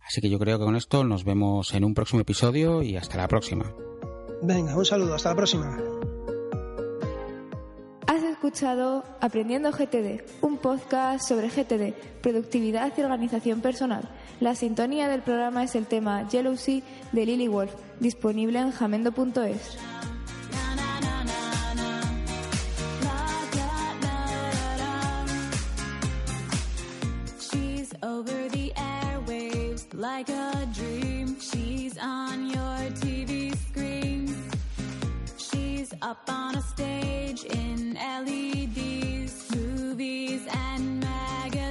Así 0.05 0.19
que 0.19 0.29
yo 0.29 0.37
creo 0.37 0.59
que 0.59 0.65
con 0.65 0.75
esto 0.75 1.05
nos 1.05 1.23
vemos 1.23 1.73
en 1.73 1.85
un 1.85 1.93
próximo 1.93 2.19
episodio 2.19 2.83
y 2.83 2.97
hasta 2.97 3.15
la 3.15 3.29
próxima. 3.29 3.73
Venga, 4.43 4.75
un 4.75 4.83
saludo, 4.83 5.15
hasta 5.15 5.29
la 5.29 5.35
próxima 5.37 5.77
escuchado 8.37 9.03
Aprendiendo 9.19 9.71
GTD, 9.71 10.21
un 10.41 10.57
podcast 10.57 11.27
sobre 11.27 11.49
GTD, 11.49 11.93
productividad 12.21 12.93
y 12.95 13.01
organización 13.01 13.61
personal. 13.61 14.07
La 14.39 14.53
sintonía 14.53 15.09
del 15.09 15.23
programa 15.23 15.63
es 15.63 15.75
el 15.75 15.87
tema 15.87 16.29
Sea 16.29 16.43
de 16.43 17.25
Lily 17.25 17.47
Wolf, 17.47 17.73
disponible 17.99 18.59
en 18.59 18.71
jamendo.es. 18.71 19.77
like 29.97 30.29
a 30.29 30.69
dream. 30.75 31.39
She's 31.39 31.97
on 31.97 32.51
your 32.51 32.77
TV 33.01 33.57
screen. 33.57 34.35
She's 35.37 35.91
up 36.03 36.29
on 36.29 36.55
a 36.55 36.61
stage 36.61 37.43
in 37.45 37.95
LEDs, 37.95 39.55
movies, 39.55 40.45
and 40.51 40.99
magazines. 40.99 41.66